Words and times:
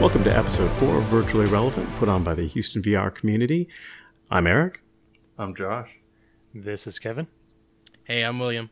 Welcome 0.00 0.24
to 0.24 0.34
episode 0.34 0.70
four 0.78 0.96
of 0.96 1.04
Virtually 1.04 1.44
Relevant, 1.44 1.86
put 1.96 2.08
on 2.08 2.24
by 2.24 2.32
the 2.32 2.46
Houston 2.46 2.80
VR 2.80 3.14
community. 3.14 3.68
I'm 4.30 4.46
Eric. 4.46 4.82
I'm 5.36 5.54
Josh. 5.54 6.00
This 6.54 6.86
is 6.86 6.98
Kevin. 6.98 7.26
Hey, 8.04 8.22
I'm 8.22 8.38
William. 8.38 8.70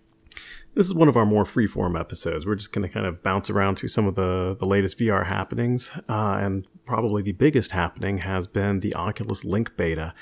This 0.74 0.86
is 0.86 0.94
one 0.94 1.06
of 1.06 1.18
our 1.18 1.26
more 1.26 1.44
freeform 1.44 2.00
episodes. 2.00 2.46
We're 2.46 2.54
just 2.54 2.72
going 2.72 2.88
to 2.88 2.92
kind 2.92 3.04
of 3.04 3.22
bounce 3.22 3.50
around 3.50 3.76
through 3.76 3.90
some 3.90 4.06
of 4.06 4.14
the, 4.14 4.56
the 4.58 4.64
latest 4.64 4.98
VR 4.98 5.26
happenings. 5.26 5.90
Uh, 6.08 6.38
and 6.40 6.66
probably 6.86 7.20
the 7.20 7.32
biggest 7.32 7.72
happening 7.72 8.18
has 8.18 8.46
been 8.46 8.80
the 8.80 8.94
Oculus 8.94 9.44
Link 9.44 9.76
beta. 9.76 10.14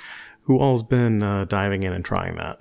Who 0.43 0.59
all's 0.59 0.83
been 0.83 1.23
uh, 1.23 1.45
diving 1.45 1.85
in 1.85 1.93
and 1.93 2.05
trying 2.05 2.35
that? 2.35 2.59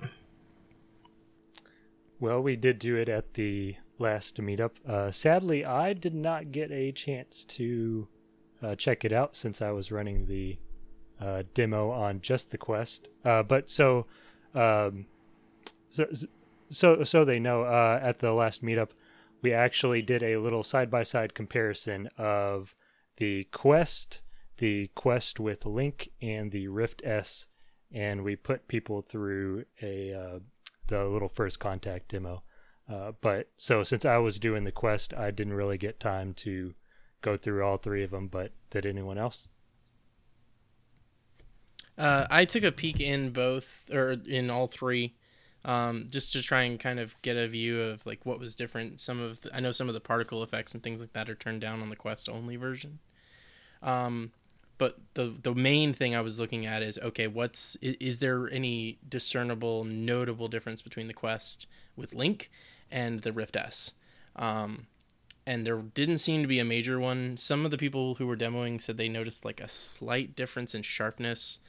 Well, 2.20 2.40
we 2.40 2.54
did 2.54 2.78
do 2.78 2.94
it 2.94 3.08
at 3.08 3.34
the 3.34 3.74
last 3.98 4.36
meetup. 4.36 4.70
Uh, 4.88 5.10
sadly, 5.10 5.64
I 5.64 5.94
did 5.94 6.14
not 6.14 6.52
get 6.52 6.70
a 6.70 6.92
chance 6.92 7.42
to 7.46 8.06
uh, 8.62 8.74
check 8.74 9.04
it 9.04 9.12
out 9.12 9.36
since 9.36 9.60
I 9.62 9.70
was 9.70 9.92
running 9.92 10.26
the 10.26 10.58
uh, 11.20 11.42
demo 11.54 11.90
on 11.90 12.20
just 12.20 12.50
the 12.50 12.58
Quest. 12.58 13.08
Uh, 13.24 13.42
but 13.42 13.70
so, 13.70 14.06
um, 14.54 15.06
so, 15.90 16.06
so, 16.70 17.04
so 17.04 17.24
they 17.24 17.38
know. 17.38 17.62
Uh, 17.62 17.98
at 18.02 18.18
the 18.20 18.32
last 18.32 18.62
meetup, 18.62 18.90
we 19.42 19.52
actually 19.52 20.02
did 20.02 20.22
a 20.22 20.38
little 20.38 20.62
side-by-side 20.62 21.34
comparison 21.34 22.08
of 22.18 22.74
the 23.16 23.44
Quest, 23.52 24.22
the 24.58 24.90
Quest 24.94 25.38
with 25.40 25.66
Link, 25.66 26.10
and 26.20 26.50
the 26.50 26.68
Rift 26.68 27.02
S, 27.04 27.46
and 27.92 28.24
we 28.24 28.36
put 28.36 28.68
people 28.68 29.02
through 29.02 29.64
a 29.80 30.12
uh, 30.12 30.38
the 30.88 31.04
little 31.04 31.28
first 31.28 31.58
contact 31.58 32.08
demo. 32.08 32.42
Uh, 32.88 33.12
but 33.20 33.48
so 33.56 33.82
since 33.82 34.04
I 34.04 34.18
was 34.18 34.38
doing 34.38 34.64
the 34.64 34.72
quest, 34.72 35.12
I 35.14 35.30
didn't 35.30 35.54
really 35.54 35.78
get 35.78 35.98
time 35.98 36.34
to 36.34 36.74
go 37.22 37.36
through 37.36 37.64
all 37.64 37.76
three 37.76 38.02
of 38.02 38.10
them. 38.10 38.28
But 38.28 38.52
did 38.70 38.86
anyone 38.86 39.18
else? 39.18 39.48
Uh, 41.98 42.26
I 42.30 42.44
took 42.44 42.62
a 42.62 42.72
peek 42.72 43.00
in 43.00 43.30
both 43.30 43.82
or 43.90 44.16
in 44.26 44.50
all 44.50 44.66
three, 44.66 45.14
um, 45.64 46.08
just 46.10 46.32
to 46.34 46.42
try 46.42 46.62
and 46.62 46.78
kind 46.78 47.00
of 47.00 47.20
get 47.22 47.36
a 47.36 47.48
view 47.48 47.80
of 47.80 48.04
like 48.04 48.26
what 48.26 48.38
was 48.38 48.54
different. 48.54 49.00
Some 49.00 49.20
of 49.20 49.40
the, 49.40 49.54
I 49.54 49.60
know 49.60 49.72
some 49.72 49.88
of 49.88 49.94
the 49.94 50.00
particle 50.00 50.42
effects 50.42 50.74
and 50.74 50.82
things 50.82 51.00
like 51.00 51.14
that 51.14 51.30
are 51.30 51.34
turned 51.34 51.62
down 51.62 51.80
on 51.80 51.88
the 51.88 51.96
Quest 51.96 52.28
only 52.28 52.56
version. 52.56 52.98
Um, 53.82 54.32
but 54.78 54.98
the 55.14 55.34
the 55.42 55.54
main 55.54 55.94
thing 55.94 56.14
I 56.14 56.20
was 56.20 56.38
looking 56.38 56.66
at 56.66 56.82
is 56.82 56.98
okay, 56.98 57.26
what's 57.26 57.76
is, 57.80 57.96
is 57.98 58.18
there 58.18 58.50
any 58.50 58.98
discernible, 59.08 59.84
notable 59.84 60.48
difference 60.48 60.82
between 60.82 61.06
the 61.06 61.14
Quest 61.14 61.66
with 61.96 62.14
Link 62.14 62.50
and 62.90 63.22
the 63.22 63.32
Rift 63.32 63.56
S? 63.56 63.92
Um, 64.34 64.86
and 65.46 65.66
there 65.66 65.76
didn't 65.76 66.18
seem 66.18 66.42
to 66.42 66.48
be 66.48 66.58
a 66.58 66.64
major 66.64 66.98
one. 66.98 67.36
Some 67.36 67.64
of 67.64 67.70
the 67.70 67.78
people 67.78 68.16
who 68.16 68.26
were 68.26 68.36
demoing 68.36 68.82
said 68.82 68.96
they 68.96 69.08
noticed 69.08 69.44
like 69.44 69.60
a 69.60 69.68
slight 69.68 70.34
difference 70.34 70.74
in 70.74 70.82
sharpness 70.82 71.60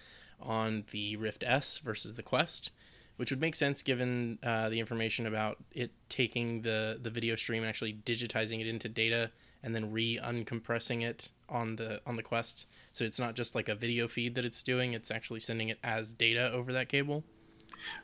on 0.42 0.86
the 0.92 1.16
Rift 1.16 1.44
S 1.46 1.78
versus 1.78 2.16
the 2.16 2.24
Quest, 2.24 2.72
which 3.18 3.30
would 3.30 3.42
make 3.42 3.56
sense 3.56 3.82
given 3.82 4.40
uh, 4.44 4.70
the 4.70 4.80
information 4.80 5.28
about 5.28 5.58
it 5.72 5.92
taking 6.10 6.62
the 6.62 7.00
the 7.02 7.10
video 7.10 7.36
stream 7.36 7.64
and 7.64 7.70
actually 7.70 7.94
digitizing 7.94 8.60
it 8.60 8.68
into 8.68 8.90
data 8.90 9.32
and 9.64 9.76
then 9.76 9.92
re 9.92 10.20
uncompressing 10.22 11.04
it 11.04 11.30
on 11.50 11.76
the 11.76 12.02
on 12.06 12.16
the 12.16 12.24
Quest. 12.24 12.66
So 12.94 13.04
it's 13.04 13.20
not 13.20 13.36
just 13.36 13.54
like 13.54 13.70
a 13.70 13.76
video 13.76 14.08
feed 14.08 14.36
that 14.36 14.46
it's 14.46 14.64
doing; 14.64 14.94
it's 14.94 15.12
actually 15.12 15.40
sending 15.40 15.70
it 15.70 15.80
as 15.84 16.14
data 16.14 16.52
over 16.52 16.74
that 16.74 16.90
cable. 16.90 17.24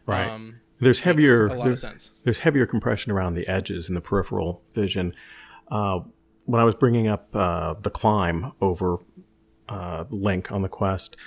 Right. 0.05 0.29
Um, 0.29 0.59
there's 0.79 1.01
heavier. 1.01 1.47
A 1.47 1.53
lot 1.53 1.65
there's, 1.65 1.83
of 1.83 1.89
sense. 1.89 2.11
There's 2.23 2.39
heavier 2.39 2.65
compression 2.65 3.11
around 3.11 3.35
the 3.35 3.47
edges 3.47 3.89
in 3.89 3.95
the 3.95 4.01
peripheral 4.01 4.61
vision. 4.73 5.15
Uh, 5.73 6.01
when 6.45 6.61
I 6.61 6.63
was 6.65 6.75
bringing 6.75 7.07
up 7.07 7.35
uh, 7.35 7.73
the 7.81 7.89
climb 7.89 8.51
over 8.61 8.97
uh, 9.67 10.03
Link 10.11 10.51
on 10.51 10.61
the 10.61 10.69
Quest, 10.69 11.17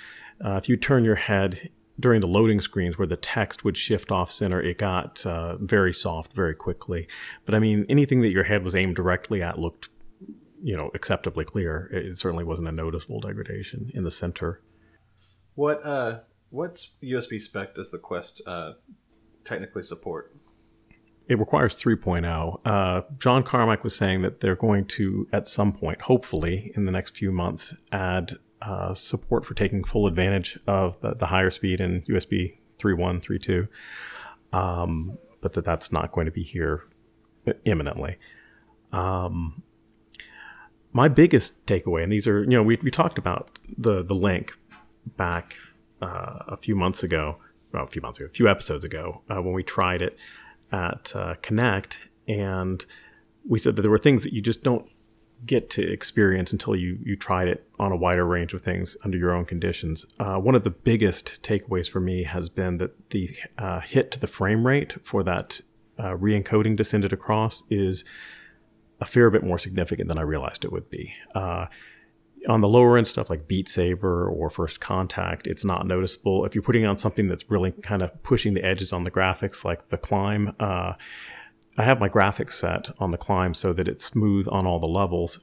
uh, 0.43 0.53
if 0.53 0.69
you 0.69 0.77
turn 0.77 1.03
your 1.03 1.15
head 1.15 1.69
during 1.99 2.21
the 2.21 2.27
loading 2.27 2.61
screens 2.61 2.97
where 2.97 3.07
the 3.07 3.17
text 3.17 3.65
would 3.65 3.75
shift 3.75 4.09
off 4.09 4.31
center, 4.31 4.61
it 4.61 4.77
got 4.77 5.25
uh, 5.25 5.57
very 5.57 5.91
soft 5.91 6.31
very 6.31 6.55
quickly. 6.55 7.09
But 7.45 7.55
I 7.55 7.59
mean, 7.59 7.85
anything 7.89 8.21
that 8.21 8.31
your 8.31 8.45
head 8.45 8.63
was 8.63 8.73
aimed 8.73 8.95
directly 8.95 9.43
at 9.43 9.59
looked, 9.59 9.89
you 10.63 10.77
know, 10.77 10.91
acceptably 10.93 11.43
clear. 11.43 11.89
It 11.91 12.17
certainly 12.17 12.45
wasn't 12.45 12.69
a 12.69 12.71
noticeable 12.71 13.19
degradation 13.19 13.91
in 13.93 14.05
the 14.05 14.11
center. 14.11 14.61
What 15.55 15.85
uh, 15.85 16.19
what's 16.51 16.95
USB 17.03 17.41
spec 17.41 17.75
does 17.75 17.91
the 17.91 17.97
Quest 17.97 18.41
technically 19.43 19.83
support? 19.83 20.37
It 21.27 21.37
requires 21.39 21.75
3.0. 21.75 22.59
Uh, 22.65 23.01
John 23.19 23.43
Carmack 23.43 23.83
was 23.83 23.95
saying 23.95 24.21
that 24.21 24.39
they're 24.39 24.55
going 24.55 24.85
to, 24.85 25.27
at 25.33 25.47
some 25.47 25.73
point, 25.73 26.01
hopefully 26.01 26.71
in 26.75 26.85
the 26.85 26.91
next 26.91 27.17
few 27.17 27.31
months, 27.31 27.75
add 27.91 28.37
uh, 28.61 28.93
support 28.93 29.45
for 29.45 29.53
taking 29.53 29.83
full 29.83 30.07
advantage 30.07 30.57
of 30.67 30.99
the, 31.01 31.13
the 31.15 31.27
higher 31.27 31.49
speed 31.49 31.81
in 31.81 32.01
USB 32.03 32.57
3.1, 32.79 33.21
3.2, 34.53 34.57
um, 34.57 35.17
but 35.41 35.53
that 35.53 35.65
that's 35.65 35.91
not 35.91 36.11
going 36.11 36.25
to 36.25 36.31
be 36.31 36.43
here 36.43 36.85
imminently. 37.65 38.17
Um, 38.93 39.63
my 40.93 41.09
biggest 41.09 41.65
takeaway, 41.65 42.03
and 42.03 42.11
these 42.11 42.25
are, 42.25 42.41
you 42.43 42.51
know, 42.51 42.63
we, 42.63 42.77
we 42.81 42.89
talked 42.89 43.17
about 43.17 43.59
the, 43.77 44.01
the 44.01 44.15
link 44.15 44.53
back 45.17 45.55
uh, 46.01 46.39
a 46.47 46.57
few 46.57 46.75
months 46.75 47.03
ago, 47.03 47.37
well, 47.73 47.83
a 47.83 47.87
few 47.87 48.01
months 48.01 48.17
ago, 48.17 48.27
a 48.27 48.33
few 48.33 48.47
episodes 48.47 48.85
ago, 48.85 49.23
uh, 49.29 49.41
when 49.41 49.53
we 49.53 49.61
tried 49.61 50.01
it 50.01 50.17
at 50.71 51.15
uh, 51.15 51.35
Connect, 51.41 51.99
and 52.27 52.85
we 53.47 53.59
said 53.59 53.75
that 53.75 53.81
there 53.81 53.91
were 53.91 53.97
things 53.97 54.23
that 54.23 54.33
you 54.33 54.41
just 54.41 54.63
don't 54.63 54.87
get 55.45 55.69
to 55.69 55.81
experience 55.91 56.51
until 56.51 56.75
you 56.75 56.97
you 57.03 57.15
tried 57.15 57.47
it 57.47 57.67
on 57.79 57.91
a 57.91 57.95
wider 57.95 58.25
range 58.25 58.53
of 58.53 58.61
things 58.61 58.97
under 59.03 59.17
your 59.17 59.33
own 59.33 59.45
conditions. 59.45 60.05
Uh, 60.19 60.35
one 60.35 60.55
of 60.55 60.63
the 60.63 60.69
biggest 60.69 61.41
takeaways 61.43 61.87
for 61.87 61.99
me 61.99 62.23
has 62.23 62.49
been 62.49 62.77
that 62.77 63.09
the 63.11 63.29
uh, 63.57 63.79
hit 63.79 64.11
to 64.11 64.19
the 64.19 64.27
frame 64.27 64.65
rate 64.65 64.95
for 65.03 65.23
that 65.23 65.61
uh, 65.99 66.15
re-encoding 66.15 66.75
descended 66.75 67.13
across 67.13 67.63
is 67.69 68.03
a 68.99 69.05
fair 69.05 69.29
bit 69.29 69.43
more 69.43 69.59
significant 69.59 70.09
than 70.09 70.17
I 70.17 70.21
realized 70.21 70.65
it 70.65 70.71
would 70.71 70.89
be. 70.89 71.13
On 72.47 72.61
the 72.61 72.69
lower 72.69 72.97
end 72.97 73.07
stuff 73.07 73.29
like 73.29 73.47
Beat 73.47 73.67
Saber 73.67 74.29
or 74.29 74.49
First 74.49 74.79
Contact, 74.79 75.47
it's 75.47 75.65
not 75.65 75.87
noticeable. 75.87 76.45
If 76.45 76.53
you're 76.53 76.61
putting 76.61 76.85
on 76.85 76.97
something 76.97 77.27
that's 77.27 77.49
really 77.49 77.71
kind 77.71 78.01
of 78.01 78.21
pushing 78.23 78.53
the 78.53 78.63
edges 78.63 78.93
on 78.93 79.03
the 79.03 79.11
graphics, 79.11 79.65
like 79.65 79.87
the 79.87 79.97
climb, 79.97 80.55
uh, 80.59 80.93
I 81.77 81.83
have 81.83 81.99
my 81.99 82.09
graphics 82.09 82.53
set 82.53 82.89
on 82.99 83.11
the 83.11 83.17
climb 83.17 83.53
so 83.53 83.73
that 83.73 83.87
it's 83.87 84.05
smooth 84.05 84.47
on 84.49 84.65
all 84.65 84.79
the 84.79 84.89
levels. 84.89 85.39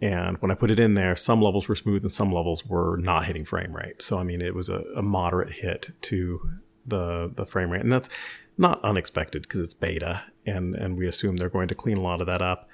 And 0.00 0.36
when 0.38 0.50
I 0.50 0.54
put 0.54 0.70
it 0.70 0.78
in 0.78 0.94
there, 0.94 1.16
some 1.16 1.40
levels 1.40 1.68
were 1.68 1.74
smooth 1.74 2.02
and 2.02 2.12
some 2.12 2.32
levels 2.32 2.66
were 2.66 2.96
not 2.98 3.24
hitting 3.26 3.44
frame 3.44 3.74
rate. 3.74 4.02
So 4.02 4.18
I 4.18 4.22
mean, 4.22 4.42
it 4.42 4.54
was 4.54 4.68
a, 4.68 4.82
a 4.94 5.02
moderate 5.02 5.52
hit 5.52 5.90
to 6.02 6.40
the 6.86 7.32
the 7.34 7.46
frame 7.46 7.70
rate, 7.70 7.82
and 7.82 7.92
that's 7.92 8.08
not 8.58 8.82
unexpected 8.84 9.42
because 9.42 9.60
it's 9.60 9.74
beta, 9.74 10.22
and 10.44 10.74
and 10.74 10.96
we 10.96 11.06
assume 11.06 11.36
they're 11.36 11.48
going 11.48 11.68
to 11.68 11.74
clean 11.74 11.96
a 11.96 12.02
lot 12.02 12.20
of 12.20 12.26
that 12.26 12.42
up. 12.42 12.68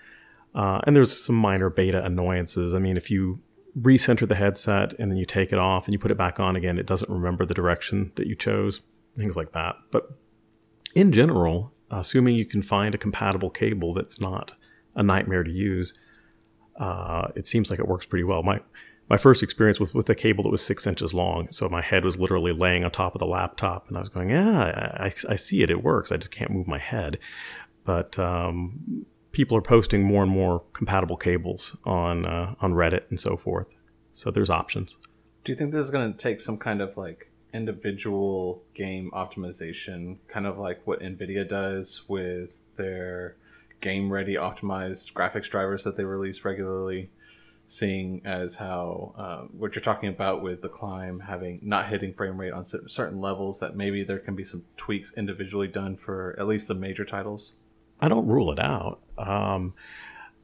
Uh, 0.54 0.80
and 0.84 0.94
there's 0.94 1.24
some 1.24 1.36
minor 1.36 1.70
beta 1.70 2.04
annoyances. 2.04 2.74
I 2.74 2.78
mean, 2.78 2.96
if 2.96 3.10
you 3.10 3.40
recenter 3.78 4.28
the 4.28 4.36
headset 4.36 4.92
and 4.98 5.10
then 5.10 5.18
you 5.18 5.24
take 5.24 5.52
it 5.52 5.58
off 5.58 5.86
and 5.86 5.92
you 5.92 5.98
put 5.98 6.10
it 6.10 6.18
back 6.18 6.38
on 6.38 6.56
again, 6.56 6.78
it 6.78 6.86
doesn't 6.86 7.10
remember 7.10 7.46
the 7.46 7.54
direction 7.54 8.12
that 8.16 8.26
you 8.26 8.34
chose, 8.34 8.80
things 9.16 9.36
like 9.36 9.52
that. 9.52 9.76
But 9.90 10.10
in 10.94 11.12
general, 11.12 11.72
assuming 11.90 12.36
you 12.36 12.46
can 12.46 12.62
find 12.62 12.94
a 12.94 12.98
compatible 12.98 13.50
cable 13.50 13.94
that's 13.94 14.20
not 14.20 14.54
a 14.94 15.02
nightmare 15.02 15.42
to 15.42 15.50
use, 15.50 15.94
uh, 16.78 17.28
it 17.34 17.48
seems 17.48 17.70
like 17.70 17.78
it 17.78 17.88
works 17.88 18.06
pretty 18.06 18.24
well. 18.24 18.42
My 18.42 18.60
my 19.08 19.18
first 19.18 19.42
experience 19.42 19.78
was 19.78 19.92
with 19.92 20.08
a 20.08 20.14
cable 20.14 20.42
that 20.44 20.50
was 20.50 20.64
six 20.64 20.86
inches 20.86 21.12
long, 21.12 21.48
so 21.50 21.68
my 21.68 21.82
head 21.82 22.02
was 22.02 22.18
literally 22.18 22.52
laying 22.52 22.82
on 22.82 22.90
top 22.90 23.14
of 23.14 23.18
the 23.18 23.26
laptop, 23.26 23.88
and 23.88 23.96
I 23.96 24.00
was 24.00 24.08
going, 24.08 24.30
"Yeah, 24.30 24.94
I, 24.98 25.12
I 25.28 25.36
see 25.36 25.62
it. 25.62 25.70
It 25.70 25.82
works. 25.82 26.10
I 26.10 26.16
just 26.16 26.30
can't 26.30 26.50
move 26.50 26.66
my 26.66 26.78
head." 26.78 27.18
But 27.84 28.18
um, 28.18 29.04
people 29.32 29.56
are 29.56 29.62
posting 29.62 30.04
more 30.04 30.22
and 30.22 30.30
more 30.30 30.62
compatible 30.72 31.16
cables 31.16 31.76
on 31.84 32.24
uh, 32.24 32.54
on 32.60 32.74
Reddit 32.74 33.08
and 33.10 33.18
so 33.18 33.36
forth. 33.36 33.66
So 34.12 34.30
there's 34.30 34.50
options. 34.50 34.96
Do 35.44 35.52
you 35.52 35.56
think 35.56 35.72
this 35.72 35.84
is 35.84 35.90
going 35.90 36.12
to 36.12 36.18
take 36.18 36.40
some 36.40 36.58
kind 36.58 36.80
of 36.80 36.96
like 36.96 37.30
individual 37.52 38.62
game 38.74 39.10
optimization, 39.12 40.18
kind 40.28 40.46
of 40.46 40.58
like 40.58 40.86
what 40.86 41.00
Nvidia 41.00 41.48
does 41.48 42.04
with 42.08 42.52
their 42.76 43.36
game 43.80 44.12
ready 44.12 44.34
optimized 44.34 45.12
graphics 45.12 45.50
drivers 45.50 45.82
that 45.84 45.96
they 45.96 46.04
release 46.04 46.44
regularly? 46.44 47.10
Seeing 47.68 48.20
as 48.26 48.56
how 48.56 49.14
uh, 49.16 49.46
what 49.56 49.74
you're 49.74 49.82
talking 49.82 50.10
about 50.10 50.42
with 50.42 50.60
the 50.60 50.68
climb 50.68 51.20
having 51.20 51.58
not 51.62 51.88
hitting 51.88 52.12
frame 52.12 52.38
rate 52.38 52.52
on 52.52 52.64
certain 52.64 53.18
levels, 53.18 53.60
that 53.60 53.74
maybe 53.74 54.04
there 54.04 54.18
can 54.18 54.36
be 54.36 54.44
some 54.44 54.64
tweaks 54.76 55.14
individually 55.16 55.68
done 55.68 55.96
for 55.96 56.36
at 56.38 56.46
least 56.46 56.68
the 56.68 56.74
major 56.74 57.06
titles. 57.06 57.52
I 58.02 58.08
don't 58.08 58.26
rule 58.26 58.52
it 58.52 58.58
out. 58.58 59.00
Um, 59.16 59.74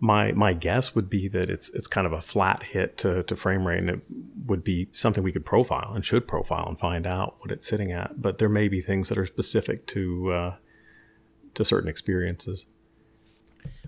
my 0.00 0.30
my 0.32 0.52
guess 0.52 0.94
would 0.94 1.10
be 1.10 1.26
that 1.28 1.50
it's 1.50 1.70
it's 1.70 1.88
kind 1.88 2.06
of 2.06 2.12
a 2.12 2.20
flat 2.20 2.62
hit 2.62 2.96
to, 2.98 3.24
to 3.24 3.34
frame 3.36 3.66
rate, 3.66 3.78
and 3.78 3.90
it 3.90 4.00
would 4.46 4.62
be 4.62 4.88
something 4.92 5.24
we 5.24 5.32
could 5.32 5.44
profile 5.44 5.92
and 5.92 6.04
should 6.04 6.28
profile 6.28 6.66
and 6.68 6.78
find 6.78 7.06
out 7.06 7.34
what 7.40 7.50
it's 7.50 7.66
sitting 7.66 7.90
at. 7.90 8.22
But 8.22 8.38
there 8.38 8.48
may 8.48 8.68
be 8.68 8.80
things 8.80 9.08
that 9.08 9.18
are 9.18 9.26
specific 9.26 9.86
to 9.88 10.32
uh, 10.32 10.54
to 11.54 11.64
certain 11.64 11.90
experiences. 11.90 12.64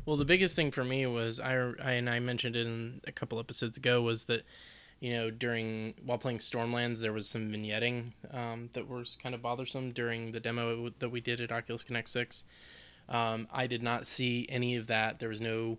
Well, 0.05 0.17
the 0.17 0.25
biggest 0.25 0.57
thing 0.57 0.73
for 0.73 0.83
me 0.83 1.07
was 1.07 1.39
I, 1.39 1.55
I 1.83 1.93
and 1.93 2.11
I 2.11 2.19
mentioned 2.19 2.57
it 2.57 2.67
in 2.67 3.01
a 3.07 3.13
couple 3.13 3.39
episodes 3.39 3.77
ago 3.77 4.03
was 4.03 4.25
that 4.25 4.43
you 4.99 5.13
know 5.13 5.31
during 5.31 5.95
while 6.05 6.19
playing 6.19 6.39
Stormlands 6.39 7.01
there 7.01 7.13
was 7.13 7.29
some 7.29 7.49
vignetting 7.53 8.13
um, 8.33 8.71
that 8.73 8.89
was 8.89 9.17
kind 9.23 9.33
of 9.33 9.43
bothersome 9.43 9.93
during 9.93 10.33
the 10.33 10.41
demo 10.41 10.91
that 10.99 11.11
we 11.11 11.21
did 11.21 11.41
at 11.41 11.53
Oculus 11.53 11.85
Connect 11.85 12.09
Six. 12.09 12.43
Um, 13.11 13.49
I 13.53 13.67
did 13.67 13.83
not 13.83 14.07
see 14.07 14.47
any 14.49 14.77
of 14.77 14.87
that. 14.87 15.19
There 15.19 15.29
was 15.29 15.41
no 15.41 15.79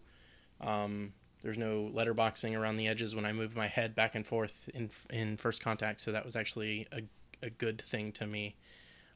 um, 0.60 1.13
there's 1.42 1.57
no 1.57 1.89
letterboxing 1.94 2.57
around 2.57 2.78
the 2.78 2.88
edges 2.88 3.16
when 3.16 3.25
I 3.25 3.33
moved 3.33 3.56
my 3.56 3.68
head 3.68 3.95
back 3.95 4.16
and 4.16 4.25
forth 4.25 4.69
in 4.74 4.89
in 5.10 5.38
first 5.38 5.63
contact, 5.63 6.01
so 6.01 6.12
that 6.12 6.25
was 6.25 6.36
actually 6.36 6.88
a, 6.92 7.01
a 7.42 7.50
good 7.50 7.81
thing 7.81 8.12
to 8.13 8.28
me. 8.28 8.56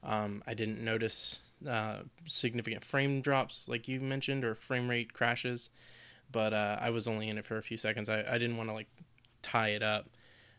Um, 0.04 0.44
I 0.48 0.54
didn't 0.54 0.84
notice 0.84 1.40
uh, 1.68 2.00
significant 2.26 2.84
frame 2.84 3.22
drops 3.22 3.68
like 3.68 3.88
you 3.88 4.00
mentioned 4.00 4.44
or 4.44 4.56
frame 4.56 4.90
rate 4.90 5.14
crashes, 5.14 5.70
but 6.32 6.54
uh, 6.54 6.78
I 6.80 6.90
was 6.90 7.08
only 7.08 7.30
in 7.30 7.38
it 7.38 7.46
for 7.46 7.58
a 7.58 7.64
few 7.64 7.78
seconds. 7.78 8.10
I, 8.10 8.24
I 8.28 8.38
didn't 8.38 8.58
want 8.58 8.70
to 8.70 8.74
like 8.74 8.88
tie 9.42 9.70
it 9.70 9.84
up. 9.84 10.10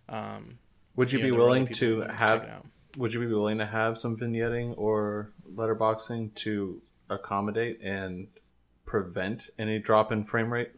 Um, 0.09 0.59
would 0.95 1.13
you, 1.13 1.19
you 1.19 1.25
be 1.27 1.31
know, 1.31 1.37
were 1.39 1.45
willing 1.45 1.63
other 1.63 1.73
people 1.73 1.89
who 1.89 2.05
to 2.05 2.13
have? 2.13 2.63
Would 2.97 3.13
you 3.13 3.21
be 3.21 3.27
willing 3.27 3.59
to 3.59 3.67
have 3.67 3.99
some 3.99 4.17
vignetting 4.17 4.75
or 4.79 5.33
letterboxing 5.55 6.35
to 6.37 6.81
accommodate 7.11 7.81
and 7.83 8.27
prevent 8.85 9.51
any 9.59 9.79
drop 9.79 10.13
in 10.13 10.25
frame 10.25 10.53
rate? 10.53 10.73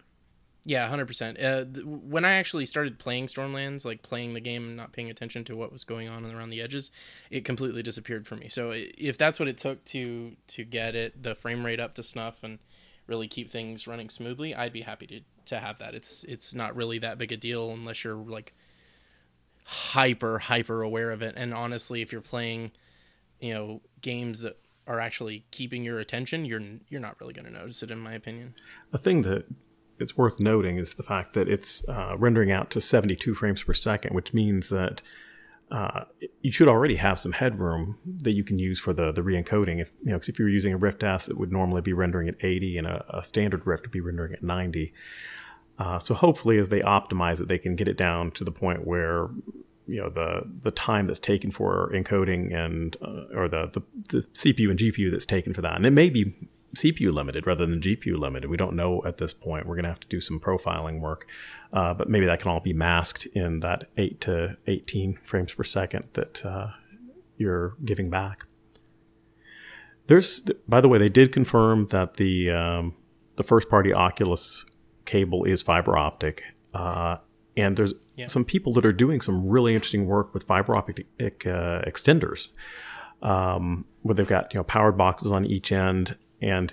Yeah, 0.65 0.87
hundred 0.89 1.07
percent. 1.07 1.41
Uh, 1.41 1.65
th- 1.65 1.87
when 1.87 2.25
I 2.25 2.35
actually 2.35 2.67
started 2.67 2.99
playing 2.99 3.27
Stormlands, 3.29 3.85
like 3.85 4.03
playing 4.03 4.35
the 4.35 4.41
game 4.41 4.67
and 4.67 4.77
not 4.77 4.93
paying 4.93 5.09
attention 5.09 5.45
to 5.45 5.57
what 5.57 5.73
was 5.73 5.85
going 5.85 6.09
on 6.09 6.27
around 6.27 6.51
the 6.51 6.61
edges, 6.61 6.91
it 7.31 7.45
completely 7.45 7.83
disappeared 7.83 8.27
for 8.27 8.37
me. 8.37 8.49
So 8.49 8.73
if 8.75 9.17
that's 9.17 9.39
what 9.39 9.49
it 9.49 9.57
took 9.57 9.85
to 9.87 10.37
to 10.49 10.65
get 10.65 10.95
it 10.95 11.23
the 11.23 11.35
frame 11.35 11.65
rate 11.65 11.81
up 11.81 11.95
to 11.95 12.03
snuff 12.03 12.43
and 12.43 12.59
really 13.07 13.29
keep 13.29 13.51
things 13.51 13.87
running 13.87 14.11
smoothly, 14.11 14.55
I'd 14.55 14.73
be 14.73 14.83
happy 14.83 15.07
to 15.07 15.21
to 15.47 15.61
have 15.61 15.79
that. 15.79 15.95
It's 15.95 16.25
it's 16.25 16.55
not 16.55 16.77
really 16.77 16.99
that 16.99 17.19
big 17.19 17.33
a 17.33 17.37
deal 17.37 17.71
unless 17.71 18.05
you're 18.05 18.17
like 18.17 18.53
hyper 19.65 20.39
hyper 20.39 20.83
aware 20.83 21.13
of 21.13 21.23
it. 21.23 21.35
And 21.37 21.55
honestly, 21.55 22.03
if 22.03 22.13
you're 22.13 22.21
playing, 22.21 22.73
you 23.41 23.55
know, 23.55 23.81
games 24.03 24.41
that 24.41 24.59
are 24.89 24.99
actually 25.01 25.45
keeping 25.51 25.85
your 25.85 26.01
attention, 26.01 26.45
you're 26.45 26.63
you're 26.89 27.01
not 27.01 27.21
really 27.21 27.35
going 27.35 27.45
to 27.45 27.53
notice 27.53 27.83
it, 27.83 27.91
in 27.91 27.99
my 27.99 28.15
opinion. 28.15 28.55
A 28.93 28.99
thing 28.99 29.23
that 29.23 29.45
it's 30.01 30.17
worth 30.17 30.41
noting 30.41 30.79
is 30.79 30.95
the 30.95 31.03
fact 31.03 31.35
that 31.35 31.49
it's 31.49 31.87
uh, 31.89 32.17
rendering 32.17 32.51
out 32.51 32.71
to 32.71 32.81
72 32.81 33.35
frames 33.35 33.63
per 33.63 33.75
second, 33.75 34.15
which 34.15 34.33
means 34.33 34.69
that 34.71 35.03
uh, 35.71 36.05
you 36.41 36.51
should 36.51 36.69
already 36.69 36.97
have 36.97 37.19
some 37.19 37.33
headroom 37.33 37.99
that 38.23 38.33
you 38.33 38.43
can 38.43 38.59
use 38.59 38.81
for 38.81 38.95
the 38.95 39.13
the 39.13 39.23
re-encoding. 39.23 39.81
If 39.81 39.91
you 40.03 40.11
know, 40.11 40.17
if 40.17 40.39
you 40.39 40.45
were 40.45 40.51
using 40.51 40.73
a 40.73 40.79
Rift 40.79 41.05
S, 41.05 41.29
it 41.29 41.37
would 41.37 41.53
normally 41.53 41.83
be 41.83 41.93
rendering 41.93 42.29
at 42.29 42.37
80, 42.41 42.79
and 42.79 42.87
a, 42.87 43.19
a 43.19 43.25
standard 43.25 43.67
Rift 43.67 43.85
would 43.85 43.93
be 43.93 44.01
rendering 44.01 44.33
at 44.33 44.43
90. 44.43 44.93
Uh, 45.79 45.99
so 45.99 46.15
hopefully, 46.15 46.59
as 46.59 46.71
they 46.71 46.81
optimize 46.81 47.41
it, 47.41 47.49
they 47.49 47.59
can 47.59 47.77
get 47.77 47.87
it 47.87 47.97
down 47.97 48.31
to 48.33 48.45
the 48.45 48.51
point 48.51 48.87
where 48.87 49.29
you 49.89 50.01
know 50.01 50.11
the 50.11 50.43
the 50.63 50.71
time 50.71 51.07
that's 51.07 51.19
taken 51.19 51.51
for 51.51 51.91
encoding 51.95 52.55
and 52.55 52.97
uh, 53.03 53.37
or 53.37 53.49
the, 53.49 53.71
the 53.73 53.83
the 54.11 54.19
CPU 54.19 54.71
and 54.71 54.79
GPU 54.79 55.11
that's 55.11 55.27
taken 55.27 55.55
for 55.55 55.63
that, 55.63 55.77
and 55.77 55.87
it 55.87 55.93
may 55.93 56.11
be 56.11 56.35
CPU 56.77 57.13
limited 57.13 57.47
rather 57.47 57.67
than 57.67 57.81
GPU 57.81 58.19
limited. 58.19 58.51
We 58.51 58.57
don't 58.57 58.77
know 58.77 59.03
at 59.05 59.17
this 59.17 59.33
point. 59.33 59.67
We're 59.67 59.75
going 59.75 59.85
to 59.85 59.91
have 59.91 60.01
to 60.01 60.09
do 60.09 60.21
some 60.21 60.39
profiling 60.39 61.01
work, 61.01 61.29
uh, 61.73 61.95
but 61.95 62.09
maybe 62.09 62.27
that 62.27 62.41
can 62.41 62.51
all 62.51 62.61
be 62.61 62.75
masked 62.75 63.27
in 63.27 63.61
that 63.61 63.89
eight 63.97 64.21
to 64.23 64.57
18 64.67 65.19
frames 65.23 65.55
per 65.55 65.65
second 65.65 66.05
that 66.13 66.45
uh, 66.45 66.69
you're 67.37 67.75
giving 67.85 68.11
back. 68.11 68.45
There's, 70.09 70.41
by 70.67 70.81
the 70.81 70.89
way, 70.89 70.99
they 70.99 71.09
did 71.09 71.33
confirm 71.33 71.87
that 71.87 72.15
the 72.15 72.51
um, 72.51 72.95
the 73.37 73.45
first 73.45 73.69
party 73.69 73.93
Oculus 73.93 74.65
cable 75.05 75.45
is 75.45 75.63
fiber 75.63 75.97
optic. 75.97 76.43
Uh, 76.75 77.17
and 77.59 77.77
there's 77.77 77.95
Yeah. 78.17 78.27
some 78.29 78.45
people 78.45 78.73
that 78.75 78.85
are 78.87 78.93
doing 79.05 79.21
some 79.21 79.47
really 79.49 79.75
interesting 79.75 80.07
work 80.07 80.33
with 80.35 80.45
fiber 80.45 80.77
optic 80.77 81.07
uh, 81.21 81.83
extenders, 81.91 82.49
um, 83.23 83.85
where 84.03 84.15
they've 84.15 84.27
got 84.37 84.53
you 84.55 84.59
know 84.61 84.65
powered 84.65 84.97
boxes 84.97 85.33
on 85.33 85.45
each 85.45 85.73
end, 85.73 86.17
and 86.41 86.73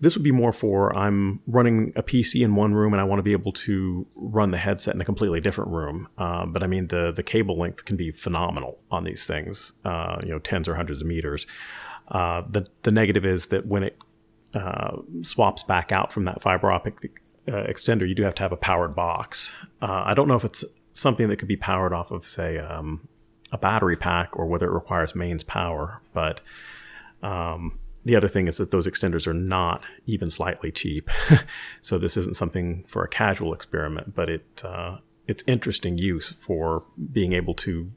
this 0.00 0.16
would 0.16 0.24
be 0.24 0.32
more 0.32 0.52
for 0.52 0.94
I'm 0.96 1.40
running 1.46 1.92
a 1.96 2.02
PC 2.02 2.42
in 2.44 2.56
one 2.56 2.74
room 2.74 2.92
and 2.92 3.00
I 3.00 3.04
want 3.04 3.18
to 3.20 3.22
be 3.22 3.32
able 3.32 3.52
to 3.52 4.06
run 4.16 4.50
the 4.50 4.58
headset 4.58 4.94
in 4.94 5.00
a 5.00 5.04
completely 5.04 5.40
different 5.40 5.70
room. 5.70 6.08
Uh, 6.18 6.44
but 6.46 6.62
I 6.62 6.66
mean 6.66 6.88
the 6.88 7.12
the 7.12 7.22
cable 7.22 7.56
length 7.58 7.84
can 7.84 7.96
be 7.96 8.10
phenomenal 8.10 8.78
on 8.90 9.04
these 9.04 9.26
things, 9.26 9.72
uh, 9.84 10.16
you 10.24 10.30
know, 10.30 10.38
tens 10.40 10.68
or 10.68 10.74
hundreds 10.74 11.00
of 11.00 11.06
meters. 11.06 11.46
Uh, 12.08 12.42
the 12.50 12.66
the 12.82 12.90
negative 12.90 13.24
is 13.24 13.46
that 13.46 13.66
when 13.66 13.82
it 13.84 13.96
uh, 14.54 14.96
swaps 15.22 15.62
back 15.62 15.92
out 15.92 16.12
from 16.12 16.24
that 16.24 16.42
fiber 16.42 16.70
optic 16.72 16.94
uh, 17.48 17.64
extender, 17.64 18.08
you 18.08 18.14
do 18.14 18.22
have 18.22 18.34
to 18.36 18.42
have 18.42 18.52
a 18.52 18.56
powered 18.56 18.94
box. 18.94 19.52
Uh, 19.82 20.02
I 20.04 20.14
don't 20.14 20.28
know 20.28 20.36
if 20.36 20.44
it's 20.44 20.64
something 20.94 21.28
that 21.28 21.36
could 21.36 21.48
be 21.48 21.56
powered 21.56 21.92
off 21.92 22.10
of, 22.10 22.26
say, 22.26 22.58
um, 22.58 23.08
a 23.52 23.58
battery 23.58 23.96
pack 23.96 24.36
or 24.36 24.46
whether 24.46 24.66
it 24.66 24.72
requires 24.72 25.14
mains 25.14 25.44
power. 25.44 26.00
But 26.12 26.40
um, 27.22 27.78
the 28.04 28.16
other 28.16 28.28
thing 28.28 28.48
is 28.48 28.58
that 28.58 28.70
those 28.70 28.86
extenders 28.86 29.26
are 29.26 29.34
not 29.34 29.84
even 30.06 30.30
slightly 30.30 30.70
cheap. 30.70 31.10
so 31.80 31.98
this 31.98 32.16
isn't 32.16 32.36
something 32.36 32.84
for 32.88 33.04
a 33.04 33.08
casual 33.08 33.54
experiment, 33.54 34.14
but 34.14 34.28
it 34.28 34.62
uh, 34.64 34.98
it's 35.26 35.42
interesting 35.46 35.96
use 35.96 36.32
for 36.40 36.84
being 37.12 37.32
able 37.32 37.54
to 37.54 37.90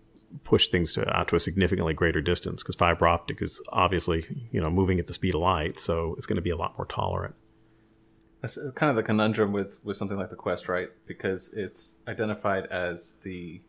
push 0.44 0.70
things 0.70 0.94
to 0.94 1.08
out 1.16 1.28
to 1.30 1.36
a 1.36 1.40
significantly 1.40 1.94
greater 1.94 2.22
distance 2.22 2.62
because 2.62 2.76
fiber 2.76 3.08
optic 3.08 3.42
is 3.42 3.62
obviously 3.70 4.26
you 4.52 4.62
know 4.62 4.70
moving 4.70 5.00
at 5.00 5.08
the 5.08 5.14
speed 5.14 5.36
of 5.36 5.42
light, 5.42 5.80
so 5.80 6.16
it's 6.18 6.26
going 6.26 6.38
to 6.38 6.42
be 6.42 6.50
a 6.50 6.58
lot 6.58 6.78
more 6.78 6.86
tolerant. 6.86 7.36
That's 8.42 8.58
kind 8.76 8.90
of 8.90 8.96
the 8.96 9.04
conundrum 9.04 9.52
with 9.52 9.80
with 9.84 9.98
something 9.98 10.18
like 10.18 10.30
the 10.30 10.36
Quest, 10.36 10.70
right? 10.70 10.90
Because 11.06 11.52
it's 11.54 11.96
identified 12.08 12.68
as 12.68 13.16
the 13.24 13.62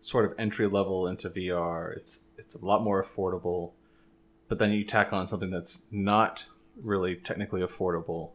sort 0.00 0.24
of 0.24 0.34
entry 0.38 0.66
level 0.66 1.06
into 1.06 1.28
VR. 1.28 1.96
It's 1.96 2.20
it's 2.36 2.54
a 2.54 2.64
lot 2.64 2.82
more 2.82 3.02
affordable, 3.02 3.72
but 4.48 4.58
then 4.58 4.72
you 4.72 4.84
tack 4.84 5.12
on 5.12 5.26
something 5.26 5.50
that's 5.50 5.82
not 5.90 6.46
really 6.82 7.16
technically 7.16 7.60
affordable. 7.60 8.30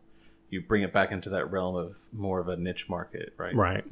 You 0.49 0.61
bring 0.61 0.83
it 0.83 0.93
back 0.93 1.11
into 1.11 1.29
that 1.31 1.51
realm 1.51 1.75
of 1.75 1.95
more 2.11 2.39
of 2.39 2.47
a 2.47 2.57
niche 2.57 2.89
market, 2.89 3.33
right? 3.37 3.55
Right. 3.55 3.85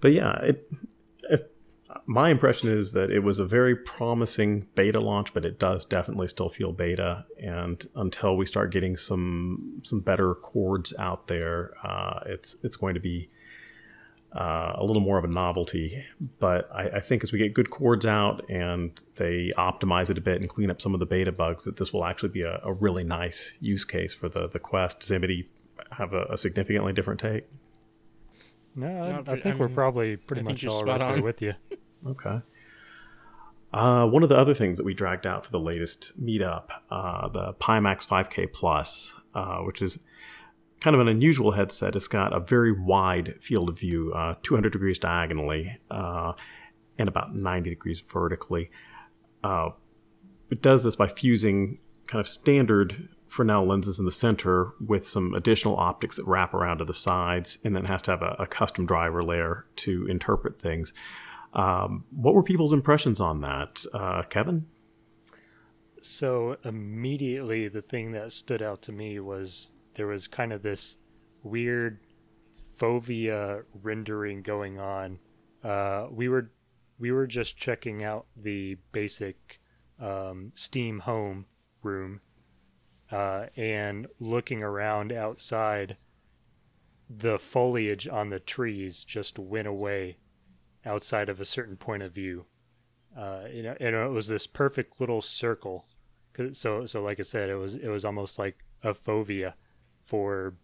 But 0.00 0.12
yeah, 0.12 0.36
it, 0.40 0.70
my 2.06 2.30
impression 2.30 2.76
is 2.76 2.92
that 2.92 3.10
it 3.10 3.20
was 3.20 3.38
a 3.38 3.46
very 3.46 3.74
promising 3.74 4.66
beta 4.74 5.00
launch, 5.00 5.32
but 5.32 5.44
it 5.44 5.58
does 5.58 5.84
definitely 5.84 6.28
still 6.28 6.48
feel 6.48 6.72
beta. 6.72 7.24
And 7.42 7.86
until 7.94 8.36
we 8.36 8.46
start 8.46 8.72
getting 8.72 8.96
some 8.96 9.80
some 9.84 10.00
better 10.00 10.34
cords 10.34 10.92
out 10.98 11.28
there, 11.28 11.72
uh, 11.82 12.20
it's 12.26 12.56
it's 12.62 12.76
going 12.76 12.94
to 12.94 13.00
be 13.00 13.30
uh, 14.32 14.72
a 14.74 14.84
little 14.84 15.00
more 15.00 15.18
of 15.18 15.24
a 15.24 15.28
novelty. 15.28 16.04
But 16.38 16.68
I, 16.74 16.88
I 16.96 17.00
think 17.00 17.24
as 17.24 17.32
we 17.32 17.38
get 17.38 17.54
good 17.54 17.70
cords 17.70 18.04
out 18.04 18.48
and 18.50 18.98
they 19.16 19.52
optimize 19.56 20.10
it 20.10 20.18
a 20.18 20.20
bit 20.20 20.40
and 20.40 20.48
clean 20.48 20.70
up 20.70 20.82
some 20.82 20.92
of 20.94 21.00
the 21.00 21.06
beta 21.06 21.32
bugs, 21.32 21.64
that 21.64 21.76
this 21.76 21.92
will 21.92 22.04
actually 22.04 22.30
be 22.30 22.42
a, 22.42 22.60
a 22.62 22.72
really 22.72 23.04
nice 23.04 23.54
use 23.60 23.84
case 23.84 24.12
for 24.12 24.28
the 24.28 24.48
the 24.48 24.58
Quest. 24.58 25.00
Does 25.00 25.12
anybody 25.12 25.48
have 25.92 26.12
a, 26.12 26.24
a 26.30 26.36
significantly 26.36 26.92
different 26.92 27.20
take? 27.20 27.44
No, 28.74 29.24
I, 29.26 29.32
I 29.32 29.40
think 29.40 29.56
I 29.56 29.58
we're 29.58 29.68
probably 29.70 30.16
pretty 30.16 30.42
I 30.42 30.44
much 30.44 30.62
you're 30.62 30.70
spot 30.70 30.98
there 30.98 31.08
on. 31.08 31.22
with 31.22 31.40
you. 31.40 31.54
Okay. 32.04 32.40
Uh, 33.72 34.06
one 34.06 34.22
of 34.22 34.28
the 34.28 34.38
other 34.38 34.54
things 34.54 34.78
that 34.78 34.84
we 34.84 34.94
dragged 34.94 35.26
out 35.26 35.44
for 35.44 35.52
the 35.52 35.60
latest 35.60 36.12
meetup, 36.20 36.68
uh, 36.90 37.28
the 37.28 37.52
Pimax 37.54 38.06
5K 38.06 38.52
Plus, 38.52 39.12
uh, 39.34 39.58
which 39.58 39.82
is 39.82 39.98
kind 40.80 40.94
of 40.94 41.00
an 41.00 41.08
unusual 41.08 41.52
headset. 41.52 41.96
It's 41.96 42.08
got 42.08 42.34
a 42.34 42.40
very 42.40 42.72
wide 42.72 43.34
field 43.40 43.68
of 43.68 43.78
view, 43.78 44.12
uh, 44.14 44.36
200 44.42 44.72
degrees 44.72 44.98
diagonally, 44.98 45.78
uh, 45.90 46.32
and 46.98 47.08
about 47.08 47.34
90 47.34 47.70
degrees 47.70 48.00
vertically. 48.00 48.70
Uh, 49.42 49.70
it 50.50 50.62
does 50.62 50.84
this 50.84 50.96
by 50.96 51.08
fusing 51.08 51.78
kind 52.06 52.20
of 52.20 52.28
standard 52.28 53.08
Fresnel 53.26 53.66
lenses 53.66 53.98
in 53.98 54.04
the 54.04 54.12
center 54.12 54.72
with 54.84 55.06
some 55.06 55.34
additional 55.34 55.76
optics 55.76 56.16
that 56.16 56.26
wrap 56.26 56.54
around 56.54 56.78
to 56.78 56.84
the 56.84 56.94
sides, 56.94 57.58
and 57.64 57.74
then 57.74 57.86
has 57.86 58.00
to 58.02 58.12
have 58.12 58.22
a, 58.22 58.36
a 58.38 58.46
custom 58.46 58.86
driver 58.86 59.24
layer 59.24 59.66
to 59.76 60.06
interpret 60.06 60.60
things. 60.60 60.92
Um, 61.56 62.04
what 62.10 62.34
were 62.34 62.42
people's 62.42 62.74
impressions 62.74 63.18
on 63.18 63.40
that, 63.40 63.84
uh, 63.94 64.22
Kevin? 64.24 64.66
So 66.02 66.58
immediately, 66.64 67.66
the 67.68 67.80
thing 67.80 68.12
that 68.12 68.32
stood 68.32 68.60
out 68.60 68.82
to 68.82 68.92
me 68.92 69.18
was 69.20 69.70
there 69.94 70.06
was 70.06 70.28
kind 70.28 70.52
of 70.52 70.62
this 70.62 70.98
weird 71.42 71.98
fovea 72.78 73.64
rendering 73.82 74.42
going 74.42 74.78
on. 74.78 75.18
Uh, 75.64 76.08
we 76.10 76.28
were 76.28 76.50
we 76.98 77.10
were 77.10 77.26
just 77.26 77.56
checking 77.56 78.04
out 78.04 78.26
the 78.36 78.76
basic 78.92 79.58
um, 79.98 80.52
Steam 80.54 80.98
Home 81.00 81.46
room 81.82 82.20
uh, 83.10 83.46
and 83.56 84.06
looking 84.20 84.62
around 84.62 85.10
outside. 85.10 85.96
The 87.08 87.38
foliage 87.38 88.08
on 88.08 88.28
the 88.28 88.40
trees 88.40 89.04
just 89.04 89.38
went 89.38 89.68
away 89.68 90.18
outside 90.86 91.28
of 91.28 91.40
a 91.40 91.44
certain 91.44 91.76
point 91.76 92.02
of 92.02 92.12
view. 92.12 92.46
Uh, 93.16 93.44
you 93.52 93.62
know, 93.62 93.74
and 93.80 93.94
it 93.94 94.10
was 94.10 94.28
this 94.28 94.46
perfect 94.46 95.00
little 95.00 95.22
circle. 95.22 95.86
So, 96.52 96.86
so 96.86 97.02
like 97.02 97.18
I 97.18 97.22
said, 97.22 97.48
it 97.48 97.56
was 97.56 97.74
it 97.74 97.88
was 97.88 98.04
almost 98.04 98.38
like 98.38 98.64
a 98.82 98.94
fovea 98.94 99.54
for 100.04 100.54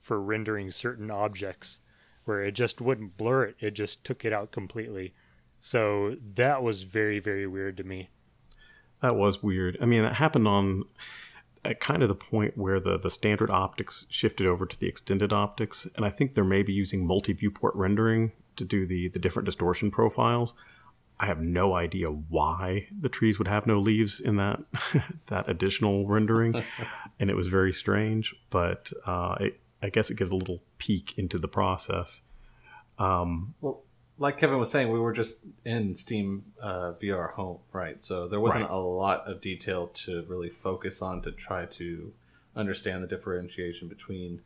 for 0.00 0.20
rendering 0.20 0.70
certain 0.70 1.10
objects 1.10 1.80
where 2.24 2.42
it 2.42 2.52
just 2.52 2.80
wouldn't 2.80 3.16
blur 3.16 3.44
it 3.44 3.56
it 3.58 3.72
just 3.72 4.04
took 4.04 4.24
it 4.24 4.32
out 4.32 4.52
completely 4.52 5.12
so 5.60 6.16
that 6.34 6.62
was 6.62 6.82
very 6.82 7.18
very 7.18 7.46
weird 7.46 7.76
to 7.76 7.84
me 7.84 8.08
That 9.00 9.16
was 9.16 9.42
weird. 9.42 9.78
I 9.80 9.86
mean, 9.86 10.02
that 10.02 10.14
happened 10.14 10.48
on 10.48 10.84
at 11.64 11.80
kind 11.80 12.02
of 12.02 12.08
the 12.08 12.14
point 12.14 12.56
where 12.56 12.80
the, 12.80 12.98
the 12.98 13.10
standard 13.10 13.50
optics 13.50 14.06
shifted 14.08 14.46
over 14.46 14.66
to 14.66 14.78
the 14.78 14.86
extended 14.86 15.32
optics, 15.32 15.86
and 15.96 16.04
I 16.04 16.10
think 16.10 16.34
they're 16.34 16.44
maybe 16.44 16.72
using 16.72 17.06
multi 17.06 17.32
viewport 17.32 17.74
rendering 17.74 18.32
to 18.58 18.64
do 18.64 18.86
the, 18.86 19.08
the 19.08 19.18
different 19.18 19.46
distortion 19.46 19.90
profiles. 19.90 20.54
I 21.20 21.26
have 21.26 21.40
no 21.40 21.74
idea 21.74 22.08
why 22.08 22.86
the 22.96 23.08
trees 23.08 23.38
would 23.38 23.48
have 23.48 23.66
no 23.66 23.78
leaves 23.80 24.20
in 24.20 24.36
that 24.36 24.60
that 25.26 25.48
additional 25.48 26.06
rendering, 26.06 26.62
and 27.20 27.28
it 27.30 27.34
was 27.36 27.48
very 27.48 27.72
strange. 27.72 28.36
But 28.50 28.92
uh, 29.04 29.36
it, 29.40 29.60
I 29.82 29.88
guess 29.88 30.10
it 30.10 30.16
gives 30.16 30.30
a 30.30 30.36
little 30.36 30.60
peek 30.78 31.18
into 31.18 31.38
the 31.38 31.48
process. 31.48 32.22
Um, 32.98 33.54
Well, 33.60 33.82
like 34.18 34.36
Kevin 34.38 34.58
was 34.58 34.70
saying, 34.70 34.90
we 34.92 34.98
were 34.98 35.12
just 35.12 35.44
in 35.64 35.94
Steam 35.94 36.44
uh, 36.60 36.92
VR 37.00 37.32
Home, 37.34 37.58
right? 37.72 38.04
So 38.04 38.26
there 38.28 38.40
wasn't 38.40 38.64
Right. 38.64 38.72
a 38.72 38.76
lot 38.78 39.28
of 39.28 39.40
detail 39.40 39.88
to 40.04 40.24
really 40.28 40.50
focus 40.50 41.00
on 41.02 41.22
to 41.22 41.30
try 41.32 41.66
to 41.66 42.12
understand 42.56 43.02
the 43.04 43.06
differentiation 43.06 43.86
between 43.88 44.40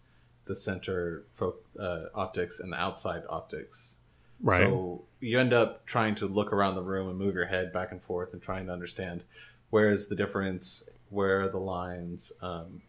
the 0.45 0.54
center 0.54 1.25
fo- 1.35 1.57
uh, 1.78 2.07
optics 2.14 2.61
and 2.61 2.73
the 2.73 2.76
outside 2.76 3.23
optics. 3.31 3.95
Right. 4.43 4.61
So 4.69 5.05
you 5.21 5.39
end 5.39 5.53
up 5.53 5.87
trying 5.87 6.15
to 6.17 6.27
look 6.27 6.53
around 6.53 6.75
the 6.75 6.83
room 6.83 7.09
and 7.09 7.19
move 7.19 7.35
your 7.35 7.47
head 7.47 7.73
back 7.73 7.93
and 7.93 8.03
forth 8.03 8.33
and 8.33 8.43
trying 8.43 8.67
to 8.67 8.73
understand 8.73 9.23
where 9.71 9.91
is 9.91 10.09
the 10.09 10.17
difference, 10.17 10.85
where 11.11 11.43
are 11.43 11.49
the 11.49 11.59
lines, 11.59 12.33
um, 12.43 12.83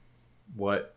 what 0.55 0.95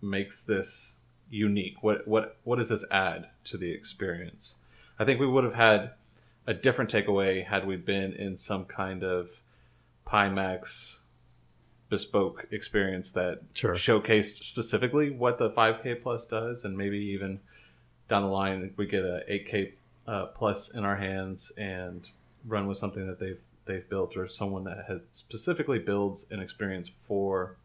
makes 0.00 0.42
this 0.42 0.94
unique, 1.30 1.82
what 1.82 2.06
what 2.08 2.36
what 2.44 2.56
does 2.56 2.68
this 2.68 2.84
add 2.90 3.28
to 3.44 3.56
the 3.56 3.70
experience? 3.70 4.54
I 4.98 5.04
think 5.04 5.20
we 5.20 5.26
would 5.26 5.44
have 5.44 5.54
had 5.54 5.92
a 6.46 6.54
different 6.54 6.90
takeaway 6.90 7.46
had 7.46 7.66
we 7.66 7.76
been 7.76 8.12
in 8.12 8.36
some 8.36 8.64
kind 8.64 9.04
of 9.04 9.30
Pimax 10.06 10.96
bespoke 11.88 12.46
experience 12.50 13.12
that 13.12 13.40
Sure. 13.54 13.74
showcased 13.74 14.44
specifically 14.44 15.10
what 15.10 15.38
the 15.38 15.50
5K 15.50 16.02
plus 16.02 16.26
does, 16.26 16.64
and 16.64 16.76
maybe 16.76 16.98
even 16.98 17.40
down 18.08 18.22
the 18.22 18.28
line 18.28 18.72
we 18.76 18.86
get 18.86 19.04
a 19.04 19.22
8K 19.28 19.72
uh, 20.06 20.26
plus 20.26 20.70
in 20.70 20.84
our 20.84 20.96
hands 20.96 21.52
and 21.56 22.08
run 22.44 22.66
with 22.66 22.78
something 22.78 23.06
that 23.06 23.20
they've 23.20 23.40
they've 23.64 23.88
built 23.88 24.16
or 24.16 24.26
someone 24.26 24.64
that 24.64 24.84
has 24.88 25.00
specifically 25.12 25.78
builds 25.78 26.26
an 26.30 26.40
experience 26.40 26.90
for 27.06 27.56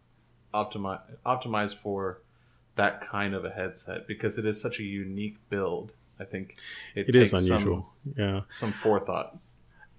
optimize 0.54 1.02
optimized 1.26 1.76
for 1.76 2.20
that 2.76 3.02
kind 3.10 3.34
of 3.34 3.44
a 3.44 3.50
headset 3.50 4.08
because 4.08 4.38
it 4.38 4.46
is 4.46 4.62
such 4.62 4.80
a 4.80 4.84
unique 4.84 5.38
build. 5.50 5.92
I 6.20 6.24
think 6.24 6.56
it, 6.96 7.10
it 7.10 7.16
is 7.16 7.34
unusual. 7.34 7.94
yeah. 8.16 8.42
Some, 8.54 8.72
some 8.72 8.74
forethought. 8.74 9.38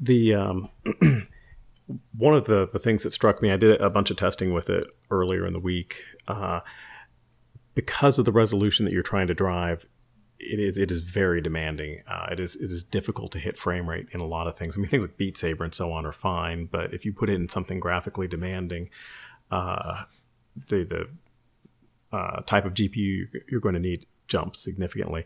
the 0.00 0.34
um, 0.34 0.68
one 2.16 2.34
of 2.34 2.46
the, 2.46 2.68
the 2.72 2.78
things 2.78 3.02
that 3.02 3.12
struck 3.12 3.42
me, 3.42 3.50
I 3.52 3.56
did 3.56 3.80
a 3.80 3.90
bunch 3.90 4.10
of 4.10 4.16
testing 4.16 4.52
with 4.52 4.68
it 4.68 4.86
earlier 5.10 5.46
in 5.46 5.52
the 5.52 5.60
week. 5.60 6.02
Uh, 6.26 6.60
because 7.74 8.18
of 8.18 8.24
the 8.24 8.32
resolution 8.32 8.84
that 8.84 8.92
you're 8.92 9.02
trying 9.02 9.28
to 9.28 9.34
drive, 9.34 9.86
it 10.38 10.60
is 10.60 10.78
it 10.78 10.90
is 10.90 11.00
very 11.00 11.40
demanding. 11.40 12.02
Uh, 12.08 12.26
it 12.30 12.40
is 12.40 12.56
it 12.56 12.70
is 12.70 12.82
difficult 12.82 13.32
to 13.32 13.38
hit 13.38 13.58
frame 13.58 13.88
rate 13.88 14.06
in 14.12 14.20
a 14.20 14.26
lot 14.26 14.46
of 14.46 14.56
things. 14.56 14.76
I 14.76 14.80
mean, 14.80 14.88
things 14.88 15.04
like 15.04 15.16
Beat 15.16 15.36
Saber 15.36 15.64
and 15.64 15.74
so 15.74 15.92
on 15.92 16.06
are 16.06 16.12
fine, 16.12 16.66
but 16.66 16.94
if 16.94 17.04
you 17.04 17.12
put 17.12 17.28
it 17.28 17.34
in 17.34 17.48
something 17.48 17.80
graphically 17.80 18.28
demanding, 18.28 18.90
uh, 19.50 20.04
the 20.68 20.84
the 20.84 22.16
uh, 22.16 22.40
type 22.42 22.64
of 22.64 22.74
GPU 22.74 23.26
you're 23.48 23.60
going 23.60 23.74
to 23.74 23.80
need 23.80 24.06
jumps 24.28 24.60
significantly. 24.60 25.24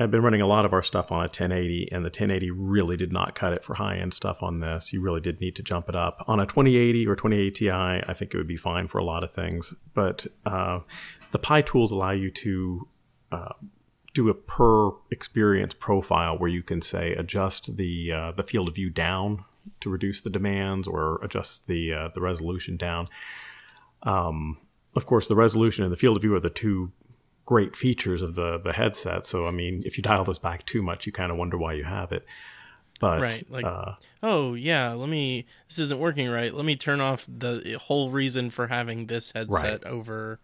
I've 0.00 0.12
been 0.12 0.22
running 0.22 0.40
a 0.40 0.46
lot 0.46 0.64
of 0.64 0.72
our 0.72 0.82
stuff 0.82 1.10
on 1.10 1.18
a 1.18 1.22
1080, 1.22 1.88
and 1.90 2.04
the 2.04 2.08
1080 2.08 2.52
really 2.52 2.96
did 2.96 3.12
not 3.12 3.34
cut 3.34 3.52
it 3.52 3.64
for 3.64 3.74
high 3.74 3.96
end 3.96 4.14
stuff 4.14 4.44
on 4.44 4.60
this. 4.60 4.92
You 4.92 5.00
really 5.00 5.20
did 5.20 5.40
need 5.40 5.56
to 5.56 5.62
jump 5.62 5.88
it 5.88 5.96
up. 5.96 6.24
On 6.28 6.38
a 6.38 6.46
2080 6.46 7.06
or 7.08 7.16
2080 7.16 7.50
Ti, 7.50 7.70
I 7.72 8.14
think 8.14 8.32
it 8.32 8.36
would 8.36 8.46
be 8.46 8.56
fine 8.56 8.86
for 8.86 8.98
a 8.98 9.04
lot 9.04 9.24
of 9.24 9.32
things. 9.32 9.74
But 9.94 10.28
uh, 10.46 10.80
the 11.32 11.40
Pi 11.40 11.62
tools 11.62 11.90
allow 11.90 12.12
you 12.12 12.30
to 12.30 12.88
uh, 13.32 13.52
do 14.18 14.28
a 14.28 14.34
per 14.34 14.90
experience 15.12 15.72
profile 15.74 16.36
where 16.36 16.50
you 16.50 16.60
can 16.60 16.82
say 16.82 17.12
adjust 17.12 17.76
the 17.76 18.10
uh, 18.12 18.32
the 18.32 18.42
field 18.42 18.66
of 18.66 18.74
view 18.74 18.90
down 18.90 19.44
to 19.80 19.88
reduce 19.88 20.22
the 20.22 20.30
demands 20.30 20.88
or 20.88 21.20
adjust 21.22 21.68
the 21.68 21.92
uh, 21.92 22.08
the 22.16 22.20
resolution 22.20 22.76
down. 22.76 23.08
Um, 24.02 24.58
of 24.96 25.06
course, 25.06 25.28
the 25.28 25.36
resolution 25.36 25.84
and 25.84 25.92
the 25.92 25.96
field 25.96 26.16
of 26.16 26.22
view 26.22 26.34
are 26.34 26.40
the 26.40 26.50
two 26.50 26.90
great 27.46 27.76
features 27.76 28.20
of 28.20 28.34
the 28.34 28.58
the 28.58 28.72
headset. 28.72 29.24
So 29.24 29.46
I 29.46 29.52
mean, 29.52 29.84
if 29.86 29.96
you 29.96 30.02
dial 30.02 30.24
this 30.24 30.38
back 30.38 30.66
too 30.66 30.82
much, 30.82 31.06
you 31.06 31.12
kind 31.12 31.30
of 31.30 31.38
wonder 31.38 31.56
why 31.56 31.74
you 31.74 31.84
have 31.84 32.10
it. 32.10 32.26
But 32.98 33.20
Right, 33.20 33.46
like- 33.48 33.64
uh, 33.64 33.92
oh 34.24 34.54
yeah 34.54 34.94
let 34.94 35.08
me 35.08 35.46
this 35.68 35.78
isn't 35.78 36.00
working 36.00 36.28
right 36.28 36.52
let 36.52 36.64
me 36.64 36.74
turn 36.74 37.00
off 37.00 37.24
the 37.28 37.78
whole 37.80 38.10
reason 38.10 38.50
for 38.50 38.66
having 38.66 39.06
this 39.06 39.30
headset 39.30 39.84
over 39.86 40.40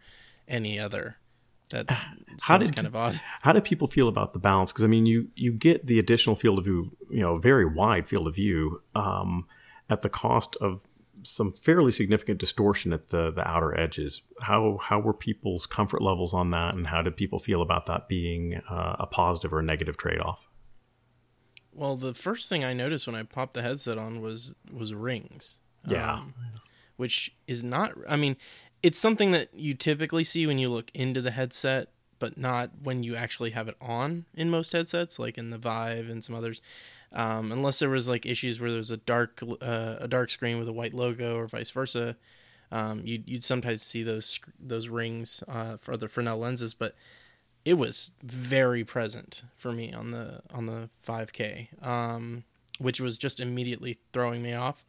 any 0.46 0.78
other 0.78 1.16
that 1.74 1.98
how 2.42 2.58
did 2.58 2.74
kind 2.74 2.86
of 2.86 2.96
odd 2.96 3.20
how 3.42 3.52
do 3.52 3.60
people 3.60 3.88
feel 3.88 4.08
about 4.08 4.32
the 4.32 4.38
balance? 4.38 4.72
Because 4.72 4.84
I 4.84 4.88
mean, 4.88 5.06
you 5.06 5.28
you 5.34 5.52
get 5.52 5.86
the 5.86 5.98
additional 5.98 6.36
field 6.36 6.58
of 6.58 6.64
view, 6.64 6.96
you 7.10 7.20
know, 7.20 7.38
very 7.38 7.64
wide 7.64 8.08
field 8.08 8.26
of 8.26 8.34
view, 8.34 8.82
um, 8.94 9.46
at 9.88 10.02
the 10.02 10.08
cost 10.08 10.56
of 10.60 10.84
some 11.22 11.52
fairly 11.52 11.90
significant 11.90 12.38
distortion 12.38 12.92
at 12.92 13.10
the 13.10 13.30
the 13.30 13.46
outer 13.46 13.78
edges. 13.78 14.22
How 14.42 14.78
how 14.80 15.00
were 15.00 15.14
people's 15.14 15.66
comfort 15.66 16.02
levels 16.02 16.32
on 16.34 16.50
that, 16.50 16.74
and 16.74 16.86
how 16.86 17.02
did 17.02 17.16
people 17.16 17.38
feel 17.38 17.62
about 17.62 17.86
that 17.86 18.08
being 18.08 18.60
uh, 18.70 18.96
a 18.98 19.06
positive 19.06 19.52
or 19.52 19.60
a 19.60 19.62
negative 19.62 19.96
trade 19.96 20.20
off? 20.20 20.48
well 21.76 21.96
the 21.96 22.14
first 22.14 22.48
thing 22.48 22.62
i 22.64 22.72
noticed 22.72 23.04
when 23.06 23.16
i 23.16 23.22
popped 23.24 23.54
the 23.54 23.62
headset 23.62 23.98
on 23.98 24.20
was 24.20 24.54
was 24.72 24.94
rings 24.94 25.58
Yeah. 25.84 26.14
Um, 26.14 26.34
which 26.96 27.34
is 27.48 27.64
not 27.64 27.92
i 28.08 28.14
mean 28.14 28.36
it's 28.84 28.98
something 28.98 29.30
that 29.30 29.48
you 29.54 29.72
typically 29.72 30.24
see 30.24 30.46
when 30.46 30.58
you 30.58 30.68
look 30.68 30.90
into 30.92 31.22
the 31.22 31.30
headset 31.30 31.88
but 32.18 32.36
not 32.36 32.70
when 32.82 33.02
you 33.02 33.16
actually 33.16 33.50
have 33.50 33.66
it 33.66 33.76
on 33.80 34.26
in 34.34 34.50
most 34.50 34.72
headsets 34.72 35.18
like 35.18 35.38
in 35.38 35.48
the 35.48 35.56
vive 35.56 36.10
and 36.10 36.22
some 36.22 36.34
others. 36.34 36.60
Um, 37.10 37.50
unless 37.50 37.78
there 37.78 37.88
was 37.88 38.08
like 38.08 38.26
issues 38.26 38.60
where 38.60 38.70
there's 38.70 38.90
a 38.90 38.98
dark 38.98 39.40
uh, 39.42 39.96
a 40.00 40.06
dark 40.06 40.28
screen 40.28 40.58
with 40.58 40.68
a 40.68 40.72
white 40.72 40.92
logo 40.92 41.34
or 41.34 41.46
vice 41.46 41.70
versa 41.70 42.16
um, 42.70 43.00
you'd, 43.04 43.26
you'd 43.26 43.44
sometimes 43.44 43.82
see 43.82 44.02
those 44.02 44.38
those 44.60 44.88
rings 44.88 45.42
uh, 45.48 45.78
for 45.78 45.96
the 45.96 46.06
Fresnel 46.06 46.38
lenses 46.38 46.74
but 46.74 46.94
it 47.64 47.74
was 47.74 48.12
very 48.22 48.84
present 48.84 49.44
for 49.56 49.72
me 49.72 49.94
on 49.94 50.10
the 50.10 50.42
on 50.52 50.66
the 50.66 50.90
5k 51.06 51.82
um, 51.82 52.44
which 52.78 53.00
was 53.00 53.16
just 53.16 53.40
immediately 53.40 53.98
throwing 54.12 54.42
me 54.42 54.52
off 54.52 54.84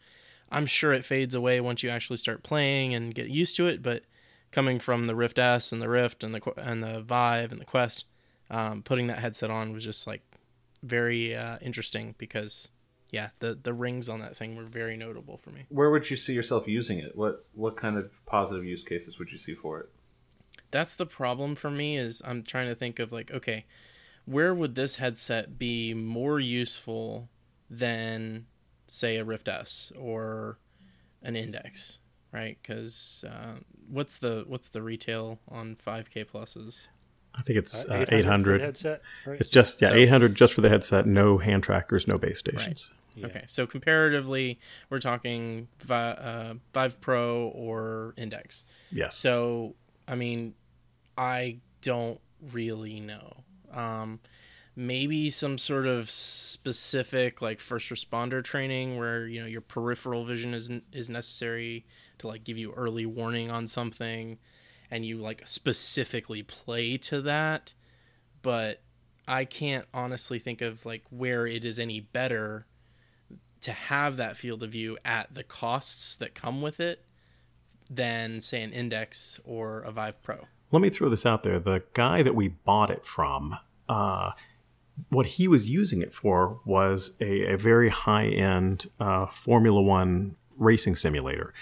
i'm 0.56 0.66
sure 0.66 0.94
it 0.94 1.06
fades 1.06 1.36
away 1.36 1.60
once 1.62 1.84
you 1.84 1.90
actually 1.90 2.18
start 2.18 2.44
playing 2.44 2.94
and 2.94 3.14
get 3.14 3.28
used 3.28 3.56
to 3.56 3.68
it 3.68 3.84
but 3.84 4.04
coming 4.52 4.80
from 4.80 5.06
the 5.06 5.16
rift 5.16 5.38
s 5.38 5.72
and 5.72 5.82
the 5.82 5.90
rift 5.90 6.24
and 6.24 6.34
the 6.34 6.54
and 6.58 6.84
the 6.84 7.02
vive 7.02 7.52
and 7.52 7.62
the 7.62 7.66
quest 7.66 8.06
um, 8.50 8.84
putting 8.84 9.08
that 9.08 9.20
headset 9.20 9.50
on 9.50 9.74
was 9.74 9.84
just 9.84 10.06
like 10.08 10.22
very 10.84 11.36
uh, 11.36 11.58
interesting 11.62 12.16
because 12.18 12.70
yeah 13.10 13.30
the 13.40 13.58
the 13.62 13.74
rings 13.74 14.08
on 14.08 14.20
that 14.20 14.36
thing 14.36 14.56
were 14.56 14.64
very 14.64 14.96
notable 14.96 15.38
for 15.38 15.50
me 15.50 15.66
Where 15.70 15.90
would 15.90 16.10
you 16.10 16.16
see 16.16 16.34
yourself 16.34 16.68
using 16.68 17.00
it? 17.00 17.16
What 17.16 17.46
what 17.54 17.76
kind 17.76 17.98
of 17.98 18.12
positive 18.26 18.64
use 18.64 18.84
cases 18.84 19.18
would 19.18 19.32
you 19.32 19.38
see 19.38 19.56
for 19.56 19.80
it? 19.80 19.90
that's 20.72 20.96
the 20.96 21.06
problem 21.06 21.56
for 21.56 21.70
me 21.70 21.98
is 21.98 22.22
i'm 22.26 22.44
trying 22.44 22.68
to 22.68 22.76
think 22.76 23.00
of 23.00 23.12
like 23.12 23.32
okay 23.32 23.66
where 24.26 24.54
would 24.54 24.76
this 24.76 24.96
headset 24.98 25.58
be 25.60 25.94
more 25.94 26.40
useful 26.40 27.30
than 27.70 28.46
say 28.88 29.18
a 29.18 29.24
rift 29.24 29.48
s 29.48 29.92
or 29.98 30.58
an 31.24 31.36
index 31.36 31.98
right 32.32 32.58
because 32.62 33.24
uh, 33.30 33.56
what's 33.89 34.18
the 34.20 34.44
what's 34.48 34.70
the 34.70 34.82
retail 34.82 35.39
on 35.50 35.75
5k 35.86 36.25
pluses 36.25 36.88
I 37.38 37.42
think 37.42 37.60
it's 37.60 37.84
Uh, 37.89 37.96
uh, 37.96 38.06
800 38.08 38.08
for 38.08 38.15
800. 38.15 38.62
headset, 38.62 39.01
right? 39.25 39.39
It's 39.39 39.50
just 39.50 39.82
yeah, 39.82 39.89
So- 39.89 39.96
800 39.96 40.36
just 40.36 40.54
for 40.54 40.62
the 40.62 40.70
headset, 40.70 41.06
no 41.06 41.38
hand 41.38 41.63
trackers, 41.63 42.08
no 42.08 42.18
base 42.18 42.39
stations. 42.39 42.92
Yeah. 43.18 43.27
okay 43.27 43.44
so 43.48 43.65
comparatively 43.65 44.60
we're 44.89 45.00
talking 45.00 45.68
Vi- 45.80 45.96
uh, 46.12 46.54
vive 46.74 47.00
pro 47.01 47.48
or 47.48 48.13
index 48.18 48.65
Yes. 48.92 49.15
So, 49.18 49.75
I 50.08 50.15
mean, 50.15 50.54
I 51.18 51.60
don't 51.82 52.20
really 52.51 53.00
know. 53.00 53.44
Um, 53.72 54.20
maybe 54.75 55.29
some 55.29 55.58
sort 55.58 55.88
of 55.88 56.10
specific 56.10 57.41
like 57.41 57.60
first 57.60 57.89
responder 57.89 58.44
training 58.44 58.98
where 58.98 59.25
you 59.25 59.39
know 59.39 59.48
your 59.48 59.62
peripheral 59.62 60.25
vision 60.25 60.53
is 60.53 60.70
is 60.91 61.10
necessary 61.10 61.86
to 62.20 62.27
like 62.27 62.44
give 62.44 62.58
you 62.58 62.72
early 62.74 63.05
warning 63.05 63.50
on 63.51 63.67
something, 63.67 64.38
and 64.91 65.05
you 65.05 65.17
like 65.17 65.41
specifically 65.46 66.44
play 66.44 66.98
to 66.98 67.22
that. 67.22 67.74
But 68.41 68.82
I 69.27 69.46
can't 69.46 69.86
honestly 69.94 70.39
think 70.39 70.62
of 70.62 70.86
like 70.86 71.03
where 71.10 71.48
it 71.48 71.65
is 71.65 71.79
any 71.79 72.00
better 72.00 72.67
to 73.62 73.72
have 73.72 74.17
that 74.17 74.38
field 74.38 74.62
of 74.62 74.72
view 74.72 74.98
at 75.03 75.34
the 75.34 75.44
costs 75.44 76.15
that 76.17 76.36
come 76.36 76.62
with 76.62 76.79
it 76.79 77.03
than 77.89 78.41
say 78.41 78.62
an 78.62 78.72
Index 78.72 79.39
or 79.44 79.82
a 79.82 79.91
Vive 79.91 80.22
Pro. 80.22 80.48
Let 80.72 80.82
me 80.82 80.89
throw 80.89 81.10
this 81.10 81.25
out 81.25 81.44
there. 81.44 81.60
The 81.60 81.84
guy 81.94 82.22
that 82.22 82.36
we 82.36 82.50
bought 82.50 82.91
it 82.91 83.05
from, 83.05 83.58
uh, 83.88 84.32
what 85.10 85.25
he 85.25 85.48
was 85.48 85.68
using 85.68 86.02
it 86.02 86.14
for 86.14 86.60
was 86.66 87.12
a, 87.20 87.54
a 87.54 87.58
very 87.58 87.90
high 87.90 88.28
end 88.28 88.90
uh, 89.00 89.25
Formula 89.25 89.82
One 89.82 90.36
racing 90.58 90.96
simulator. 90.96 91.54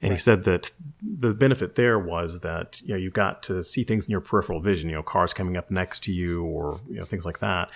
And 0.00 0.10
right. 0.10 0.16
he 0.16 0.20
said 0.20 0.44
that 0.44 0.72
the 1.00 1.32
benefit 1.32 1.76
there 1.76 1.98
was 1.98 2.40
that 2.40 2.82
you 2.82 2.88
know 2.88 2.96
you 2.96 3.10
got 3.10 3.42
to 3.44 3.62
see 3.62 3.84
things 3.84 4.06
in 4.06 4.10
your 4.10 4.20
peripheral 4.20 4.60
vision, 4.60 4.88
you 4.88 4.96
know, 4.96 5.02
cars 5.02 5.32
coming 5.32 5.56
up 5.56 5.70
next 5.70 6.02
to 6.04 6.12
you 6.12 6.44
or 6.44 6.80
you 6.88 6.96
know 6.96 7.04
things 7.04 7.24
like 7.24 7.38
that. 7.38 7.70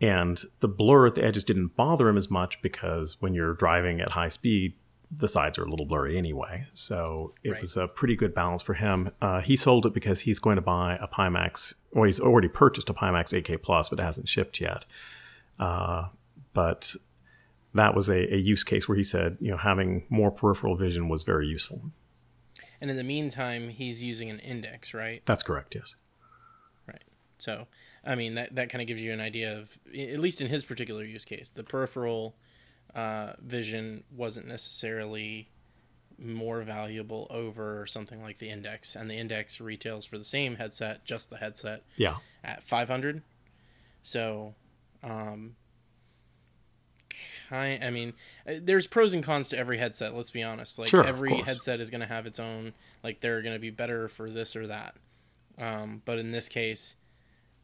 And 0.00 0.40
the 0.60 0.68
blur 0.68 1.06
at 1.06 1.14
the 1.14 1.24
edges 1.24 1.42
didn't 1.42 1.74
bother 1.74 2.08
him 2.08 2.16
as 2.16 2.30
much 2.30 2.62
because 2.62 3.16
when 3.20 3.34
you're 3.34 3.54
driving 3.54 4.00
at 4.00 4.10
high 4.10 4.28
speed, 4.28 4.74
the 5.10 5.28
sides 5.28 5.58
are 5.58 5.64
a 5.64 5.70
little 5.70 5.86
blurry 5.86 6.18
anyway. 6.18 6.66
So 6.74 7.34
it 7.42 7.50
right. 7.50 7.62
was 7.62 7.76
a 7.76 7.88
pretty 7.88 8.14
good 8.14 8.34
balance 8.34 8.62
for 8.62 8.74
him. 8.74 9.10
Uh, 9.22 9.40
he 9.40 9.56
sold 9.56 9.86
it 9.86 9.94
because 9.94 10.20
he's 10.20 10.38
going 10.38 10.56
to 10.56 10.62
buy 10.62 10.98
a 11.00 11.08
Pimax, 11.08 11.74
or 11.92 12.06
he's 12.06 12.20
already 12.20 12.48
purchased 12.48 12.90
a 12.90 12.94
Pimax 12.94 13.32
8K 13.32 13.62
Plus, 13.62 13.88
but 13.88 13.98
it 13.98 14.02
hasn't 14.02 14.28
shipped 14.28 14.60
yet. 14.60 14.84
Uh, 15.58 16.08
but 16.52 16.94
that 17.74 17.94
was 17.94 18.08
a, 18.08 18.34
a, 18.34 18.36
use 18.36 18.64
case 18.64 18.88
where 18.88 18.96
he 18.96 19.04
said, 19.04 19.36
you 19.40 19.50
know, 19.50 19.56
having 19.56 20.04
more 20.08 20.30
peripheral 20.30 20.76
vision 20.76 21.08
was 21.08 21.22
very 21.22 21.46
useful. 21.46 21.82
And 22.80 22.90
in 22.90 22.96
the 22.96 23.04
meantime, 23.04 23.70
he's 23.70 24.02
using 24.02 24.30
an 24.30 24.38
index, 24.38 24.94
right? 24.94 25.22
That's 25.26 25.42
correct. 25.42 25.74
Yes. 25.74 25.96
Right. 26.86 27.02
So, 27.38 27.66
I 28.04 28.14
mean, 28.14 28.34
that 28.34 28.54
that 28.54 28.70
kind 28.70 28.80
of 28.80 28.88
gives 28.88 29.02
you 29.02 29.12
an 29.12 29.20
idea 29.20 29.58
of, 29.58 29.78
at 29.96 30.20
least 30.20 30.40
in 30.40 30.48
his 30.48 30.64
particular 30.64 31.04
use 31.04 31.24
case, 31.24 31.50
the 31.50 31.64
peripheral 31.64 32.36
uh, 32.94 33.32
vision 33.40 34.04
wasn't 34.14 34.46
necessarily 34.46 35.48
more 36.18 36.62
valuable 36.62 37.26
over 37.30 37.86
something 37.86 38.20
like 38.22 38.38
the 38.38 38.50
index 38.50 38.96
and 38.96 39.08
the 39.08 39.14
index 39.14 39.60
retails 39.60 40.04
for 40.04 40.18
the 40.18 40.24
same 40.24 40.56
headset 40.56 41.04
just 41.04 41.30
the 41.30 41.36
headset 41.36 41.84
yeah. 41.96 42.16
at 42.42 42.62
500 42.64 43.22
so 44.02 44.54
um 45.04 45.54
kind 47.48 47.84
i 47.84 47.90
mean 47.90 48.12
uh, 48.48 48.54
there's 48.60 48.86
pros 48.86 49.14
and 49.14 49.22
cons 49.22 49.50
to 49.50 49.58
every 49.58 49.78
headset 49.78 50.14
let's 50.14 50.30
be 50.30 50.42
honest. 50.42 50.78
Like 50.78 50.88
sure, 50.88 51.04
every 51.04 51.36
headset 51.42 51.80
is 51.80 51.88
going 51.88 52.00
to 52.00 52.06
have 52.06 52.26
its 52.26 52.40
own 52.40 52.72
like 53.04 53.20
they're 53.20 53.42
going 53.42 53.54
to 53.54 53.60
be 53.60 53.70
better 53.70 54.08
for 54.08 54.28
this 54.28 54.56
or 54.56 54.66
that. 54.66 54.96
Um 55.56 56.02
but 56.04 56.18
in 56.18 56.32
this 56.32 56.48
case 56.48 56.96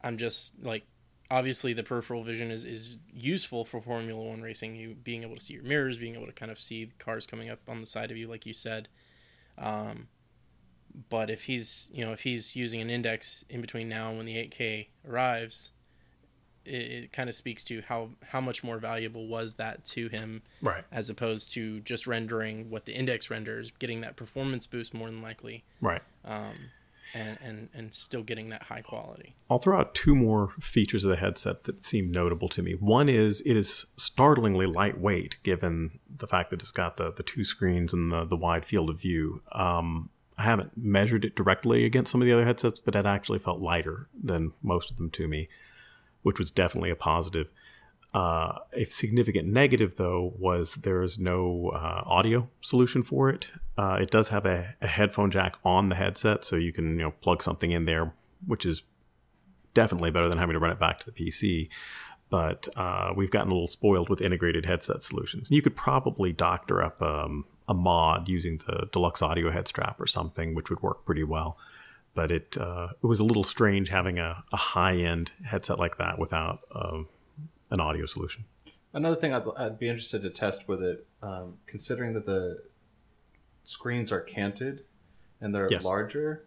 i'm 0.02 0.18
just 0.18 0.52
like 0.62 0.84
obviously 1.30 1.72
the 1.72 1.82
peripheral 1.82 2.22
vision 2.22 2.50
is, 2.50 2.64
is 2.64 2.98
useful 3.12 3.64
for 3.64 3.80
Formula 3.80 4.22
One 4.22 4.42
racing. 4.42 4.76
You 4.76 4.94
being 4.94 5.22
able 5.22 5.36
to 5.36 5.40
see 5.40 5.54
your 5.54 5.62
mirrors, 5.62 5.98
being 5.98 6.14
able 6.14 6.26
to 6.26 6.32
kind 6.32 6.50
of 6.50 6.58
see 6.58 6.90
cars 6.98 7.26
coming 7.26 7.50
up 7.50 7.60
on 7.68 7.80
the 7.80 7.86
side 7.86 8.10
of 8.10 8.16
you, 8.16 8.28
like 8.28 8.46
you 8.46 8.52
said. 8.52 8.88
Um, 9.58 10.08
but 11.08 11.30
if 11.30 11.44
he's 11.44 11.90
you 11.92 12.04
know 12.04 12.12
if 12.12 12.22
he's 12.22 12.54
using 12.54 12.80
an 12.80 12.90
index 12.90 13.44
in 13.48 13.60
between 13.60 13.88
now 13.88 14.08
and 14.08 14.16
when 14.18 14.26
the 14.26 14.36
8K 14.36 14.86
arrives, 15.08 15.72
it, 16.64 16.74
it 16.74 17.12
kind 17.12 17.28
of 17.28 17.34
speaks 17.34 17.64
to 17.64 17.82
how 17.82 18.10
how 18.28 18.40
much 18.40 18.62
more 18.62 18.78
valuable 18.78 19.26
was 19.26 19.56
that 19.56 19.84
to 19.86 20.08
him, 20.08 20.42
right? 20.62 20.84
As 20.92 21.10
opposed 21.10 21.52
to 21.52 21.80
just 21.80 22.06
rendering 22.06 22.70
what 22.70 22.84
the 22.84 22.92
index 22.92 23.30
renders, 23.30 23.72
getting 23.78 24.00
that 24.02 24.16
performance 24.16 24.66
boost 24.66 24.94
more 24.94 25.08
than 25.08 25.22
likely, 25.22 25.64
right? 25.80 26.02
Um, 26.24 26.54
and, 27.14 27.38
and, 27.40 27.68
and 27.72 27.94
still 27.94 28.22
getting 28.22 28.48
that 28.50 28.64
high 28.64 28.82
quality. 28.82 29.34
I'll 29.48 29.58
throw 29.58 29.78
out 29.78 29.94
two 29.94 30.16
more 30.16 30.50
features 30.60 31.04
of 31.04 31.12
the 31.12 31.16
headset 31.16 31.64
that 31.64 31.84
seem 31.84 32.10
notable 32.10 32.48
to 32.50 32.62
me. 32.62 32.72
One 32.74 33.08
is 33.08 33.40
it 33.46 33.56
is 33.56 33.86
startlingly 33.96 34.66
lightweight 34.66 35.36
given 35.44 36.00
the 36.14 36.26
fact 36.26 36.50
that 36.50 36.60
it's 36.60 36.72
got 36.72 36.96
the, 36.96 37.12
the 37.12 37.22
two 37.22 37.44
screens 37.44 37.92
and 37.92 38.12
the, 38.12 38.24
the 38.24 38.36
wide 38.36 38.64
field 38.64 38.90
of 38.90 39.00
view. 39.00 39.42
Um, 39.52 40.10
I 40.36 40.42
haven't 40.42 40.76
measured 40.76 41.24
it 41.24 41.36
directly 41.36 41.84
against 41.84 42.10
some 42.10 42.20
of 42.20 42.26
the 42.26 42.34
other 42.34 42.44
headsets, 42.44 42.80
but 42.80 42.96
it 42.96 43.06
actually 43.06 43.38
felt 43.38 43.60
lighter 43.60 44.08
than 44.20 44.52
most 44.62 44.90
of 44.90 44.96
them 44.96 45.10
to 45.10 45.28
me, 45.28 45.48
which 46.22 46.40
was 46.40 46.50
definitely 46.50 46.90
a 46.90 46.96
positive. 46.96 47.48
Uh, 48.14 48.60
a 48.72 48.84
significant 48.84 49.48
negative, 49.48 49.96
though, 49.96 50.32
was 50.38 50.76
there 50.76 51.02
is 51.02 51.18
no 51.18 51.72
uh, 51.74 52.02
audio 52.06 52.48
solution 52.60 53.02
for 53.02 53.28
it. 53.28 53.50
Uh, 53.76 53.98
it 54.00 54.08
does 54.08 54.28
have 54.28 54.46
a, 54.46 54.76
a, 54.80 54.86
headphone 54.86 55.32
jack 55.32 55.56
on 55.64 55.88
the 55.88 55.96
headset, 55.96 56.44
so 56.44 56.54
you 56.54 56.72
can 56.72 56.90
you 56.96 57.02
know 57.02 57.10
plug 57.22 57.42
something 57.42 57.72
in 57.72 57.86
there, 57.86 58.14
which 58.46 58.64
is 58.64 58.84
definitely 59.74 60.12
better 60.12 60.28
than 60.28 60.38
having 60.38 60.52
to 60.52 60.60
run 60.60 60.70
it 60.70 60.78
back 60.78 61.00
to 61.00 61.10
the 61.10 61.12
PC. 61.12 61.68
But 62.30 62.68
uh, 62.76 63.12
we've 63.16 63.32
gotten 63.32 63.50
a 63.50 63.54
little 63.54 63.66
spoiled 63.66 64.08
with 64.08 64.20
integrated 64.20 64.64
headset 64.64 65.02
solutions. 65.02 65.50
You 65.50 65.60
could 65.60 65.74
probably 65.74 66.32
doctor 66.32 66.84
up 66.84 67.02
um, 67.02 67.44
a 67.68 67.74
mod 67.74 68.28
using 68.28 68.60
the 68.66 68.88
deluxe 68.92 69.22
audio 69.22 69.50
head 69.50 69.66
strap 69.66 70.00
or 70.00 70.06
something, 70.06 70.54
which 70.54 70.70
would 70.70 70.82
work 70.82 71.04
pretty 71.04 71.24
well. 71.24 71.58
But 72.14 72.30
it 72.30 72.56
uh, 72.56 72.90
it 73.02 73.06
was 73.06 73.18
a 73.18 73.24
little 73.24 73.42
strange 73.42 73.88
having 73.88 74.20
a, 74.20 74.44
a 74.52 74.56
high 74.56 74.98
end 74.98 75.32
headset 75.44 75.80
like 75.80 75.98
that 75.98 76.16
without 76.20 76.60
um, 76.72 77.08
an 77.70 77.80
audio 77.80 78.06
solution. 78.06 78.44
Another 78.92 79.16
thing 79.16 79.34
I'd, 79.34 79.44
I'd 79.56 79.78
be 79.78 79.88
interested 79.88 80.22
to 80.22 80.30
test 80.30 80.68
with 80.68 80.82
it, 80.82 81.06
um, 81.22 81.54
considering 81.66 82.14
that 82.14 82.26
the 82.26 82.62
screens 83.64 84.12
are 84.12 84.20
canted 84.20 84.84
and 85.40 85.54
they're 85.54 85.68
yes. 85.70 85.84
larger, 85.84 86.44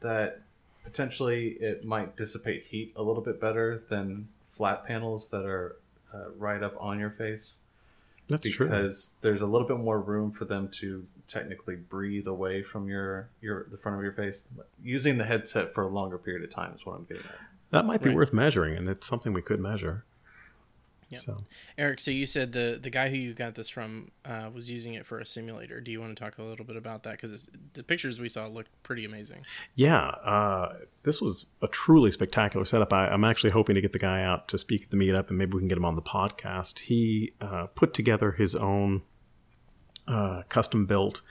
that 0.00 0.42
potentially 0.84 1.56
it 1.60 1.84
might 1.84 2.16
dissipate 2.16 2.66
heat 2.68 2.92
a 2.96 3.02
little 3.02 3.22
bit 3.22 3.40
better 3.40 3.82
than 3.88 4.28
flat 4.50 4.86
panels 4.86 5.30
that 5.30 5.44
are 5.44 5.76
uh, 6.12 6.30
right 6.36 6.62
up 6.62 6.74
on 6.78 6.98
your 6.98 7.10
face. 7.10 7.56
That's 8.28 8.42
because 8.42 8.56
true. 8.56 8.66
Because 8.66 9.10
there's 9.22 9.40
a 9.40 9.46
little 9.46 9.66
bit 9.66 9.78
more 9.78 10.00
room 10.00 10.32
for 10.32 10.44
them 10.44 10.68
to 10.80 11.06
technically 11.26 11.76
breathe 11.76 12.26
away 12.26 12.62
from 12.62 12.88
your 12.88 13.30
your 13.40 13.66
the 13.70 13.78
front 13.78 13.96
of 13.96 14.02
your 14.02 14.12
face. 14.12 14.44
Using 14.82 15.16
the 15.16 15.24
headset 15.24 15.72
for 15.74 15.84
a 15.84 15.88
longer 15.88 16.18
period 16.18 16.44
of 16.44 16.50
time 16.50 16.74
is 16.74 16.84
what 16.84 16.96
I'm 16.96 17.04
getting 17.04 17.24
at. 17.24 17.38
That 17.70 17.86
might 17.86 18.02
be 18.02 18.10
right. 18.10 18.16
worth 18.16 18.32
measuring, 18.32 18.76
and 18.76 18.88
it's 18.88 19.06
something 19.06 19.32
we 19.32 19.42
could 19.42 19.60
measure. 19.60 20.04
Yeah. 21.08 21.20
So. 21.20 21.38
Eric, 21.78 22.00
so 22.00 22.10
you 22.10 22.26
said 22.26 22.52
the 22.52 22.78
the 22.80 22.90
guy 22.90 23.08
who 23.08 23.16
you 23.16 23.32
got 23.32 23.54
this 23.54 23.70
from 23.70 24.10
uh, 24.26 24.50
was 24.52 24.70
using 24.70 24.92
it 24.94 25.06
for 25.06 25.18
a 25.18 25.26
simulator. 25.26 25.80
Do 25.80 25.90
you 25.90 26.00
want 26.00 26.16
to 26.16 26.22
talk 26.22 26.36
a 26.38 26.42
little 26.42 26.66
bit 26.66 26.76
about 26.76 27.02
that? 27.04 27.12
Because 27.20 27.48
the 27.72 27.82
pictures 27.82 28.20
we 28.20 28.28
saw 28.28 28.46
looked 28.46 28.70
pretty 28.82 29.06
amazing. 29.06 29.44
Yeah, 29.74 30.00
uh, 30.06 30.74
this 31.04 31.20
was 31.20 31.46
a 31.62 31.68
truly 31.68 32.10
spectacular 32.10 32.66
setup. 32.66 32.92
I, 32.92 33.12
am 33.12 33.24
actually 33.24 33.50
hoping 33.50 33.74
to 33.74 33.80
get 33.80 33.92
the 33.92 33.98
guy 33.98 34.22
out 34.22 34.48
to 34.48 34.58
speak 34.58 34.84
at 34.84 34.90
the 34.90 34.98
meetup, 34.98 35.28
and 35.28 35.38
maybe 35.38 35.54
we 35.54 35.60
can 35.60 35.68
get 35.68 35.78
him 35.78 35.86
on 35.86 35.96
the 35.96 36.02
podcast. 36.02 36.80
He 36.80 37.32
uh, 37.40 37.66
put 37.74 37.94
together 37.94 38.32
his 38.32 38.54
own 38.54 39.02
uh, 40.06 40.42
custom 40.50 40.84
built 40.84 41.22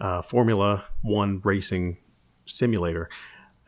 uh, 0.00 0.22
Formula 0.22 0.84
One 1.02 1.40
racing 1.44 1.98
simulator. 2.46 3.10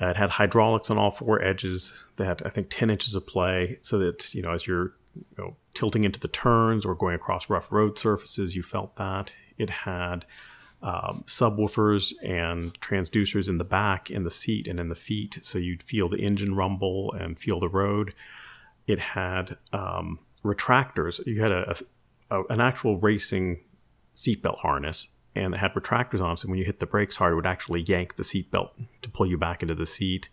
It 0.00 0.16
had 0.16 0.30
hydraulics 0.30 0.90
on 0.90 0.98
all 0.98 1.10
four 1.10 1.42
edges. 1.42 2.06
That 2.16 2.40
I 2.44 2.48
think, 2.48 2.68
10 2.70 2.88
inches 2.88 3.14
of 3.14 3.26
play, 3.26 3.78
so 3.82 3.98
that 3.98 4.34
you 4.34 4.40
know, 4.40 4.52
as 4.52 4.66
you're 4.66 4.94
you 5.16 5.44
know, 5.44 5.56
tilting 5.74 6.04
into 6.04 6.20
the 6.20 6.28
turns 6.28 6.84
or 6.84 6.94
going 6.94 7.14
across 7.14 7.50
rough 7.50 7.72
road 7.72 7.98
surfaces, 7.98 8.54
you 8.54 8.62
felt 8.62 8.96
that. 8.96 9.32
It 9.58 9.70
had 9.70 10.24
um, 10.82 11.24
subwoofers 11.26 12.12
and 12.22 12.78
transducers 12.80 13.48
in 13.48 13.58
the 13.58 13.64
back, 13.64 14.10
in 14.10 14.24
the 14.24 14.30
seat, 14.30 14.68
and 14.68 14.78
in 14.78 14.88
the 14.88 14.94
feet, 14.94 15.38
so 15.42 15.58
you'd 15.58 15.82
feel 15.82 16.08
the 16.08 16.20
engine 16.20 16.54
rumble 16.54 17.12
and 17.12 17.38
feel 17.38 17.58
the 17.60 17.68
road. 17.68 18.14
It 18.86 19.00
had 19.00 19.56
um, 19.72 20.20
retractors. 20.44 21.24
You 21.26 21.42
had 21.42 21.52
a, 21.52 21.76
a, 22.30 22.42
an 22.44 22.60
actual 22.60 22.98
racing 22.98 23.60
seatbelt 24.14 24.58
harness, 24.58 25.08
and 25.34 25.54
it 25.54 25.58
had 25.58 25.72
retractors 25.74 26.20
on, 26.20 26.34
it. 26.34 26.38
so 26.38 26.48
when 26.48 26.58
you 26.58 26.64
hit 26.64 26.80
the 26.80 26.86
brakes 26.86 27.16
hard, 27.16 27.32
it 27.32 27.36
would 27.36 27.46
actually 27.46 27.82
yank 27.82 28.16
the 28.16 28.22
seatbelt 28.22 28.70
to 29.02 29.10
pull 29.10 29.26
you 29.26 29.38
back 29.38 29.62
into 29.62 29.74
the 29.74 29.86
seat. 29.86 30.28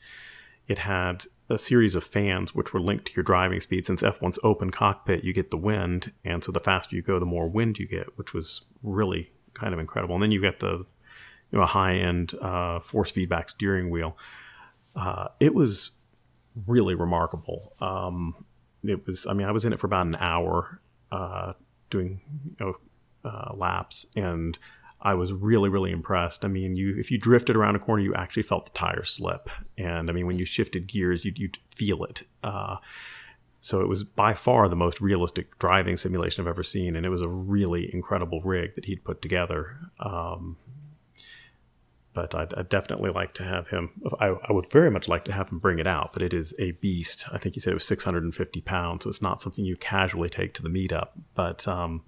It 0.68 0.80
had 0.80 1.26
a 1.54 1.60
series 1.60 1.96
of 1.96 2.04
fans 2.04 2.56
which 2.56 2.74
were 2.74 2.82
linked 2.82 3.06
to 3.06 3.14
your 3.16 3.24
driving 3.24 3.60
speed. 3.60 3.86
Since 3.86 4.02
F1's 4.02 4.40
open 4.44 4.72
cockpit, 4.72 5.24
you 5.24 5.34
get 5.34 5.52
the 5.52 5.58
wind, 5.58 6.12
and 6.26 6.44
so 6.44 6.52
the 6.52 6.60
faster 6.60 6.96
you 6.96 7.02
go, 7.02 7.20
the 7.20 7.26
more 7.26 7.48
wind 7.48 7.80
you 7.80 7.88
get, 7.88 8.18
which 8.18 8.34
was 8.34 8.62
really 8.82 9.32
kind 9.54 9.74
of 9.74 9.80
incredible. 9.80 10.16
And 10.16 10.24
then 10.24 10.32
you 10.32 10.42
get 10.42 10.60
the 10.60 10.86
you 11.52 11.60
know 11.60 11.66
high 11.66 11.96
end 11.96 12.34
uh, 12.42 12.80
force 12.80 13.12
feedback 13.12 13.50
steering 13.50 13.90
wheel. 13.90 14.18
Uh, 14.96 15.28
it 15.40 15.54
was 15.54 15.92
really 16.68 16.96
remarkable. 16.96 17.74
Um, 17.80 18.46
it 18.84 19.06
was. 19.08 19.26
I 19.28 19.34
mean, 19.34 19.48
I 19.48 19.52
was 19.52 19.66
in 19.66 19.74
it 19.74 19.80
for 19.80 19.88
about 19.88 20.08
an 20.08 20.16
hour 20.16 20.82
uh, 21.12 21.54
doing 21.90 22.22
you 22.60 22.66
know, 22.66 22.78
uh, 23.24 23.54
laps, 23.56 24.06
and 24.16 24.58
I 25.04 25.14
was 25.16 25.34
really, 25.34 25.68
really 25.68 25.92
impressed. 25.92 26.46
I 26.46 26.48
mean, 26.48 26.76
you 26.76 26.98
if 26.98 27.12
you 27.12 27.18
drifted 27.18 27.58
around 27.58 27.76
a 27.76 27.80
corner, 27.80 28.02
you 28.02 28.16
actually 28.16 28.44
felt 28.44 28.66
the 28.66 28.72
tire 28.72 29.04
slip, 29.04 29.50
and 29.78 30.10
I 30.10 30.14
mean, 30.14 30.26
when 30.26 30.40
you 30.40 30.46
shifted 30.46 30.88
gears, 30.88 31.26
you'd, 31.26 31.38
you'd 31.38 31.60
feel 31.76 32.06
it. 32.06 32.24
Uh, 32.42 32.78
so 33.60 33.82
it 33.82 33.88
was 33.88 34.04
by 34.04 34.34
far 34.34 34.68
the 34.68 34.76
most 34.76 35.02
realistic 35.02 35.60
driving 35.60 35.98
simulation 35.98 36.42
I've 36.42 36.50
ever 36.50 36.64
seen, 36.64 36.96
and 36.96 37.06
it 37.06 37.10
was 37.10 37.22
a 37.22 37.28
really 37.28 37.94
incredible 37.94 38.42
rig 38.42 38.76
that 38.76 38.86
he'd 38.86 39.04
put 39.04 39.22
together. 39.22 39.78
Um, 40.00 40.58
but 42.14 42.34
I'd, 42.36 42.54
I'd, 42.54 42.70
definitely 42.70 43.10
like 43.10 43.34
to 43.36 43.44
have 43.44 43.70
him. 43.70 43.90
I, 44.20 44.28
I, 44.28 44.52
would 44.52 44.72
very 44.72 44.92
much 44.92 45.08
like 45.08 45.26
to 45.26 45.32
have 45.32 45.50
him 45.50 45.60
bring 45.60 45.80
it 45.80 45.88
out, 45.88 46.12
but 46.14 46.22
it 46.22 46.34
is 46.34 46.54
a 46.60 46.72
beast. 46.72 47.26
I 47.32 47.38
think 47.40 47.56
he 47.56 47.60
said 47.60 47.72
it 47.72 47.76
was 47.76 47.88
650 47.88 48.62
pounds, 48.62 49.04
so 49.04 49.10
it's 49.10 49.22
not 49.22 49.42
something 49.42 49.66
you 49.66 49.76
casually 49.76 50.30
take 50.30 50.54
to 50.54 50.62
the 50.62 50.70
meetup. 50.70 51.10
But 51.34 51.68
um, 51.68 52.04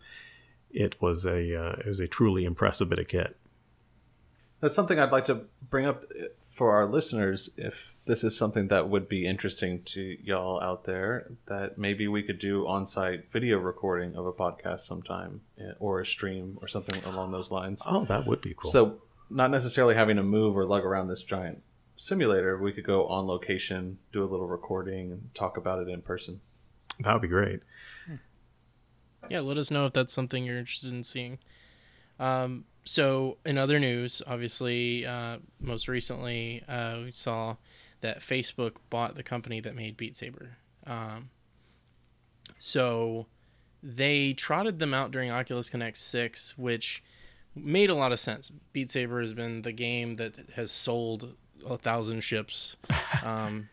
it 0.75 1.01
was 1.01 1.25
a 1.25 1.55
uh, 1.55 1.75
it 1.79 1.87
was 1.87 1.99
a 1.99 2.07
truly 2.07 2.45
impressive 2.45 2.89
bit 2.89 2.99
of 2.99 3.07
kit. 3.07 3.37
That's 4.59 4.75
something 4.75 4.99
I'd 4.99 5.11
like 5.11 5.25
to 5.25 5.41
bring 5.69 5.85
up 5.85 6.03
for 6.55 6.71
our 6.71 6.85
listeners. 6.85 7.49
If 7.57 7.93
this 8.05 8.23
is 8.23 8.37
something 8.37 8.67
that 8.67 8.89
would 8.89 9.07
be 9.07 9.25
interesting 9.25 9.83
to 9.83 10.17
y'all 10.23 10.61
out 10.61 10.83
there, 10.83 11.31
that 11.47 11.77
maybe 11.77 12.07
we 12.07 12.23
could 12.23 12.39
do 12.39 12.67
on-site 12.67 13.31
video 13.31 13.57
recording 13.57 14.15
of 14.15 14.25
a 14.25 14.33
podcast 14.33 14.81
sometime, 14.81 15.41
eh, 15.59 15.71
or 15.79 16.01
a 16.01 16.05
stream, 16.05 16.57
or 16.61 16.67
something 16.67 17.03
along 17.03 17.31
those 17.31 17.51
lines. 17.51 17.81
Oh, 17.85 18.05
that 18.05 18.25
would 18.27 18.41
be 18.41 18.53
cool. 18.55 18.71
So, 18.71 19.01
not 19.29 19.51
necessarily 19.51 19.95
having 19.95 20.17
to 20.17 20.23
move 20.23 20.55
or 20.57 20.65
lug 20.65 20.83
around 20.83 21.07
this 21.07 21.23
giant 21.23 21.63
simulator, 21.97 22.57
we 22.57 22.71
could 22.71 22.85
go 22.85 23.07
on 23.07 23.25
location, 23.27 23.97
do 24.11 24.23
a 24.23 24.27
little 24.27 24.47
recording, 24.47 25.11
and 25.11 25.29
talk 25.33 25.57
about 25.57 25.79
it 25.81 25.89
in 25.89 26.01
person. 26.01 26.41
that 26.99 27.13
would 27.13 27.21
be 27.21 27.27
great. 27.27 27.61
Yeah, 29.29 29.39
let 29.39 29.57
us 29.57 29.71
know 29.71 29.85
if 29.85 29.93
that's 29.93 30.13
something 30.13 30.45
you're 30.45 30.57
interested 30.57 30.93
in 30.93 31.03
seeing. 31.03 31.39
Um, 32.19 32.65
so, 32.83 33.37
in 33.45 33.57
other 33.57 33.79
news, 33.79 34.21
obviously, 34.27 35.05
uh, 35.05 35.37
most 35.59 35.87
recently, 35.87 36.63
uh, 36.67 36.99
we 36.99 37.11
saw 37.11 37.55
that 38.01 38.19
Facebook 38.19 38.73
bought 38.89 39.15
the 39.15 39.23
company 39.23 39.59
that 39.59 39.75
made 39.75 39.97
Beat 39.97 40.15
Saber. 40.15 40.57
Um, 40.85 41.29
so, 42.59 43.25
they 43.81 44.33
trotted 44.33 44.79
them 44.79 44.93
out 44.93 45.11
during 45.11 45.31
Oculus 45.31 45.69
Connect 45.69 45.97
6, 45.97 46.57
which 46.57 47.03
made 47.55 47.89
a 47.89 47.95
lot 47.95 48.11
of 48.11 48.19
sense. 48.19 48.51
Beat 48.73 48.91
Saber 48.91 49.21
has 49.21 49.33
been 49.33 49.63
the 49.63 49.71
game 49.71 50.15
that 50.15 50.37
has 50.55 50.71
sold 50.71 51.35
a 51.65 51.77
thousand 51.77 52.21
ships 52.21 52.75
um, 53.23 53.69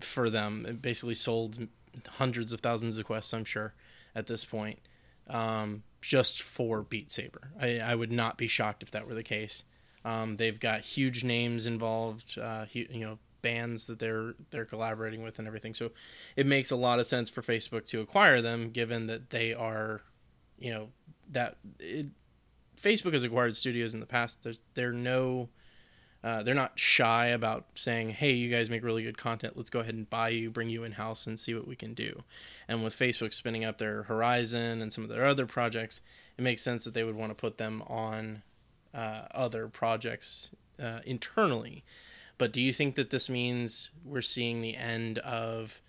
for 0.00 0.30
them. 0.30 0.64
It 0.66 0.82
basically 0.82 1.14
sold 1.14 1.68
hundreds 2.06 2.52
of 2.52 2.60
thousands 2.60 2.98
of 2.98 3.04
quests, 3.04 3.34
I'm 3.34 3.44
sure, 3.44 3.74
at 4.14 4.26
this 4.26 4.44
point, 4.44 4.80
um, 5.28 5.82
just 6.00 6.42
for 6.42 6.82
Beat 6.82 7.10
Saber. 7.10 7.50
I, 7.60 7.78
I 7.78 7.94
would 7.94 8.12
not 8.12 8.38
be 8.38 8.48
shocked 8.48 8.82
if 8.82 8.90
that 8.92 9.06
were 9.06 9.14
the 9.14 9.22
case. 9.22 9.64
Um, 10.04 10.36
they've 10.36 10.58
got 10.58 10.80
huge 10.80 11.24
names 11.24 11.66
involved, 11.66 12.38
uh, 12.38 12.66
you 12.72 13.04
know, 13.04 13.18
bands 13.42 13.86
that 13.86 13.98
they're 13.98 14.34
they're 14.50 14.64
collaborating 14.64 15.22
with 15.22 15.38
and 15.38 15.46
everything. 15.46 15.74
So 15.74 15.90
it 16.36 16.46
makes 16.46 16.70
a 16.70 16.76
lot 16.76 16.98
of 16.98 17.06
sense 17.06 17.30
for 17.30 17.42
Facebook 17.42 17.86
to 17.88 18.00
acquire 18.00 18.40
them, 18.40 18.70
given 18.70 19.06
that 19.06 19.30
they 19.30 19.54
are, 19.54 20.02
you 20.58 20.72
know, 20.72 20.88
that 21.30 21.56
it, 21.78 22.06
Facebook 22.80 23.12
has 23.12 23.22
acquired 23.22 23.56
studios 23.56 23.94
in 23.94 24.00
the 24.00 24.06
past. 24.06 24.42
There's 24.42 24.60
they're 24.74 24.92
no 24.92 25.48
uh, 26.22 26.42
they're 26.42 26.54
not 26.54 26.78
shy 26.78 27.26
about 27.26 27.66
saying, 27.74 28.10
"Hey, 28.10 28.32
you 28.32 28.50
guys 28.50 28.70
make 28.70 28.82
really 28.82 29.02
good 29.02 29.18
content. 29.18 29.56
Let's 29.56 29.70
go 29.70 29.80
ahead 29.80 29.94
and 29.94 30.08
buy 30.08 30.30
you, 30.30 30.50
bring 30.50 30.68
you 30.68 30.84
in 30.84 30.92
house, 30.92 31.26
and 31.26 31.38
see 31.38 31.54
what 31.54 31.66
we 31.66 31.76
can 31.76 31.94
do." 31.94 32.22
And 32.68 32.84
with 32.84 32.96
Facebook 32.96 33.32
spinning 33.32 33.64
up 33.64 33.78
their 33.78 34.02
Horizon 34.04 34.82
and 34.82 34.92
some 34.92 35.02
of 35.02 35.10
their 35.10 35.26
other 35.26 35.46
projects, 35.46 36.00
it 36.36 36.42
makes 36.42 36.62
sense 36.62 36.84
that 36.84 36.94
they 36.94 37.02
would 37.02 37.16
want 37.16 37.30
to 37.30 37.34
put 37.34 37.56
them 37.56 37.82
on 37.86 38.42
uh, 38.94 39.22
other 39.34 39.68
projects 39.68 40.50
uh, 40.82 41.00
internally. 41.04 41.84
But 42.36 42.52
do 42.52 42.60
you 42.60 42.72
think 42.72 42.94
that 42.94 43.10
this 43.10 43.28
means 43.28 43.90
we're 44.04 44.22
seeing 44.22 44.60
the 44.60 44.76
end 44.76 45.18
of 45.18 45.80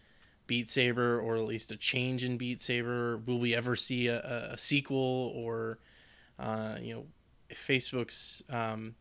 Beat 0.47 0.69
Saber, 0.69 1.19
or 1.19 1.35
at 1.35 1.45
least 1.45 1.71
a 1.71 1.77
change 1.77 2.23
in 2.23 2.37
Beat 2.37 2.59
Saber? 2.59 3.17
Will 3.17 3.39
we 3.39 3.53
ever 3.53 3.75
see 3.75 4.07
a, 4.07 4.49
a, 4.53 4.57
sequel, 4.57 5.31
or 5.35 5.77
uh, 6.39 6.77
you 6.81 6.93
know, 6.95 7.05
Facebook's 7.53 8.41
um, 8.49 8.95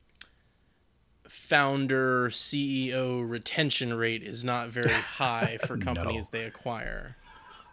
founder 1.27 2.29
CEO 2.31 3.29
retention 3.29 3.95
rate 3.95 4.23
is 4.23 4.45
not 4.45 4.69
very 4.69 4.91
high 5.17 5.59
for 5.67 5.79
companies 5.79 6.29
they 6.29 6.45
acquire. 6.45 7.17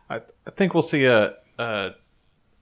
I, 0.09 0.17
I 0.45 0.51
think 0.55 0.73
we'll 0.73 0.83
see 0.83 1.05
a, 1.05 1.35
a 1.57 1.91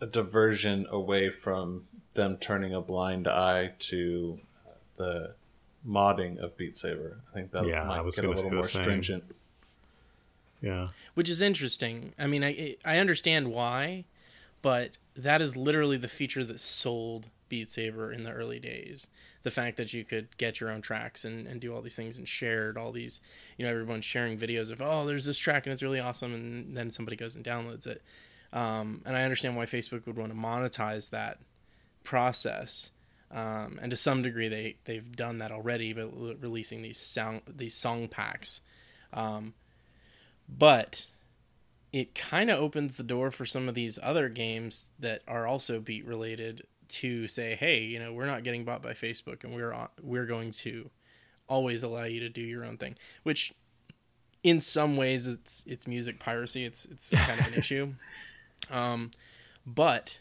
a 0.01 0.05
diversion 0.05 0.85
away 0.89 1.29
from 1.29 1.85
them 2.13 2.37
turning 2.37 2.73
a 2.73 2.81
blind 2.81 3.27
eye 3.27 3.71
to 3.79 4.39
the 4.97 5.33
modding 5.87 6.37
of 6.37 6.55
Beat 6.57 6.77
Saber. 6.77 7.19
I 7.31 7.33
think 7.33 7.51
that 7.51 7.65
Yeah, 7.65 7.83
I 7.83 7.87
might 7.87 8.01
was 8.01 8.15
get 8.15 8.25
a 8.25 8.29
little 8.29 8.51
more 8.51 8.63
stringent. 8.63 9.23
Yeah. 10.61 10.89
which 11.13 11.29
is 11.29 11.41
interesting. 11.41 12.13
I 12.17 12.27
mean, 12.27 12.43
I 12.43 12.77
I 12.85 12.97
understand 12.97 13.51
why, 13.51 14.05
but 14.61 14.91
that 15.15 15.41
is 15.41 15.57
literally 15.57 15.97
the 15.97 16.07
feature 16.07 16.43
that 16.45 16.59
sold 16.59 17.27
Beat 17.49 17.67
Saber 17.69 18.11
in 18.11 18.23
the 18.23 18.31
early 18.31 18.59
days. 18.59 19.09
The 19.43 19.51
fact 19.51 19.77
that 19.77 19.93
you 19.93 20.05
could 20.05 20.37
get 20.37 20.59
your 20.59 20.71
own 20.71 20.81
tracks 20.81 21.25
and, 21.25 21.47
and 21.47 21.59
do 21.59 21.75
all 21.75 21.81
these 21.81 21.95
things 21.95 22.17
and 22.17 22.27
shared 22.27 22.77
all 22.77 22.91
these, 22.91 23.19
you 23.57 23.65
know, 23.65 23.71
everyone's 23.71 24.05
sharing 24.05 24.37
videos 24.37 24.71
of, 24.71 24.81
oh, 24.81 25.05
there's 25.05 25.25
this 25.25 25.37
track 25.37 25.65
and 25.65 25.73
it's 25.73 25.83
really 25.83 25.99
awesome, 25.99 26.33
and 26.33 26.77
then 26.77 26.91
somebody 26.91 27.17
goes 27.17 27.35
and 27.35 27.43
downloads 27.43 27.85
it. 27.85 28.01
Um, 28.53 29.01
and 29.05 29.17
I 29.17 29.23
understand 29.23 29.57
why 29.57 29.65
Facebook 29.65 30.05
would 30.05 30.17
want 30.17 30.31
to 30.31 30.37
monetize 30.37 31.09
that 31.09 31.39
process. 32.03 32.91
Um, 33.31 33.79
and 33.81 33.89
to 33.89 33.97
some 33.97 34.21
degree, 34.21 34.47
they 34.47 34.75
they've 34.85 35.15
done 35.15 35.39
that 35.39 35.51
already, 35.51 35.91
but 35.91 36.11
releasing 36.39 36.83
these 36.83 36.99
sound 36.99 37.41
these 37.47 37.73
song 37.73 38.07
packs. 38.07 38.61
Um, 39.11 39.55
but 40.47 41.07
it 41.91 42.13
kind 42.15 42.49
of 42.49 42.59
opens 42.59 42.95
the 42.95 43.03
door 43.03 43.31
for 43.31 43.45
some 43.45 43.67
of 43.67 43.75
these 43.75 43.97
other 44.01 44.29
games 44.29 44.91
that 44.99 45.21
are 45.27 45.47
also 45.47 45.79
beat 45.79 46.05
related 46.05 46.65
to 46.89 47.27
say, 47.27 47.55
hey, 47.55 47.81
you 47.81 47.99
know, 47.99 48.13
we're 48.13 48.25
not 48.25 48.43
getting 48.43 48.63
bought 48.63 48.81
by 48.81 48.93
Facebook, 48.93 49.43
and 49.43 49.53
we're 49.53 49.75
we're 50.01 50.25
going 50.25 50.51
to 50.51 50.89
always 51.47 51.83
allow 51.83 52.03
you 52.03 52.19
to 52.21 52.29
do 52.29 52.41
your 52.41 52.63
own 52.65 52.77
thing. 52.77 52.95
Which, 53.23 53.53
in 54.43 54.59
some 54.59 54.97
ways, 54.97 55.27
it's 55.27 55.63
it's 55.67 55.87
music 55.87 56.19
piracy. 56.19 56.65
It's 56.65 56.85
it's 56.85 57.13
kind 57.27 57.39
of 57.39 57.47
an 57.47 57.53
issue. 57.53 57.93
Um, 58.71 59.11
but 59.65 60.17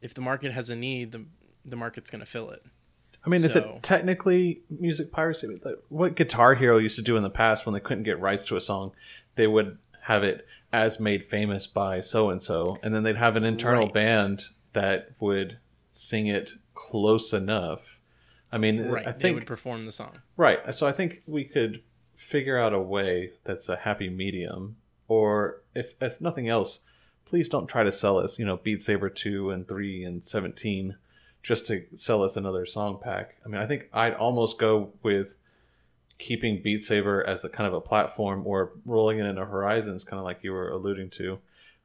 if 0.00 0.14
the 0.14 0.20
market 0.20 0.52
has 0.52 0.70
a 0.70 0.76
need, 0.76 1.12
the 1.12 1.24
the 1.64 1.76
market's 1.76 2.10
going 2.10 2.20
to 2.20 2.26
fill 2.30 2.50
it. 2.50 2.62
I 3.26 3.30
mean, 3.30 3.42
is 3.42 3.56
it 3.56 3.82
technically 3.82 4.60
music 4.68 5.10
piracy? 5.10 5.46
Like, 5.64 5.76
What 5.88 6.14
Guitar 6.14 6.54
Hero 6.54 6.76
used 6.76 6.96
to 6.96 7.02
do 7.02 7.16
in 7.16 7.22
the 7.22 7.30
past 7.30 7.64
when 7.64 7.72
they 7.72 7.80
couldn't 7.80 8.04
get 8.04 8.20
rights 8.20 8.44
to 8.46 8.56
a 8.56 8.60
song, 8.60 8.92
they 9.36 9.46
would 9.46 9.78
have 10.02 10.22
it 10.22 10.46
as 10.74 11.00
made 11.00 11.24
famous 11.30 11.66
by 11.66 12.02
so 12.02 12.28
and 12.28 12.42
so, 12.42 12.76
and 12.82 12.94
then 12.94 13.02
they'd 13.02 13.16
have 13.16 13.36
an 13.36 13.44
internal 13.44 13.84
Right. 13.86 13.94
band 13.94 14.42
that 14.74 15.12
would 15.20 15.56
sing 15.94 16.26
it 16.26 16.54
close 16.74 17.32
enough. 17.32 17.80
I 18.52 18.58
mean, 18.58 18.88
Right. 18.88 19.06
I 19.06 19.12
they 19.12 19.32
would 19.32 19.46
perform 19.46 19.86
the 19.86 19.92
song. 19.92 20.20
Right. 20.36 20.74
So 20.74 20.86
I 20.86 20.92
think 20.92 21.22
we 21.26 21.44
could 21.44 21.82
figure 22.16 22.58
out 22.58 22.74
a 22.74 22.80
way 22.80 23.32
that's 23.44 23.68
a 23.68 23.76
happy 23.76 24.10
medium. 24.10 24.76
Or 25.08 25.62
if 25.74 25.94
if 26.00 26.20
nothing 26.20 26.48
else, 26.48 26.80
please 27.24 27.48
don't 27.48 27.66
try 27.66 27.84
to 27.84 27.92
sell 27.92 28.18
us, 28.18 28.38
you 28.38 28.44
know, 28.44 28.56
Beat 28.56 28.82
Saber 28.82 29.08
2 29.08 29.50
and 29.50 29.66
3 29.66 30.04
and 30.04 30.24
17 30.24 30.96
just 31.42 31.66
to 31.66 31.84
sell 31.94 32.22
us 32.22 32.36
another 32.36 32.66
song 32.66 32.98
pack. 33.00 33.36
I 33.44 33.48
mean, 33.48 33.60
I 33.60 33.66
think 33.66 33.88
I'd 33.92 34.14
almost 34.14 34.58
go 34.58 34.92
with 35.02 35.36
keeping 36.18 36.62
Beat 36.62 36.82
Saber 36.84 37.22
as 37.24 37.44
a 37.44 37.48
kind 37.48 37.66
of 37.66 37.74
a 37.74 37.80
platform 37.80 38.46
or 38.46 38.72
rolling 38.84 39.18
it 39.18 39.26
into 39.26 39.44
Horizons, 39.44 40.04
kind 40.04 40.18
of 40.18 40.24
like 40.24 40.38
you 40.42 40.52
were 40.52 40.70
alluding 40.70 41.10
to. 41.10 41.38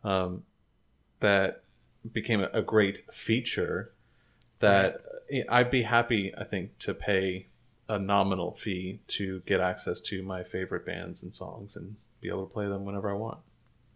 Um, 0.04 0.44
that 1.20 1.64
became 2.14 2.42
a, 2.42 2.50
a 2.54 2.62
great 2.62 3.04
feature 3.14 3.92
that 4.60 5.02
I'd 5.50 5.72
be 5.72 5.84
happy, 5.84 6.34
I 6.38 6.44
think, 6.44 6.78
to 6.80 6.94
pay 6.94 7.48
a 7.88 7.98
nominal 7.98 8.54
fee 8.54 9.00
to 9.08 9.42
get 9.46 9.60
access 9.60 10.00
to 10.02 10.22
my 10.22 10.44
favorite 10.44 10.86
bands 10.86 11.24
and 11.24 11.34
songs 11.34 11.76
and 11.76 11.96
be 12.22 12.30
able 12.30 12.46
to 12.46 12.54
play 12.54 12.68
them 12.68 12.86
whenever 12.86 13.10
I 13.10 13.14
want. 13.14 13.40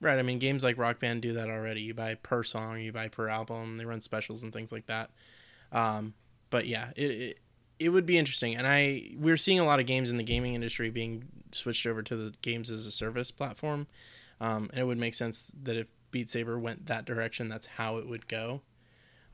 Right. 0.02 0.19
I 0.19 0.21
mean, 0.21 0.39
games 0.39 0.63
like 0.63 0.78
Rock 0.78 0.99
Band 0.99 1.21
do 1.21 1.34
that 1.34 1.49
already. 1.49 1.82
You 1.82 1.93
buy 1.93 2.15
per 2.15 2.43
song, 2.43 2.80
you 2.80 2.91
buy 2.91 3.08
per 3.08 3.30
album. 3.30 3.78
They 3.78 3.86
run 3.86 4.02
specials 4.02 4.43
and 4.43 4.52
things 4.52 4.71
like 4.71 4.88
that. 4.88 5.12
Um, 5.71 6.13
but 6.49 6.67
yeah, 6.67 6.89
it, 6.95 7.12
it 7.12 7.39
it 7.80 7.89
would 7.89 8.06
be 8.06 8.17
interesting. 8.17 8.56
And 8.56 8.67
I 8.67 9.12
we're 9.17 9.38
seeing 9.38 9.60
a 9.60 9.65
lot 9.65 9.80
of 9.80 9.86
games 9.86 10.10
in 10.10 10.17
the 10.17 10.23
gaming 10.23 10.56
industry 10.56 10.89
being 10.89 11.26
switched 11.52 11.86
over 11.86 12.02
to 12.04 12.15
the 12.15 12.34
games 12.41 12.69
as 12.69 12.86
a 12.86 12.91
service 12.91 13.32
platform. 13.32 13.88
Um, 14.41 14.69
and 14.71 14.80
it 14.80 14.84
would 14.84 14.97
make 14.97 15.15
sense 15.15 15.52
that 15.63 15.78
if 15.78 15.88
Beat 16.12 16.30
Saber 16.30 16.60
went 16.60 16.88
that 16.88 17.06
direction, 17.06 17.47
that's 17.47 17.65
how 17.65 17.97
it 17.97 18.08
would 18.08 18.28
go. 18.28 18.62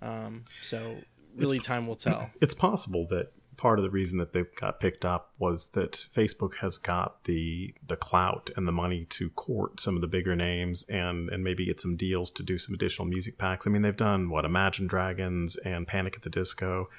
Um, 0.02 0.46
so 0.62 0.98
really, 1.36 1.60
time 1.60 1.88
will 1.88 1.96
tell. 1.96 2.30
It's 2.42 2.54
possible 2.54 3.08
that 3.10 3.32
part 3.60 3.78
of 3.78 3.84
the 3.84 3.90
reason 3.90 4.18
that 4.20 4.32
they 4.32 4.44
got 4.56 4.80
picked 4.80 5.04
up 5.04 5.34
was 5.38 5.70
that 5.70 6.06
Facebook 6.16 6.56
has 6.56 6.78
got 6.78 7.26
the 7.26 7.74
the 7.86 7.98
clout 7.98 8.50
and 8.56 8.66
the 8.66 8.72
money 8.72 9.06
to 9.10 9.30
court 9.32 9.82
some 9.82 9.96
of 9.96 10.02
the 10.02 10.08
bigger 10.08 10.34
names 10.34 10.86
and 10.88 11.30
and 11.30 11.44
maybe 11.44 11.66
get 11.66 11.82
some 11.82 11.98
deals 11.98 12.32
to 12.32 12.42
do 12.42 12.58
some 12.58 12.74
additional 12.74 13.06
music 13.06 13.38
packs. 13.38 13.68
I 13.68 13.70
mean, 13.70 13.82
they've 13.82 13.96
done 13.96 14.30
what 14.30 14.46
Imagine 14.46 14.88
Dragons 14.88 15.58
and 15.58 15.86
Panic 15.86 16.16
at 16.16 16.22
the 16.22 16.30
Disco. 16.30 16.90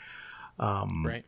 right. 1.07 1.25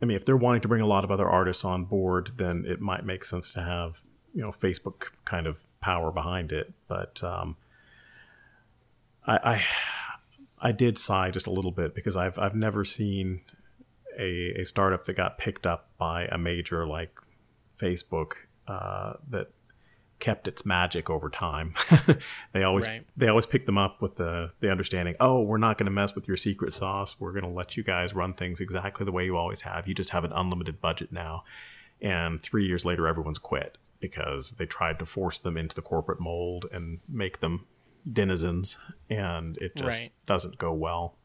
I 0.00 0.04
mean, 0.04 0.16
if 0.16 0.24
they're 0.24 0.36
wanting 0.36 0.60
to 0.60 0.68
bring 0.68 0.82
a 0.82 0.86
lot 0.86 1.02
of 1.04 1.10
other 1.10 1.28
artists 1.28 1.64
on 1.64 1.84
board, 1.84 2.32
then 2.36 2.64
it 2.66 2.80
might 2.80 3.04
make 3.04 3.24
sense 3.24 3.50
to 3.54 3.62
have 3.62 4.02
you 4.34 4.42
know 4.42 4.52
Facebook 4.52 5.08
kind 5.24 5.48
of 5.48 5.58
power 5.80 6.12
behind 6.12 6.52
it. 6.52 6.72
But 6.86 7.24
um, 7.24 7.56
I, 9.26 9.38
I 9.54 9.64
I 10.60 10.72
did 10.72 10.98
sigh 10.98 11.30
just 11.30 11.46
a 11.46 11.50
little 11.50 11.72
bit 11.72 11.94
because 11.94 12.16
I've 12.16 12.38
I've 12.38 12.54
never 12.54 12.84
seen 12.84 13.42
a, 14.18 14.60
a 14.60 14.64
startup 14.64 15.04
that 15.04 15.14
got 15.14 15.38
picked 15.38 15.66
up 15.66 15.90
by 15.98 16.24
a 16.26 16.38
major 16.38 16.86
like 16.86 17.12
Facebook 17.78 18.32
uh, 18.66 19.14
that 19.30 19.48
kept 20.18 20.48
its 20.48 20.64
magic 20.64 21.10
over 21.10 21.28
time. 21.28 21.74
they 22.52 22.62
always 22.62 22.86
Right. 22.86 23.06
they 23.16 23.28
always 23.28 23.44
pick 23.46 23.66
them 23.66 23.76
up 23.76 24.00
with 24.00 24.16
the 24.16 24.50
the 24.60 24.70
understanding, 24.70 25.14
oh, 25.20 25.42
we're 25.42 25.58
not 25.58 25.76
going 25.76 25.84
to 25.86 25.92
mess 25.92 26.14
with 26.14 26.26
your 26.26 26.38
secret 26.38 26.72
sauce. 26.72 27.16
We're 27.20 27.32
going 27.32 27.44
to 27.44 27.50
let 27.50 27.76
you 27.76 27.82
guys 27.82 28.14
run 28.14 28.32
things 28.32 28.60
exactly 28.60 29.04
the 29.04 29.12
way 29.12 29.24
you 29.26 29.36
always 29.36 29.60
have. 29.60 29.86
You 29.86 29.94
just 29.94 30.10
have 30.10 30.24
an 30.24 30.32
unlimited 30.32 30.80
budget 30.80 31.12
now. 31.12 31.44
And 32.00 32.42
three 32.42 32.66
years 32.66 32.84
later, 32.84 33.06
everyone's 33.06 33.38
quit 33.38 33.76
because 34.00 34.52
they 34.52 34.66
tried 34.66 34.98
to 34.98 35.06
force 35.06 35.38
them 35.38 35.56
into 35.56 35.74
the 35.74 35.82
corporate 35.82 36.20
mold 36.20 36.66
and 36.72 37.00
make 37.08 37.40
them 37.40 37.66
denizens, 38.10 38.78
and 39.10 39.56
it 39.58 39.74
just 39.76 39.98
Right. 40.00 40.12
doesn't 40.26 40.58
go 40.58 40.72
well. 40.72 41.16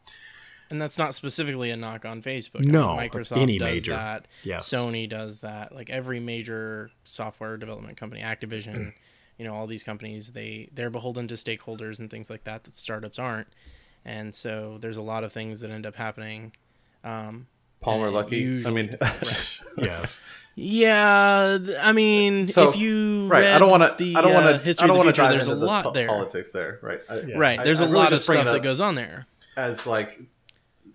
and 0.70 0.82
that's 0.82 0.98
not 0.98 1.13
specifically 1.13 1.70
a 1.70 1.76
knock 1.76 2.06
on 2.06 2.22
Facebook. 2.22 2.65
I 2.65 2.72
No, 2.72 2.96
mean, 2.96 3.10
Microsoft 3.10 3.38
any 3.41 3.58
does 3.58 3.65
major. 3.74 3.91
that. 3.91 4.26
Yes. 4.44 4.70
Sony 4.70 5.08
does 5.10 5.41
that. 5.41 5.76
Like 5.76 5.89
every 5.89 6.22
major 6.22 6.91
software 7.04 7.58
development 7.58 7.98
company, 7.98 8.22
Mm. 8.22 8.26
Activision, 8.39 8.94
you 9.38 9.44
know, 9.46 9.54
all 9.54 9.67
these 9.67 9.84
companies, 9.84 10.32
they 10.32 10.70
they're 10.74 10.89
beholden 10.89 11.28
to 11.28 11.34
stakeholders 11.34 12.00
and 12.00 12.10
things 12.10 12.30
like 12.30 12.46
that 12.46 12.63
that 12.63 12.78
startups 12.78 13.20
aren't. 13.20 13.50
And 14.06 14.34
so 14.34 14.78
there's 14.80 14.96
a 14.96 15.02
lot 15.02 15.26
of 15.26 15.34
things 15.34 15.60
that 15.60 15.72
end 15.72 15.86
up 15.86 15.96
happening. 15.98 16.54
Um, 17.04 17.48
Palmer 17.82 18.06
and 18.06 18.15
Lucky. 18.15 18.38
I 18.38 18.39
usually- 18.39 18.74
mean, 18.84 18.98
yes. 19.78 20.22
Yeah, 20.56 21.58
I 21.82 21.92
mean, 21.94 22.48
So, 22.48 22.70
if 22.70 22.78
you 22.78 23.28
right. 23.28 23.46
I 23.48 23.60
don't 23.60 23.72
want 23.72 23.98
to. 23.98 24.04
the 24.04 24.16
I 24.16 24.22
don't 24.22 24.34
want 24.34 24.46
uh, 24.48 24.52
to. 24.54 24.58
history 24.60 24.84
I 24.86 24.88
don't 24.88 24.98
of 24.98 25.02
the 25.02 25.06
want 25.06 25.16
to 25.16 25.22
future, 25.22 25.22
dive 25.24 25.32
there's 25.34 25.48
a 25.48 25.52
into 25.52 25.60
the 25.62 25.66
lot 25.66 25.84
po- 25.86 25.92
there. 25.92 26.08
politics 26.08 26.52
there, 26.52 26.80
right? 26.82 27.00
I, 27.10 27.20
Yeah. 27.22 27.38
Right, 27.38 27.60
I- 27.60 27.64
there's 27.64 27.82
I 27.82 27.86
a 27.86 27.88
really 27.88 28.00
lot 28.04 28.14
of 28.14 28.22
stuff 28.22 28.46
that 28.46 28.62
goes 28.64 28.82
on 28.82 28.96
there. 28.96 29.28
as 29.58 29.86
like 29.88 30.20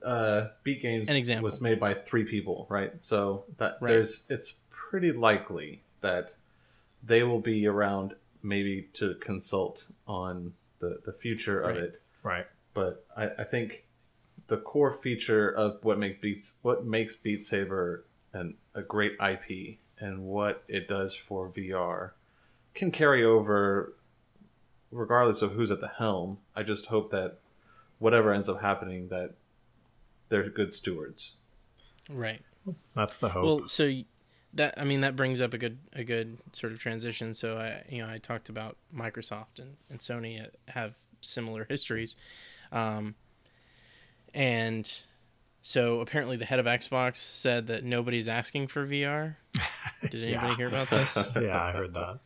uh, 0.05 0.49
Beat 0.63 0.83
Games 0.83 1.09
An 1.09 1.17
example. 1.17 1.45
was 1.45 1.61
made 1.61 1.81
by 1.81 1.95
three 1.95 2.25
people, 2.25 2.67
right? 2.69 2.93
So 3.01 3.45
that 3.59 3.79
Right. 3.81 3.91
there's 3.91 4.25
it's 4.29 4.57
pretty 4.71 5.13
likely 5.13 5.83
that 6.01 6.35
they 7.03 7.23
will 7.23 7.41
be 7.41 7.67
around 7.67 8.15
maybe 8.43 8.89
to 8.95 9.15
consult 9.17 9.87
on 10.07 10.53
the 10.79 10.99
the 11.05 11.13
future 11.13 11.61
of 11.61 11.75
Right. 11.75 11.85
it. 11.85 12.03
Right. 12.23 12.47
But 12.75 13.05
I, 13.17 13.31
I 13.39 13.45
think 13.45 13.85
the 14.49 14.59
core 14.59 14.93
feature 14.93 15.49
of 15.51 15.79
what 15.83 15.99
makes 15.99 16.21
Beats 16.21 16.55
what 16.63 16.85
makes 16.87 17.17
Beat 17.17 17.45
Saber 17.45 18.05
an, 18.37 18.55
a 18.75 18.83
great 18.83 19.13
IP 19.13 19.79
and 19.99 20.25
what 20.25 20.63
it 20.69 20.89
does 20.89 21.15
for 21.15 21.49
VR 21.49 22.11
can 22.75 22.91
carry 22.91 23.25
over 23.25 23.95
regardless 24.91 25.43
of 25.43 25.53
who's 25.53 25.71
at 25.71 25.81
the 25.81 25.89
helm. 25.89 26.39
I 26.55 26.63
just 26.63 26.87
hope 26.87 27.11
that 27.11 27.39
whatever 27.99 28.33
ends 28.33 28.49
up 28.49 28.61
happening 28.61 29.09
that 29.09 29.35
they're 30.29 30.49
good 30.49 30.73
stewards. 30.73 31.33
Right. 32.11 32.43
That's 32.95 33.17
the 33.17 33.31
hope. 33.31 33.45
Well, 33.45 33.69
so 33.69 33.91
that 34.55 34.75
I 34.77 34.85
mean 34.85 35.03
that 35.03 35.17
brings 35.17 35.41
up 35.41 35.55
a 35.55 35.59
good 35.59 35.79
a 35.93 36.05
good 36.05 36.39
sort 36.53 36.73
of 36.73 36.79
transition. 36.79 37.35
So 37.35 37.59
I 37.59 37.85
you 37.89 38.03
know 38.03 38.11
I 38.11 38.19
talked 38.19 38.49
about 38.49 38.77
Microsoft 38.95 39.59
and, 39.59 39.77
and 39.91 40.01
Sony 40.01 40.43
uh, 40.43 40.49
have 40.69 40.95
similar 41.21 41.65
histories, 41.69 42.17
um, 42.73 43.15
and 44.35 45.01
so 45.69 45.99
apparently 45.99 46.37
the 46.37 46.45
head 46.45 46.61
of 46.61 46.67
Xbox 46.67 47.17
said 47.17 47.67
that 47.67 47.83
nobody's 47.83 48.29
asking 48.29 48.69
for 48.69 48.87
VR. 48.87 49.35
Did 50.11 50.23
anybody 50.23 50.31
Yeah. 50.53 50.57
hear 50.57 50.69
about 50.69 50.91
this? 50.91 51.37
yeah, 51.43 51.61
I 51.61 51.73
heard 51.73 51.93
that. 51.95 52.21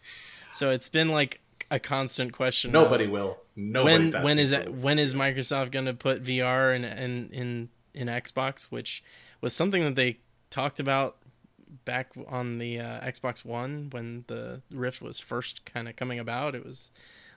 So 0.53 0.68
it's 0.68 0.90
been 0.90 1.09
like 1.09 1.40
a 1.70 1.79
constant 1.81 2.35
question. 2.35 2.70
Nobody 2.70 3.07
of 3.07 3.12
will. 3.12 3.38
when 3.57 4.12
when 4.12 4.38
is 4.38 4.53
it, 4.53 4.70
when 4.74 4.98
is 4.98 5.14
Microsoft 5.14 5.70
going 5.70 5.87
to 5.87 5.94
put 5.94 6.22
VR 6.22 6.76
in 6.76 6.85
in 6.85 7.31
in 7.33 7.68
in 7.94 8.09
Xbox, 8.09 8.64
which 8.64 9.03
was 9.40 9.55
something 9.55 9.83
that 9.85 9.94
they 9.94 10.18
talked 10.50 10.79
about 10.79 11.16
back 11.87 12.11
on 12.29 12.59
the 12.59 12.79
uh, 12.79 13.00
Xbox 13.00 13.42
One 13.42 13.88
when 13.90 14.24
the 14.26 14.61
Rift 14.70 15.00
was 15.00 15.18
first 15.18 15.64
kind 15.64 15.88
of 15.88 15.96
coming 15.96 16.18
about. 16.18 16.55
It 16.55 16.62
was 16.66 16.90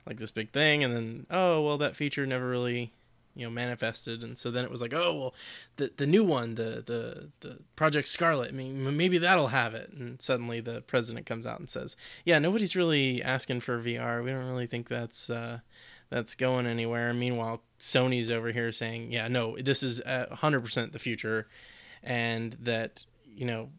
like 0.05 0.17
this 0.19 0.31
big 0.31 0.51
thing, 0.51 0.83
and 0.83 0.93
then 0.93 1.27
oh 1.31 1.61
well, 1.61 1.77
that 1.77 1.95
feature 1.95 2.25
never 2.25 2.49
really 2.49 2.91
you 3.35 3.45
know 3.45 3.51
manifested, 3.51 4.23
and 4.23 4.37
so 4.37 4.51
then 4.51 4.63
it 4.63 4.71
was 4.71 4.81
like 4.81 4.93
oh 4.93 5.15
well, 5.15 5.33
the 5.77 5.91
the 5.97 6.07
new 6.07 6.23
one, 6.23 6.55
the 6.55 6.83
the 6.85 7.29
the 7.41 7.59
Project 7.75 8.07
Scarlett, 8.07 8.49
I 8.49 8.53
mean 8.53 8.95
maybe 8.97 9.17
that'll 9.17 9.47
have 9.47 9.73
it, 9.73 9.91
and 9.91 10.21
suddenly 10.21 10.59
the 10.59 10.81
president 10.81 11.25
comes 11.25 11.47
out 11.47 11.59
and 11.59 11.69
says, 11.69 11.95
yeah, 12.25 12.39
nobody's 12.39 12.75
really 12.75 13.21
asking 13.21 13.61
for 13.61 13.79
VR. 13.79 14.23
We 14.23 14.31
don't 14.31 14.47
really 14.47 14.67
think 14.67 14.89
that's. 14.89 15.29
Uh, 15.29 15.59
that's 16.09 16.35
going 16.35 16.67
anywhere. 16.67 17.11
Meanwhile, 17.11 17.63
Sony's 17.79 18.29
over 18.29 18.51
here 18.51 18.71
saying, 18.71 19.11
"Yeah, 19.11 19.27
no, 19.27 19.57
this 19.57 19.81
is 19.81 19.99
hundred 20.31 20.61
percent 20.61 20.91
the 20.91 20.99
future," 20.99 21.47
and 22.03 22.55
that 22.61 23.05
you 23.25 23.47
know, 23.47 23.69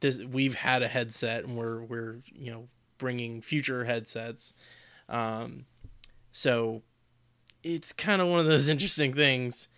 this 0.00 0.18
we've 0.18 0.54
had 0.54 0.82
a 0.82 0.88
headset 0.88 1.44
and 1.44 1.56
we're 1.56 1.82
we're 1.82 2.18
you 2.34 2.50
know 2.50 2.68
bringing 2.98 3.40
future 3.40 3.84
headsets. 3.84 4.54
Um, 5.08 5.66
so 6.32 6.82
it's 7.74 7.92
kind 7.92 8.22
of 8.22 8.28
one 8.28 8.40
of 8.40 8.46
those 8.46 8.68
interesting 8.74 9.12
things 9.12 9.68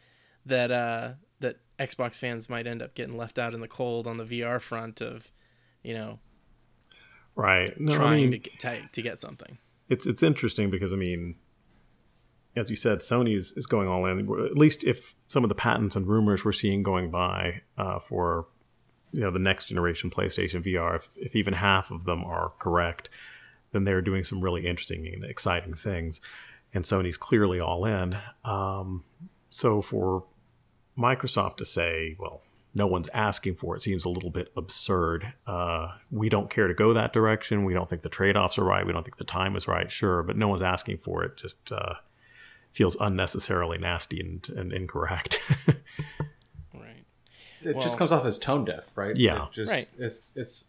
that 0.46 0.70
uh, 0.70 1.12
that 1.40 1.57
Xbox 1.79 2.18
fans 2.18 2.48
might 2.48 2.66
end 2.66 2.83
up 2.83 2.94
getting 2.94 3.16
left 3.16 3.38
out 3.38 3.55
in 3.55 3.61
the 3.61 3.68
cold 3.68 4.07
on 4.07 4.16
the 4.16 4.24
VR 4.24 4.61
front 4.61 5.01
of, 5.01 5.33
you 5.83 5.94
know, 5.94 6.18
Right. 7.38 7.79
No, 7.81 7.92
I 7.92 7.96
trying 7.96 8.20
mean, 8.22 8.31
to 8.33 8.38
get 8.38 8.59
to, 8.59 8.88
to 8.92 9.03
get 9.03 9.20
something. 9.20 9.59
it's 9.88 10.09
it's 10.09 10.24
interesting 10.24 10.70
because 10.70 10.92
I 10.92 10.96
mean, 10.96 11.37
as 12.57 12.68
you 12.68 12.74
said, 12.74 12.98
Sony 12.98 13.38
is, 13.38 13.53
is 13.53 13.66
going 13.66 13.87
all 13.87 14.05
in. 14.07 14.18
At 14.44 14.59
least 14.59 14.83
if 14.83 15.14
some 15.29 15.44
of 15.44 15.48
the 15.48 15.55
patents 15.55 15.94
and 15.94 16.05
rumors 16.05 16.44
we're 16.44 16.51
seeing 16.51 16.83
going 16.83 17.12
by 17.12 17.62
uh, 17.79 18.01
for 18.01 18.48
you 19.12 19.20
know 19.20 19.31
the 19.31 19.38
next 19.38 19.66
generation 19.66 20.11
PlayStation 20.11 20.66
VR, 20.66 20.96
if, 20.96 21.11
if 21.14 21.37
even 21.37 21.55
half 21.55 21.92
of 21.92 22.05
them 22.05 22.24
are 22.24 22.53
correct, 22.59 23.09
then 23.70 23.85
they're 23.85 24.03
doing 24.03 24.24
some 24.24 24.40
really 24.40 24.66
interesting 24.66 25.07
and 25.07 25.24
exciting 25.24 25.74
things. 25.74 26.20
And 26.75 26.85
Sony's 26.85 27.17
clearly 27.17 27.61
all 27.61 27.85
in. 27.85 28.17
Um, 28.45 29.05
so 29.51 29.81
for 29.81 30.25
Microsoft 30.97 31.57
to 31.59 31.65
say, 31.65 32.17
well, 32.19 32.43
no 32.75 32.87
one's 32.87 33.09
asking 33.15 33.57
for 33.57 33.75
it 33.75 33.83
seems 33.83 34.05
a 34.05 34.09
little 34.11 34.31
bit 34.31 34.53
absurd. 34.57 35.33
Uh, 35.47 35.93
we 36.11 36.29
don't 36.29 36.51
care 36.51 36.69
to 36.69 36.75
go 36.75 36.93
that 36.93 37.13
direction. 37.13 37.65
We 37.65 37.73
don't 37.75 37.89
think 37.89 38.03
the 38.03 38.09
trade 38.11 38.37
offs 38.37 38.59
are 38.59 38.65
right. 38.65 38.87
We 38.87 38.93
don't 38.93 39.03
think 39.05 39.17
the 39.17 39.25
time 39.25 39.57
is 39.57 39.67
right. 39.67 39.91
Sure, 39.91 40.23
but 40.23 40.37
no 40.37 40.49
one's 40.49 40.63
asking 40.63 40.99
for 40.99 41.25
it. 41.25 41.37
Just 41.37 41.73
uh, 41.73 41.95
feels 42.71 42.97
unnecessarily 43.01 43.79
nasty 43.79 44.21
and, 44.21 44.49
and 44.57 44.73
incorrect. 44.73 45.41
Right. 46.75 47.05
It 47.65 47.75
Well- 47.75 47.83
just 47.83 47.99
comes 47.99 48.13
off 48.13 48.25
as 48.27 48.39
tone 48.39 48.65
deaf, 48.67 48.85
right? 48.95 49.17
Yeah. 49.17 49.47
It 49.47 49.53
just, 49.53 49.71
Right. 49.71 49.89
It's 49.99 50.29
it's 50.37 50.65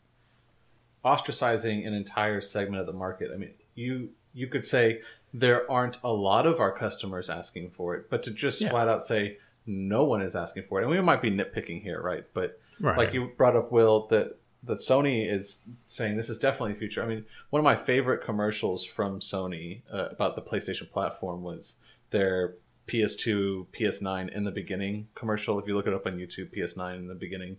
ostracizing 1.03 1.85
an 1.87 1.93
entire 1.93 2.41
segment 2.41 2.81
of 2.81 2.87
the 2.87 2.93
market. 2.93 3.29
I 3.33 3.37
mean, 3.37 3.51
you 3.75 4.09
you 4.33 4.47
could 4.47 4.65
say 4.65 5.01
there 5.33 5.69
aren't 5.69 5.97
a 6.03 6.11
lot 6.11 6.45
of 6.47 6.59
our 6.59 6.71
customers 6.71 7.29
asking 7.29 7.71
for 7.71 7.95
it, 7.95 8.09
but 8.09 8.23
to 8.23 8.31
just 8.31 8.61
Yeah. 8.61 8.69
flat 8.69 8.87
out 8.87 9.03
say 9.05 9.37
no 9.65 10.03
one 10.03 10.21
is 10.21 10.35
asking 10.35 10.63
for 10.63 10.79
it, 10.79 10.83
and 10.83 10.91
we 10.91 10.99
might 11.01 11.21
be 11.21 11.29
nitpicking 11.31 11.81
here, 11.83 12.01
right? 12.01 12.25
But 12.33 12.59
Right. 12.79 12.97
like 12.97 13.13
you 13.13 13.27
brought 13.37 13.55
up, 13.55 13.71
Will, 13.71 14.07
that 14.07 14.37
that 14.61 14.79
Sony 14.79 15.31
is 15.31 15.65
saying 15.87 16.17
this 16.17 16.29
is 16.29 16.37
definitely 16.37 16.73
the 16.73 16.79
future. 16.79 17.01
I 17.01 17.07
mean, 17.07 17.25
one 17.49 17.61
of 17.61 17.63
my 17.63 17.77
favorite 17.77 18.21
commercials 18.25 18.83
from 18.83 19.21
Sony 19.21 19.83
uh, 19.89 20.09
about 20.11 20.35
the 20.35 20.41
PlayStation 20.41 20.91
platform 20.91 21.43
was 21.43 21.75
their 22.09 22.55
PS2, 22.87 23.67
PS9 23.71 24.27
in 24.35 24.43
the 24.43 24.51
beginning 24.51 25.07
commercial. 25.15 25.59
If 25.59 25.67
you 25.67 25.75
look 25.77 25.87
it 25.87 25.93
up 25.93 26.05
on 26.05 26.17
YouTube, 26.17 26.51
PS9 26.53 26.95
in 26.97 27.07
the 27.07 27.15
beginning, 27.15 27.55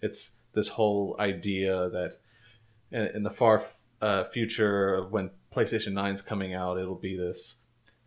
it's 0.00 0.36
this 0.52 0.68
whole 0.68 1.16
idea 1.18 1.88
that 1.88 2.18
in, 2.92 3.02
in 3.16 3.22
the 3.24 3.30
far 3.30 3.64
uh, 4.00 4.24
future 4.24 5.02
when 5.08 5.30
PlayStation 5.54 5.92
9 5.92 6.14
is 6.14 6.22
coming 6.22 6.54
out, 6.54 6.78
it'll 6.78 6.94
be 6.94 7.16
this 7.16 7.56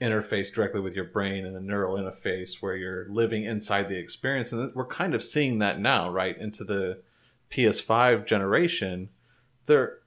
interface 0.02 0.54
directly 0.54 0.80
with 0.80 0.94
your 0.94 1.06
brain 1.06 1.46
and 1.46 1.56
a 1.56 1.62
neural 1.62 1.98
interface 1.98 2.62
where 2.62 2.76
you're 2.76 3.08
living 3.10 3.46
inside 3.46 3.90
the 3.90 3.98
experience. 3.98 4.52
And 4.52 4.74
we're 4.76 4.86
kind 4.86 5.16
of 5.16 5.24
seeing 5.24 5.60
that 5.60 5.80
now, 5.80 6.10
right? 6.10 6.38
Into 6.38 6.64
the 6.64 7.02
PS5 7.52 8.26
generation. 8.26 9.10
They're 9.66 10.00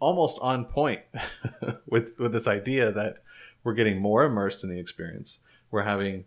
almost 0.00 0.38
on 0.40 0.64
point 0.64 1.02
with 1.86 2.16
with 2.18 2.32
this 2.32 2.48
idea 2.48 2.90
that 2.90 3.22
we're 3.62 3.74
getting 3.74 4.00
more 4.00 4.24
immersed 4.24 4.64
in 4.64 4.70
the 4.70 4.80
experience. 4.80 5.38
We're 5.70 5.84
having 5.84 6.24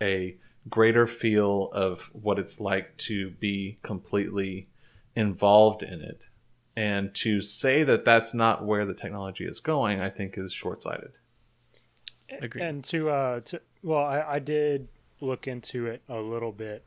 a 0.00 0.36
greater 0.68 1.06
feel 1.06 1.70
of 1.72 2.02
what 2.12 2.38
it's 2.38 2.60
like 2.60 2.96
to 2.96 3.30
be 3.30 3.78
completely 3.82 4.68
involved 5.16 5.82
in 5.82 6.00
it. 6.00 6.26
And 6.80 7.14
to 7.16 7.42
say 7.42 7.82
that 7.82 8.06
that's 8.06 8.32
not 8.32 8.64
where 8.64 8.86
the 8.86 8.94
technology 8.94 9.44
is 9.44 9.60
going, 9.60 10.00
I 10.00 10.08
think 10.08 10.38
is 10.38 10.50
short 10.50 10.82
sighted. 10.82 11.12
Agreed. 12.40 12.64
And 12.64 12.82
to 12.84 13.10
uh 13.10 13.40
to 13.40 13.60
well, 13.82 14.04
I, 14.04 14.22
I 14.22 14.38
did 14.38 14.88
look 15.20 15.46
into 15.46 15.86
it 15.88 16.00
a 16.08 16.18
little 16.18 16.52
bit, 16.52 16.82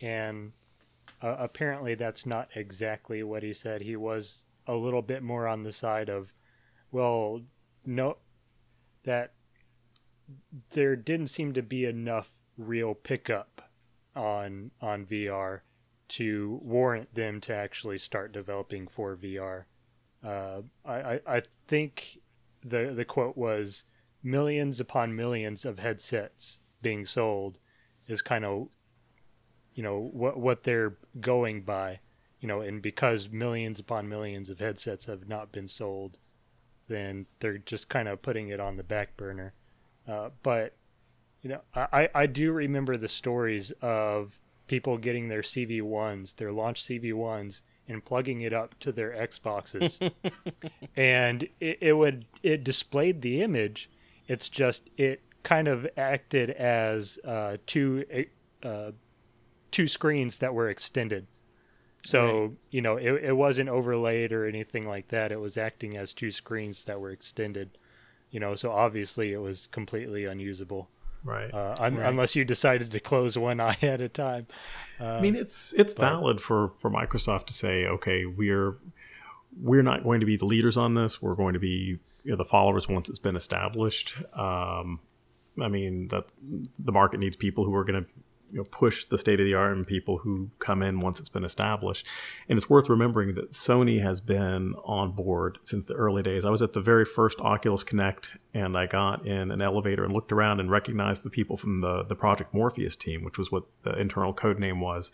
and 0.00 0.52
uh, 1.20 1.34
apparently 1.40 1.96
that's 1.96 2.24
not 2.24 2.50
exactly 2.54 3.24
what 3.24 3.42
he 3.42 3.52
said. 3.52 3.82
He 3.82 3.96
was 3.96 4.44
a 4.68 4.74
little 4.74 5.02
bit 5.02 5.24
more 5.24 5.48
on 5.48 5.64
the 5.64 5.72
side 5.72 6.08
of, 6.08 6.32
well, 6.92 7.40
no, 7.84 8.18
that 9.02 9.32
there 10.70 10.94
didn't 10.94 11.28
seem 11.28 11.52
to 11.54 11.62
be 11.62 11.84
enough 11.84 12.30
real 12.56 12.94
pickup 12.94 13.70
on 14.14 14.70
on 14.80 15.04
VR 15.04 15.62
to 16.12 16.60
warrant 16.62 17.14
them 17.14 17.40
to 17.40 17.54
actually 17.54 17.96
start 17.96 18.32
developing 18.32 18.86
for 18.86 19.16
VR. 19.16 19.64
Uh, 20.22 20.60
I, 20.84 21.20
I, 21.26 21.42
think 21.66 22.18
the 22.62 22.92
the 22.94 23.04
quote 23.04 23.36
was 23.36 23.84
millions 24.22 24.78
upon 24.78 25.16
millions 25.16 25.64
of 25.64 25.78
headsets 25.78 26.58
being 26.82 27.06
sold 27.06 27.58
is 28.06 28.20
kind 28.20 28.44
of 28.44 28.68
you 29.74 29.82
know 29.82 30.10
what 30.12 30.38
what 30.38 30.62
they're 30.62 30.96
going 31.20 31.62
by 31.62 31.98
you 32.40 32.46
know 32.46 32.60
and 32.60 32.82
because 32.82 33.30
millions 33.30 33.80
upon 33.80 34.08
millions 34.08 34.50
of 34.50 34.60
headsets 34.60 35.06
have 35.06 35.26
not 35.26 35.50
been 35.50 35.66
sold 35.66 36.18
then 36.88 37.26
they're 37.40 37.58
just 37.58 37.88
kind 37.88 38.06
of 38.06 38.22
putting 38.22 38.50
it 38.50 38.60
on 38.60 38.76
the 38.76 38.82
back 38.84 39.16
burner 39.16 39.54
uh, 40.06 40.28
but 40.42 40.76
you 41.40 41.48
know 41.48 41.60
I, 41.74 42.08
I 42.14 42.26
do 42.26 42.52
remember 42.52 42.96
the 42.96 43.08
stories 43.08 43.72
of 43.80 44.38
people 44.66 44.98
getting 44.98 45.28
their 45.28 45.42
cv1s 45.42 46.36
their 46.36 46.52
launch 46.52 46.84
cv1s 46.84 47.62
and 47.88 48.04
plugging 48.04 48.42
it 48.42 48.52
up 48.52 48.78
to 48.78 48.92
their 48.92 49.10
xboxes 49.26 49.98
and 50.96 51.48
it, 51.60 51.78
it 51.80 51.92
would 51.92 52.24
it 52.42 52.64
displayed 52.64 53.22
the 53.22 53.42
image 53.42 53.90
it's 54.28 54.48
just 54.48 54.88
it 54.96 55.20
kind 55.42 55.68
of 55.68 55.86
acted 55.96 56.50
as 56.50 57.18
uh, 57.24 57.56
two 57.66 58.04
uh, 58.62 58.92
two 59.70 59.88
screens 59.88 60.38
that 60.38 60.54
were 60.54 60.68
extended. 60.68 61.26
So 62.04 62.40
right. 62.40 62.50
you 62.70 62.82
know, 62.82 62.96
it, 62.96 63.24
it 63.24 63.36
wasn't 63.36 63.68
overlaid 63.68 64.32
or 64.32 64.46
anything 64.46 64.86
like 64.86 65.08
that. 65.08 65.32
It 65.32 65.40
was 65.40 65.56
acting 65.56 65.96
as 65.96 66.12
two 66.12 66.30
screens 66.30 66.84
that 66.84 67.00
were 67.00 67.10
extended. 67.10 67.78
You 68.30 68.40
know, 68.40 68.54
so 68.54 68.70
obviously 68.70 69.32
it 69.32 69.38
was 69.38 69.66
completely 69.66 70.24
unusable. 70.24 70.88
Right. 71.24 71.52
Uh, 71.52 71.74
un- 71.78 71.96
right. 71.96 72.08
Unless 72.08 72.36
you 72.36 72.44
decided 72.44 72.90
to 72.90 73.00
close 73.00 73.38
one 73.38 73.60
eye 73.68 73.78
at 73.82 74.00
a 74.00 74.08
time. 74.08 74.46
Uh, 75.00 75.04
I 75.04 75.20
mean, 75.20 75.36
it's 75.36 75.72
it's 75.74 75.94
but, 75.94 76.02
valid 76.02 76.40
for 76.40 76.72
for 76.76 76.90
Microsoft 76.90 77.46
to 77.46 77.52
say, 77.52 77.86
okay, 77.86 78.26
we're 78.26 78.76
we're 79.60 79.82
not 79.82 80.02
going 80.02 80.20
to 80.20 80.26
be 80.26 80.36
the 80.36 80.46
leaders 80.46 80.76
on 80.76 80.94
this. 80.94 81.20
We're 81.20 81.34
going 81.34 81.54
to 81.54 81.60
be 81.60 81.98
you 82.24 82.30
know, 82.30 82.36
the 82.36 82.44
followers 82.44 82.88
once 82.88 83.08
it's 83.08 83.18
been 83.18 83.36
established. 83.36 84.16
Um, 84.34 85.00
I 85.60 85.68
mean 85.68 86.08
that 86.08 86.26
the 86.78 86.92
market 86.92 87.20
needs 87.20 87.36
people 87.36 87.64
who 87.64 87.74
are 87.74 87.84
going 87.84 88.04
to 88.04 88.10
you 88.52 88.58
know, 88.58 88.64
push 88.64 89.06
the 89.06 89.16
state 89.16 89.40
of 89.40 89.48
the 89.48 89.54
art 89.54 89.76
and 89.76 89.86
people 89.86 90.18
who 90.18 90.50
come 90.58 90.82
in 90.82 91.00
once 91.00 91.18
it's 91.18 91.30
been 91.30 91.44
established. 91.44 92.06
And 92.48 92.58
it's 92.58 92.68
worth 92.68 92.88
remembering 92.88 93.34
that 93.34 93.52
Sony 93.52 94.02
has 94.02 94.20
been 94.20 94.74
on 94.84 95.12
board 95.12 95.58
since 95.64 95.86
the 95.86 95.94
early 95.94 96.22
days. 96.22 96.44
I 96.44 96.50
was 96.50 96.60
at 96.60 96.74
the 96.74 96.80
very 96.80 97.06
first 97.06 97.40
Oculus 97.40 97.82
Connect 97.82 98.36
and 98.52 98.76
I 98.76 98.86
got 98.86 99.26
in 99.26 99.50
an 99.50 99.62
elevator 99.62 100.04
and 100.04 100.12
looked 100.12 100.32
around 100.32 100.60
and 100.60 100.70
recognized 100.70 101.24
the 101.24 101.30
people 101.30 101.56
from 101.56 101.80
the, 101.80 102.04
the 102.04 102.14
Project 102.14 102.52
Morpheus 102.52 102.94
team, 102.94 103.24
which 103.24 103.38
was 103.38 103.50
what 103.50 103.64
the 103.84 103.98
internal 103.98 104.34
code 104.34 104.58
name 104.58 104.80
was 104.80 105.10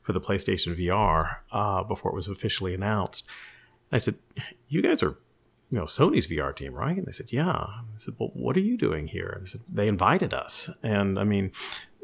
for 0.00 0.12
the 0.12 0.20
PlayStation 0.20 0.78
VR 0.78 1.38
uh, 1.50 1.82
before 1.82 2.12
it 2.12 2.14
was 2.14 2.28
officially 2.28 2.72
announced. 2.72 3.26
I 3.90 3.98
said, 3.98 4.16
You 4.68 4.82
guys 4.82 5.02
are 5.02 5.18
you 5.70 5.78
know, 5.78 5.84
Sony's 5.84 6.28
VR 6.28 6.54
team, 6.54 6.74
right? 6.74 6.96
And 6.96 7.06
they 7.06 7.12
said, 7.12 7.32
yeah. 7.32 7.50
I 7.50 7.82
said, 7.96 8.14
well, 8.18 8.30
what 8.34 8.56
are 8.56 8.60
you 8.60 8.76
doing 8.76 9.08
here? 9.08 9.32
And 9.34 9.44
they 9.44 9.50
said, 9.50 9.62
they 9.68 9.88
invited 9.88 10.32
us. 10.32 10.70
And 10.82 11.18
I 11.18 11.24
mean, 11.24 11.50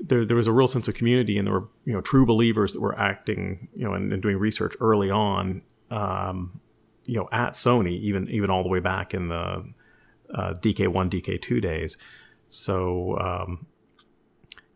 there, 0.03 0.25
there 0.25 0.37
was 0.37 0.47
a 0.47 0.53
real 0.53 0.69
sense 0.69 0.89
of 0.89 0.95
community 0.95 1.39
and 1.39 1.47
there 1.47 1.55
were, 1.55 1.69
you 1.85 1.93
know, 1.93 2.01
true 2.01 2.27
believers 2.27 2.73
that 2.73 2.81
were 2.81 2.99
acting, 2.99 3.69
you 3.75 3.85
know, 3.85 3.95
and, 3.95 4.13
and 4.13 4.23
doing 4.23 4.37
research 4.37 4.75
early 4.81 5.11
on, 5.11 5.63
um, 5.91 6.61
you 7.05 7.17
know, 7.17 7.29
at 7.33 7.55
Sony, 7.55 7.99
even, 8.01 8.29
even 8.29 8.51
all 8.51 8.63
the 8.63 8.69
way 8.69 8.81
back 8.81 9.15
in 9.15 9.29
the 9.29 9.65
uh, 10.35 10.55
DK1, 10.55 11.11
DK2 11.11 11.63
days. 11.63 11.97
So, 12.51 13.19
um, 13.19 13.67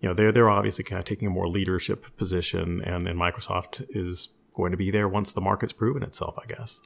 you 0.00 0.08
know, 0.08 0.14
they're, 0.14 0.32
they're 0.32 0.50
obviously 0.50 0.84
kind 0.84 0.98
of 0.98 1.04
taking 1.04 1.28
a 1.28 1.30
more 1.30 1.48
leadership 1.48 2.16
position 2.16 2.80
and, 2.82 3.08
and 3.08 3.18
Microsoft 3.18 3.84
is 3.90 4.28
going 4.54 4.70
to 4.70 4.76
be 4.76 4.90
there 4.90 5.08
once 5.08 5.32
the 5.32 5.40
market's 5.40 5.72
proven 5.72 6.02
itself, 6.02 6.36
I 6.42 6.46
guess. 6.46 6.80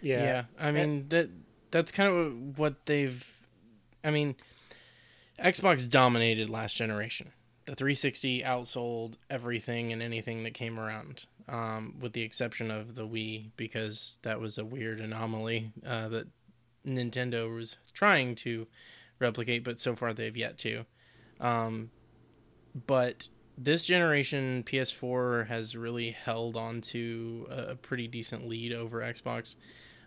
Yeah. 0.00 0.22
Yeah. 0.22 0.42
I 0.58 0.70
mean 0.70 1.08
that 1.08 1.30
that's 1.70 1.90
kind 1.90 2.14
of 2.14 2.58
what 2.58 2.84
they've 2.84 3.26
I 4.04 4.10
mean 4.10 4.36
Xbox 5.38 5.88
dominated 5.88 6.50
last 6.50 6.76
generation. 6.76 7.32
The 7.66 7.74
360 7.74 8.42
outsold 8.42 9.14
everything 9.30 9.92
and 9.92 10.02
anything 10.02 10.44
that 10.44 10.54
came 10.54 10.78
around, 10.78 11.26
um, 11.48 11.94
with 11.98 12.12
the 12.12 12.22
exception 12.22 12.70
of 12.70 12.94
the 12.94 13.06
Wii, 13.06 13.50
because 13.56 14.18
that 14.22 14.38
was 14.38 14.58
a 14.58 14.64
weird 14.64 15.00
anomaly 15.00 15.72
uh, 15.86 16.08
that 16.08 16.26
Nintendo 16.86 17.52
was 17.54 17.76
trying 17.92 18.34
to 18.36 18.66
replicate, 19.18 19.64
but 19.64 19.80
so 19.80 19.96
far 19.96 20.12
they've 20.12 20.36
yet 20.36 20.58
to. 20.58 20.84
Um, 21.40 21.90
but 22.86 23.28
this 23.56 23.84
generation, 23.84 24.64
PS4 24.66 25.46
has 25.46 25.76
really 25.76 26.10
held 26.10 26.56
on 26.56 26.80
to 26.80 27.46
a 27.50 27.74
pretty 27.76 28.08
decent 28.08 28.48
lead 28.48 28.72
over 28.72 29.00
Xbox. 29.00 29.56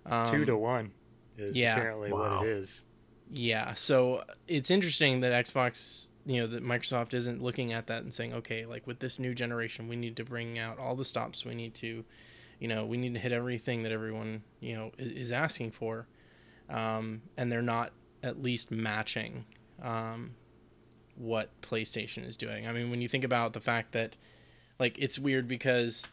Um, 0.05 0.31
Two 0.31 0.45
to 0.45 0.57
one 0.57 0.91
is 1.37 1.55
yeah. 1.55 1.75
apparently 1.75 2.11
wow. 2.11 2.39
what 2.39 2.47
it 2.47 2.57
is. 2.57 2.83
Yeah, 3.29 3.73
so 3.73 4.23
it's 4.47 4.71
interesting 4.71 5.19
that 5.19 5.45
Xbox, 5.45 6.07
you 6.25 6.41
know, 6.41 6.47
that 6.47 6.63
Microsoft 6.63 7.13
isn't 7.13 7.43
looking 7.43 7.73
at 7.73 7.87
that 7.87 8.03
and 8.03 8.13
saying, 8.13 8.33
okay, 8.33 8.65
like 8.65 8.87
with 8.87 8.99
this 8.99 9.19
new 9.19 9.33
generation, 9.33 9.87
we 9.87 9.95
need 9.95 10.15
to 10.17 10.23
bring 10.23 10.57
out 10.57 10.79
all 10.79 10.95
the 10.95 11.05
stops. 11.05 11.43
We 11.43 11.53
need 11.53 11.73
to, 11.75 12.05
you 12.59 12.67
know, 12.67 12.85
we 12.85 12.97
need 12.97 13.13
to 13.15 13.19
hit 13.19 13.31
everything 13.31 13.83
that 13.83 13.91
everyone, 13.91 14.43
you 14.59 14.75
know, 14.75 14.91
is, 14.97 15.11
is 15.11 15.31
asking 15.31 15.71
for. 15.71 16.07
Um, 16.69 17.21
and 17.35 17.51
they're 17.51 17.61
not 17.61 17.91
at 18.23 18.41
least 18.41 18.71
matching 18.71 19.45
um, 19.81 20.31
what 21.15 21.49
PlayStation 21.61 22.27
is 22.27 22.37
doing. 22.37 22.67
I 22.67 22.71
mean, 22.71 22.89
when 22.89 23.01
you 23.01 23.07
think 23.07 23.23
about 23.23 23.53
the 23.53 23.59
fact 23.59 23.91
that, 23.91 24.15
like, 24.79 24.97
it's 24.97 25.19
weird 25.19 25.47
because 25.47 26.07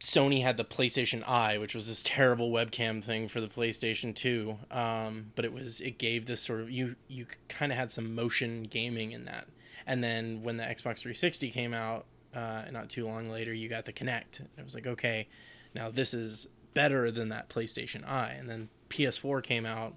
Sony 0.00 0.42
had 0.42 0.56
the 0.56 0.64
PlayStation 0.64 1.26
Eye, 1.28 1.58
which 1.58 1.74
was 1.74 1.88
this 1.88 2.02
terrible 2.02 2.50
webcam 2.50 3.02
thing 3.02 3.26
for 3.26 3.40
the 3.40 3.48
PlayStation 3.48 4.14
2. 4.14 4.56
Um, 4.70 5.32
but 5.34 5.44
it 5.44 5.52
was 5.52 5.80
it 5.80 5.98
gave 5.98 6.26
this 6.26 6.40
sort 6.40 6.60
of 6.60 6.70
you 6.70 6.96
you 7.08 7.26
kind 7.48 7.72
of 7.72 7.78
had 7.78 7.90
some 7.90 8.14
motion 8.14 8.64
gaming 8.64 9.12
in 9.12 9.24
that. 9.24 9.48
And 9.86 10.04
then 10.04 10.42
when 10.42 10.58
the 10.58 10.64
Xbox 10.64 11.00
360 11.00 11.50
came 11.50 11.74
out, 11.74 12.04
uh, 12.34 12.64
not 12.70 12.90
too 12.90 13.06
long 13.06 13.28
later, 13.30 13.52
you 13.52 13.68
got 13.68 13.86
the 13.86 13.92
Kinect. 13.92 14.40
It 14.40 14.64
was 14.64 14.74
like, 14.74 14.86
okay, 14.86 15.28
now 15.74 15.90
this 15.90 16.14
is 16.14 16.46
better 16.74 17.10
than 17.10 17.30
that 17.30 17.48
PlayStation 17.48 18.06
Eye. 18.06 18.36
And 18.38 18.48
then 18.48 18.68
PS4 18.90 19.42
came 19.42 19.66
out, 19.66 19.94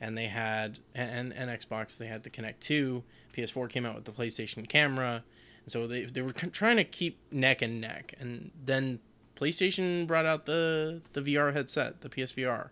and 0.00 0.16
they 0.16 0.26
had 0.26 0.78
and 0.94 1.32
and 1.32 1.50
Xbox 1.50 1.98
they 1.98 2.06
had 2.06 2.22
the 2.22 2.30
Kinect 2.30 2.60
2. 2.60 3.02
PS4 3.36 3.68
came 3.68 3.84
out 3.84 3.96
with 3.96 4.04
the 4.04 4.12
PlayStation 4.12 4.68
camera. 4.68 5.24
So 5.66 5.88
they 5.88 6.04
they 6.04 6.22
were 6.22 6.32
trying 6.32 6.76
to 6.76 6.84
keep 6.84 7.18
neck 7.32 7.62
and 7.62 7.80
neck, 7.80 8.14
and 8.20 8.52
then 8.64 9.00
PlayStation 9.40 10.06
brought 10.06 10.26
out 10.26 10.46
the 10.46 11.00
the 11.12 11.20
VR 11.20 11.52
headset, 11.52 12.02
the 12.02 12.08
PSVR, 12.08 12.68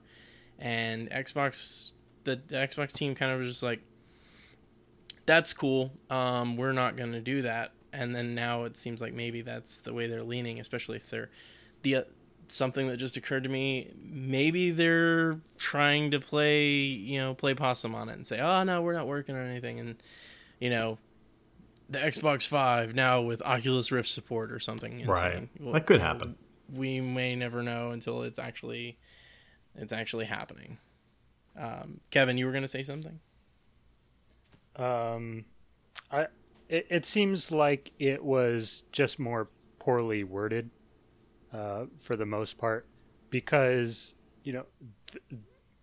and 0.58 1.10
Xbox 1.10 1.92
the, 2.24 2.40
the 2.46 2.56
Xbox 2.56 2.92
team 2.92 3.14
kind 3.14 3.32
of 3.32 3.40
was 3.40 3.48
just 3.48 3.62
like, 3.62 3.80
"That's 5.26 5.52
cool. 5.52 5.92
Um, 6.10 6.56
we're 6.56 6.72
not 6.72 6.96
going 6.96 7.12
to 7.12 7.20
do 7.20 7.42
that." 7.42 7.72
And 7.92 8.14
then 8.14 8.34
now 8.34 8.64
it 8.64 8.76
seems 8.76 9.00
like 9.00 9.14
maybe 9.14 9.40
that's 9.40 9.78
the 9.78 9.94
way 9.94 10.06
they're 10.06 10.22
leaning, 10.22 10.60
especially 10.60 10.96
if 10.98 11.08
they're 11.08 11.30
the 11.82 11.96
uh, 11.96 12.02
something 12.48 12.88
that 12.88 12.98
just 12.98 13.16
occurred 13.16 13.44
to 13.44 13.48
me. 13.48 13.90
Maybe 14.04 14.70
they're 14.70 15.40
trying 15.56 16.10
to 16.10 16.20
play, 16.20 16.70
you 16.70 17.18
know, 17.18 17.34
play 17.34 17.54
possum 17.54 17.94
on 17.94 18.10
it 18.10 18.14
and 18.14 18.26
say, 18.26 18.38
"Oh 18.40 18.62
no, 18.62 18.82
we're 18.82 18.92
not 18.92 19.06
working 19.06 19.36
on 19.36 19.46
anything," 19.46 19.80
and 19.80 19.96
you 20.60 20.68
know, 20.68 20.98
the 21.88 21.98
Xbox 21.98 22.46
Five 22.46 22.94
now 22.94 23.22
with 23.22 23.40
Oculus 23.40 23.90
Rift 23.90 24.10
support 24.10 24.52
or 24.52 24.60
something. 24.60 25.00
Insane. 25.00 25.08
Right, 25.08 25.48
well, 25.60 25.72
that 25.72 25.86
could 25.86 26.02
happen 26.02 26.36
we 26.72 27.00
may 27.00 27.34
never 27.36 27.62
know 27.62 27.90
until 27.90 28.22
it's 28.22 28.38
actually 28.38 28.98
it's 29.74 29.92
actually 29.92 30.26
happening. 30.26 30.78
Um, 31.58 32.00
Kevin, 32.10 32.36
you 32.36 32.46
were 32.46 32.52
going 32.52 32.62
to 32.62 32.68
say 32.68 32.82
something. 32.82 33.20
Um, 34.76 35.44
I 36.10 36.26
it, 36.68 36.86
it 36.90 37.06
seems 37.06 37.50
like 37.50 37.92
it 37.98 38.22
was 38.22 38.84
just 38.92 39.18
more 39.18 39.48
poorly 39.78 40.24
worded, 40.24 40.70
uh, 41.52 41.86
for 42.00 42.16
the 42.16 42.26
most 42.26 42.58
part, 42.58 42.86
because 43.30 44.14
you 44.44 44.52
know 44.52 44.66
th- 45.10 45.42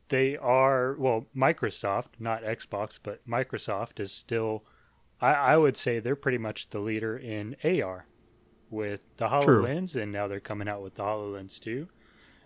they 0.09 0.37
are 0.37 0.95
well 0.97 1.25
Microsoft, 1.35 2.19
not 2.19 2.43
Xbox, 2.43 2.99
but 3.01 3.27
Microsoft 3.27 3.99
is 3.99 4.11
still. 4.11 4.63
I, 5.21 5.33
I 5.33 5.57
would 5.57 5.77
say 5.77 5.99
they're 5.99 6.15
pretty 6.15 6.37
much 6.37 6.69
the 6.69 6.79
leader 6.79 7.17
in 7.17 7.55
AR 7.63 8.05
with 8.69 9.05
the 9.17 9.27
HoloLens, 9.27 9.93
True. 9.93 10.01
and 10.01 10.11
now 10.11 10.27
they're 10.27 10.39
coming 10.39 10.67
out 10.67 10.81
with 10.81 10.95
the 10.95 11.03
HoloLens 11.03 11.59
2. 11.59 11.87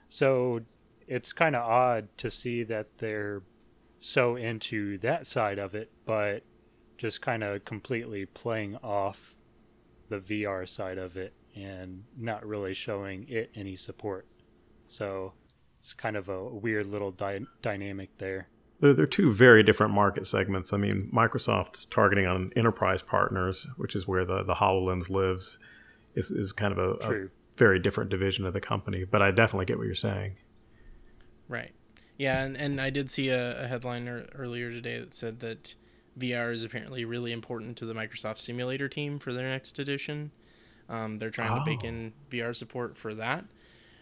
So 0.09 0.61
it's 1.07 1.33
kind 1.33 1.55
of 1.55 1.63
odd 1.63 2.07
to 2.17 2.29
see 2.29 2.63
that 2.63 2.97
they're 2.97 3.41
so 3.99 4.35
into 4.35 4.97
that 4.99 5.27
side 5.27 5.59
of 5.59 5.75
it, 5.75 5.91
but 6.05 6.43
just 6.97 7.21
kind 7.21 7.43
of 7.43 7.63
completely 7.65 8.25
playing 8.25 8.75
off 8.77 9.35
the 10.09 10.19
VR 10.19 10.67
side 10.67 10.97
of 10.97 11.17
it 11.17 11.33
and 11.55 12.03
not 12.17 12.45
really 12.45 12.73
showing 12.73 13.25
it 13.29 13.51
any 13.55 13.75
support. 13.75 14.27
So 14.87 15.33
it's 15.77 15.93
kind 15.93 16.17
of 16.17 16.29
a 16.29 16.43
weird 16.43 16.87
little 16.87 17.11
dy- 17.11 17.45
dynamic 17.61 18.09
there. 18.17 18.47
They're, 18.79 18.93
they're 18.93 19.05
two 19.05 19.31
very 19.31 19.63
different 19.63 19.93
market 19.93 20.27
segments. 20.27 20.73
I 20.73 20.77
mean, 20.77 21.09
Microsoft's 21.13 21.85
targeting 21.85 22.25
on 22.25 22.51
enterprise 22.55 23.01
partners, 23.01 23.67
which 23.77 23.95
is 23.95 24.07
where 24.07 24.25
the, 24.25 24.43
the 24.43 24.55
HoloLens 24.55 25.09
lives 25.09 25.59
is, 26.15 26.31
is 26.31 26.51
kind 26.51 26.71
of 26.71 26.77
a, 26.77 26.91
a 27.07 27.27
very 27.57 27.79
different 27.79 28.09
division 28.09 28.45
of 28.45 28.53
the 28.53 28.61
company. 28.61 29.03
But 29.03 29.21
I 29.21 29.31
definitely 29.31 29.65
get 29.65 29.77
what 29.77 29.85
you're 29.85 29.95
saying. 29.95 30.37
Right. 31.47 31.71
Yeah, 32.17 32.43
and, 32.43 32.57
and 32.57 32.81
I 32.81 32.89
did 32.89 33.09
see 33.09 33.29
a, 33.29 33.63
a 33.63 33.67
headline 33.67 34.07
er, 34.07 34.27
earlier 34.35 34.69
today 34.69 34.99
that 34.99 35.13
said 35.13 35.39
that 35.39 35.75
VR 36.17 36.53
is 36.53 36.63
apparently 36.63 37.05
really 37.05 37.31
important 37.31 37.77
to 37.77 37.85
the 37.85 37.93
Microsoft 37.93 38.39
Simulator 38.39 38.89
team 38.89 39.19
for 39.19 39.33
their 39.33 39.49
next 39.49 39.79
edition. 39.79 40.31
Um, 40.89 41.19
they're 41.19 41.29
trying 41.29 41.51
oh. 41.51 41.59
to 41.59 41.65
bake 41.65 41.83
in 41.83 42.13
VR 42.29 42.55
support 42.55 42.97
for 42.97 43.13
that. 43.15 43.45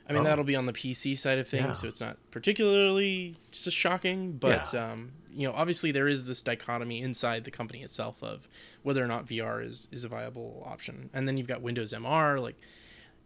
I 0.10 0.14
mean, 0.14 0.22
oh. 0.22 0.24
that'll 0.24 0.46
be 0.46 0.56
on 0.56 0.66
the 0.66 0.74
PC 0.74 1.18
side 1.18 1.38
of 1.38 1.48
things, 1.48 1.64
yeah. 1.64 1.74
so 1.74 1.88
it's 1.88 2.02
not 2.02 2.18
particularly 2.32 3.36
shocking. 3.52 4.34
But 4.34 4.74
yeah. 4.74 4.92
um, 4.94 5.12
you 5.38 5.48
know, 5.48 5.54
obviously 5.54 5.92
there 5.92 6.08
is 6.08 6.26
this 6.26 6.42
dichotomy 6.42 7.00
inside 7.00 7.44
the 7.44 7.52
company 7.52 7.84
itself 7.84 8.24
of 8.24 8.48
whether 8.82 9.04
or 9.04 9.08
not 9.08 9.28
VR 9.28 9.64
is 9.64 9.88
is 9.92 10.04
a 10.04 10.08
viable 10.08 10.64
option, 10.66 11.12
and 11.14 11.28
then 11.28 11.38
you've 11.38 11.48
got 11.48 11.62
Windows 11.62 11.94
MR. 11.94 12.40
Like, 12.42 12.56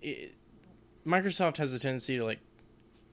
it, 0.02 0.36
Microsoft 1.08 1.56
has 1.56 1.72
a 1.72 1.80
tendency 1.80 2.18
to 2.18 2.26
like 2.26 2.42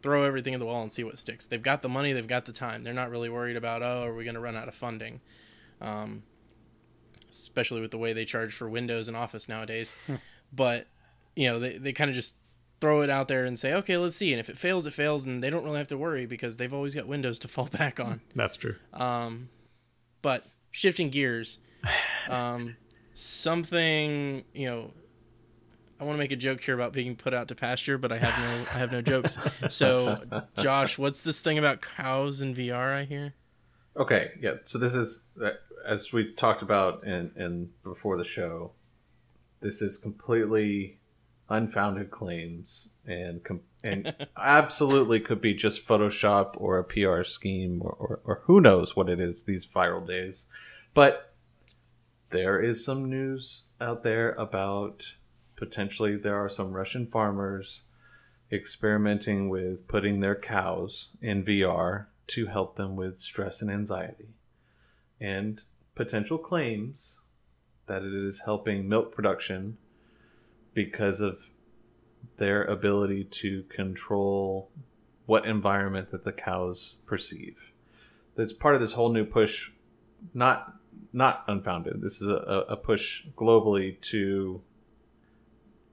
throw 0.02 0.24
everything 0.24 0.52
at 0.52 0.58
the 0.58 0.66
wall 0.66 0.82
and 0.82 0.92
see 0.92 1.04
what 1.04 1.16
sticks. 1.16 1.46
They've 1.46 1.62
got 1.62 1.80
the 1.80 1.88
money, 1.88 2.12
they've 2.12 2.26
got 2.26 2.44
the 2.44 2.52
time. 2.52 2.82
They're 2.82 2.92
not 2.92 3.10
really 3.10 3.28
worried 3.28 3.56
about 3.56 3.84
oh, 3.84 4.02
are 4.02 4.14
we 4.14 4.24
going 4.24 4.34
to 4.34 4.40
run 4.40 4.56
out 4.56 4.66
of 4.66 4.74
funding? 4.74 5.20
Um, 5.80 6.24
especially 7.30 7.80
with 7.80 7.92
the 7.92 7.98
way 7.98 8.12
they 8.12 8.24
charge 8.24 8.52
for 8.52 8.68
Windows 8.68 9.06
and 9.06 9.16
Office 9.16 9.48
nowadays. 9.48 9.94
Hmm. 10.08 10.16
But 10.52 10.88
you 11.36 11.46
know, 11.46 11.60
they 11.60 11.78
they 11.78 11.92
kind 11.92 12.10
of 12.10 12.16
just 12.16 12.34
throw 12.80 13.02
it 13.02 13.10
out 13.10 13.28
there 13.28 13.44
and 13.44 13.58
say, 13.58 13.72
okay, 13.74 13.96
let's 13.96 14.16
see. 14.16 14.32
And 14.32 14.40
if 14.40 14.48
it 14.48 14.58
fails, 14.58 14.86
it 14.86 14.94
fails, 14.94 15.24
and 15.24 15.42
they 15.42 15.50
don't 15.50 15.64
really 15.64 15.78
have 15.78 15.88
to 15.88 15.98
worry 15.98 16.26
because 16.26 16.56
they've 16.56 16.72
always 16.72 16.94
got 16.94 17.06
Windows 17.06 17.38
to 17.40 17.48
fall 17.48 17.66
back 17.66 18.00
on. 18.00 18.20
That's 18.34 18.56
true. 18.56 18.76
Um, 18.92 19.48
but 20.22 20.46
shifting 20.70 21.10
gears, 21.10 21.58
um, 22.28 22.76
something 23.14 24.44
you 24.52 24.66
know, 24.66 24.92
I 26.00 26.04
want 26.04 26.14
to 26.14 26.18
make 26.18 26.32
a 26.32 26.36
joke 26.36 26.60
here 26.60 26.74
about 26.74 26.92
being 26.92 27.16
put 27.16 27.34
out 27.34 27.48
to 27.48 27.56
pasture, 27.56 27.98
but 27.98 28.12
I 28.12 28.18
have 28.18 28.38
no, 28.38 28.70
I 28.72 28.78
have 28.78 28.92
no 28.92 29.02
jokes. 29.02 29.36
So, 29.68 30.22
Josh, 30.58 30.96
what's 30.96 31.22
this 31.22 31.40
thing 31.40 31.58
about 31.58 31.80
cows 31.80 32.40
in 32.40 32.54
VR? 32.54 32.94
I 32.94 33.04
hear. 33.04 33.34
Okay, 33.96 34.30
yeah. 34.40 34.54
So 34.64 34.78
this 34.78 34.94
is 34.94 35.24
uh, 35.42 35.50
as 35.84 36.12
we 36.12 36.32
talked 36.32 36.62
about 36.62 37.04
in 37.04 37.32
in 37.36 37.70
before 37.82 38.16
the 38.16 38.24
show. 38.24 38.72
This 39.60 39.82
is 39.82 39.96
completely 39.96 40.98
unfounded 41.48 42.10
claims 42.10 42.90
and 43.06 43.42
com- 43.42 43.60
and 43.82 44.14
absolutely 44.36 45.20
could 45.20 45.40
be 45.40 45.54
just 45.54 45.86
Photoshop 45.86 46.52
or 46.56 46.78
a 46.78 46.84
PR 46.84 47.22
scheme 47.22 47.80
or, 47.82 47.96
or, 47.98 48.20
or 48.24 48.42
who 48.44 48.60
knows 48.60 48.94
what 48.94 49.08
it 49.08 49.20
is 49.20 49.44
these 49.44 49.66
viral 49.66 50.06
days. 50.06 50.44
But 50.94 51.32
there 52.30 52.60
is 52.60 52.84
some 52.84 53.08
news 53.08 53.64
out 53.80 54.02
there 54.02 54.32
about 54.32 55.14
potentially 55.56 56.16
there 56.16 56.36
are 56.36 56.48
some 56.48 56.72
Russian 56.72 57.06
farmers 57.06 57.82
experimenting 58.50 59.48
with 59.48 59.86
putting 59.88 60.20
their 60.20 60.34
cows 60.34 61.10
in 61.20 61.44
VR 61.44 62.06
to 62.28 62.46
help 62.46 62.76
them 62.76 62.96
with 62.96 63.18
stress 63.18 63.62
and 63.62 63.70
anxiety. 63.70 64.28
And 65.20 65.62
potential 65.94 66.38
claims 66.38 67.18
that 67.86 68.02
it 68.02 68.14
is 68.14 68.42
helping 68.44 68.88
milk 68.88 69.14
production 69.14 69.78
because 70.78 71.20
of 71.20 71.40
their 72.36 72.62
ability 72.62 73.24
to 73.24 73.64
control 73.64 74.70
what 75.26 75.44
environment 75.44 76.12
that 76.12 76.22
the 76.22 76.30
cows 76.30 76.98
perceive. 77.04 77.56
That's 78.36 78.52
part 78.52 78.76
of 78.76 78.80
this 78.80 78.92
whole 78.92 79.12
new 79.12 79.24
push, 79.24 79.72
not 80.34 80.74
not 81.12 81.42
unfounded. 81.48 82.00
This 82.00 82.22
is 82.22 82.28
a, 82.28 82.64
a 82.68 82.76
push 82.76 83.24
globally 83.36 84.00
to 84.12 84.60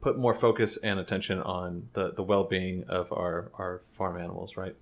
put 0.02 0.20
more 0.20 0.36
focus 0.36 0.78
and 0.78 1.00
attention 1.00 1.42
on 1.42 1.90
the, 1.94 2.12
the 2.12 2.22
well 2.22 2.44
being 2.44 2.84
of 2.88 3.12
our, 3.12 3.50
our 3.58 3.82
farm 3.92 4.22
animals, 4.22 4.56
right? 4.56 4.76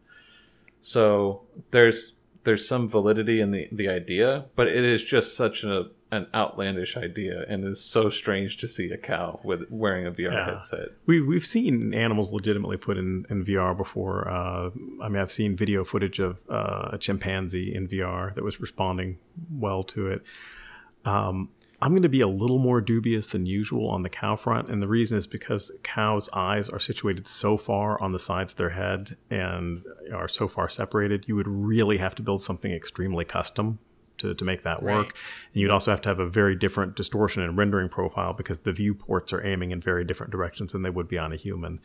So 0.82 1.44
there's 1.72 2.16
there's 2.44 2.68
some 2.68 2.90
validity 2.90 3.40
in 3.40 3.52
the, 3.52 3.70
the 3.72 3.88
idea, 3.88 4.48
but 4.58 4.68
it 4.68 4.84
is 4.84 5.02
just 5.02 5.38
such 5.38 5.64
a 5.64 5.86
an 6.14 6.28
outlandish 6.34 6.96
idea 6.96 7.44
and 7.50 7.66
is 7.66 7.82
so 7.82 8.10
strange 8.12 8.58
to 8.58 8.68
see 8.68 8.92
a 8.92 8.98
cow 8.98 9.40
with 9.44 9.66
wearing 9.72 10.06
a 10.06 10.12
VR 10.12 10.32
yeah. 10.32 10.46
headset. 10.46 10.90
We 11.08 11.22
we've 11.22 11.46
seen 11.46 11.94
animals 11.94 12.32
legitimately 12.32 12.78
put 12.78 12.98
in, 12.98 13.26
in 13.30 13.44
VR 13.44 13.76
before. 13.76 14.30
Uh, 14.30 14.70
I 15.02 15.10
mean, 15.10 15.18
I've 15.18 15.32
seen 15.32 15.56
video 15.56 15.84
footage 15.84 16.20
of 16.20 16.40
uh, 16.50 16.92
a 16.94 16.98
chimpanzee 17.00 17.74
in 17.74 17.88
VR 17.88 18.34
that 18.36 18.44
was 18.44 18.62
responding 18.62 19.18
well 19.52 19.84
to 19.86 20.08
it. 20.08 20.24
Um, 21.04 21.50
I'm 21.82 21.92
going 21.92 22.04
to 22.04 22.10
be 22.10 22.22
a 22.22 22.28
little 22.28 22.60
more 22.60 22.80
dubious 22.80 23.32
than 23.32 23.46
usual 23.46 23.90
on 23.90 24.04
the 24.04 24.10
cow 24.10 24.38
front, 24.38 24.70
and 24.70 24.82
the 24.82 24.88
reason 24.88 25.18
is 25.18 25.28
because 25.28 25.70
cows' 25.82 26.30
eyes 26.32 26.70
are 26.70 26.80
situated 26.80 27.28
so 27.28 27.58
far 27.58 28.02
on 28.02 28.14
the 28.14 28.20
sides 28.20 28.54
of 28.54 28.58
their 28.58 28.70
head 28.70 29.18
and 29.30 29.84
are 30.14 30.30
so 30.30 30.48
far 30.48 30.70
separated. 30.70 31.26
You 31.28 31.36
would 31.36 31.48
really 31.48 31.98
have 31.98 32.16
to 32.16 32.22
build 32.22 32.42
something 32.42 32.72
extremely 32.72 33.26
custom 33.26 33.80
to, 34.24 34.34
to 34.34 34.46
make 34.46 34.64
that 34.64 34.82
work. 34.82 35.06
Right. 35.06 35.14
And 35.54 35.62
you'd 35.62 35.72
also 35.72 35.92
have 35.92 36.02
to 36.02 36.10
have 36.10 36.20
a 36.20 36.28
very 36.28 36.56
different 36.56 36.96
distortion 36.96 37.44
and 37.44 37.58
rendering 37.58 37.90
profile 37.90 38.34
because 38.34 38.62
the 38.62 38.74
viewports 38.74 39.32
are 39.32 39.46
aiming 39.46 39.72
in 39.72 39.80
very 39.80 40.04
different 40.04 40.32
directions 40.32 40.72
than 40.74 40.82
they 40.82 40.90
would 40.90 41.08
be 41.08 41.18
on 41.18 41.32
a 41.32 41.36
human. 41.36 41.80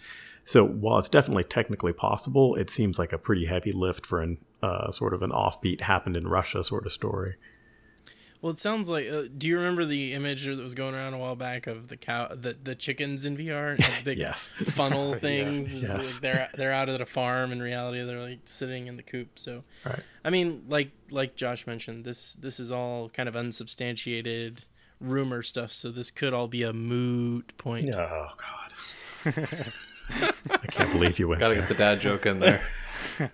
So 0.45 0.65
while 0.65 0.99
it's 0.99 1.11
definitely 1.11 1.45
technically 1.45 1.93
possible, 1.93 2.55
it 2.55 2.71
seems 2.71 2.99
like 2.99 3.13
a 3.13 3.19
pretty 3.19 3.45
heavy 3.45 3.73
lift 3.73 4.07
for 4.07 4.23
an 4.23 4.39
uh, 4.63 4.91
sort 4.91 5.13
of 5.13 5.23
an 5.23 5.31
offbeat 5.31 5.83
happened 5.83 6.17
in 6.17 6.27
Russia 6.27 6.65
sort 6.65 6.87
of 6.87 6.93
story. 6.93 7.37
Well, 8.41 8.53
it 8.53 8.59
sounds 8.59 8.89
like. 8.89 9.09
Uh, 9.09 9.25
do 9.37 9.49
you 9.49 9.57
remember 9.57 9.85
the 9.85 10.15
image 10.15 10.47
that 10.47 10.59
was 10.59 10.75
going 10.75 10.95
around 10.95 11.13
a 11.15 11.19
while 11.19 11.35
back 11.35 11.67
of 11.67 11.89
the 11.89 11.97
cow, 11.97 12.29
the, 12.29 12.57
the 12.63 12.77
chickens 12.77 13.25
in 13.25 13.37
VR, 13.37 13.75
and 13.75 13.85
big 14.05 14.19
yes. 14.19 14.49
funnel 14.67 15.15
things? 15.19 15.75
yeah, 15.75 15.97
yes. 15.97 16.15
Like 16.15 16.21
they're 16.23 16.49
they're 16.55 16.73
out 16.73 16.89
at 16.89 17.01
a 17.01 17.07
farm. 17.07 17.51
In 17.51 17.61
reality, 17.61 18.05
they're 18.05 18.21
like 18.21 18.41
sitting 18.45 18.87
in 18.87 18.97
the 18.97 19.03
coop. 19.03 19.39
So, 19.39 19.65
right. 19.85 20.03
I 20.25 20.31
mean, 20.31 20.65
like 20.69 20.93
like 21.11 21.35
Josh 21.35 21.67
mentioned, 21.67 22.05
this 22.05 22.35
this 22.35 22.61
is 22.61 22.71
all 22.71 23.09
kind 23.09 23.29
of 23.29 23.35
unsubstantiated 23.35 24.65
rumor 25.01 25.43
stuff. 25.43 25.73
So 25.73 25.91
this 25.91 26.13
could 26.13 26.33
all 26.33 26.49
be 26.49 26.63
a 26.63 26.73
moot 26.73 27.57
point. 27.59 27.93
Oh 27.93 28.29
God. 28.37 29.35
I 30.11 30.67
can't 30.71 30.93
believe 30.93 31.19
you 31.19 31.27
went. 31.27 31.41
Got 31.41 31.49
to 31.49 31.55
get 31.57 31.69
the 31.69 31.75
dad 31.75 32.01
joke 32.01 32.25
in 32.25 32.39
there. 32.39 32.63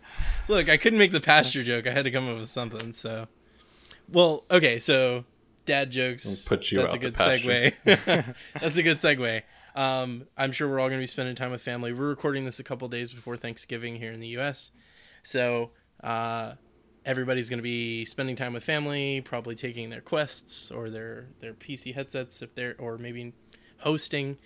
Look, 0.49 0.71
I 0.71 0.79
couldn't 0.79 0.99
make 0.99 1.13
the 1.13 1.21
pasture 1.21 1.63
joke. 1.63 1.87
I 1.87 1.91
had 1.91 2.05
to 2.05 2.11
come 2.11 2.27
up 2.29 2.39
with 2.39 2.49
something. 2.49 2.95
So. 2.95 3.29
Well, 4.09 4.45
okay, 4.51 4.81
so 4.81 5.25
dad 5.65 5.91
jokes. 5.91 6.43
put 6.43 6.71
you 6.71 6.79
That's 6.79 6.93
a 6.93 6.99
good 6.99 7.15
segue. 7.15 7.75
That's 8.61 8.77
a 8.77 8.83
good 8.83 8.99
segue. 8.99 9.43
Um, 9.75 10.27
I'm 10.37 10.53
sure 10.53 10.69
we're 10.69 10.79
all 10.79 10.89
going 10.89 11.01
to 11.01 11.03
be 11.03 11.07
spending 11.07 11.35
time 11.35 11.51
with 11.51 11.63
family. 11.63 11.93
We're 11.93 12.09
recording 12.09 12.45
this 12.45 12.61
a 12.61 12.65
couple 12.65 12.87
days 12.89 13.11
before 13.11 13.37
Thanksgiving 13.37 13.97
here 13.97 14.13
in 14.13 14.21
the 14.21 14.29
U.S., 14.29 14.71
so 15.25 15.71
uh, 16.03 16.53
everybody's 17.05 17.49
going 17.49 17.59
to 17.59 17.65
be 17.65 18.05
spending 18.05 18.37
time 18.37 18.53
with 18.53 18.63
family, 18.63 19.21
probably 19.23 19.55
taking 19.55 19.91
their 19.91 20.01
quests 20.01 20.71
or 20.71 20.91
their 20.91 21.27
their 21.41 21.55
PC 21.55 21.95
headsets 21.95 22.43
if 22.43 22.55
they're 22.55 22.77
or 22.79 22.99
maybe 22.99 23.33
hosting. 23.79 24.39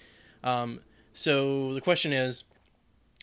Um, 0.44 0.80
so 1.12 1.74
the 1.74 1.80
question 1.80 2.12
is, 2.12 2.44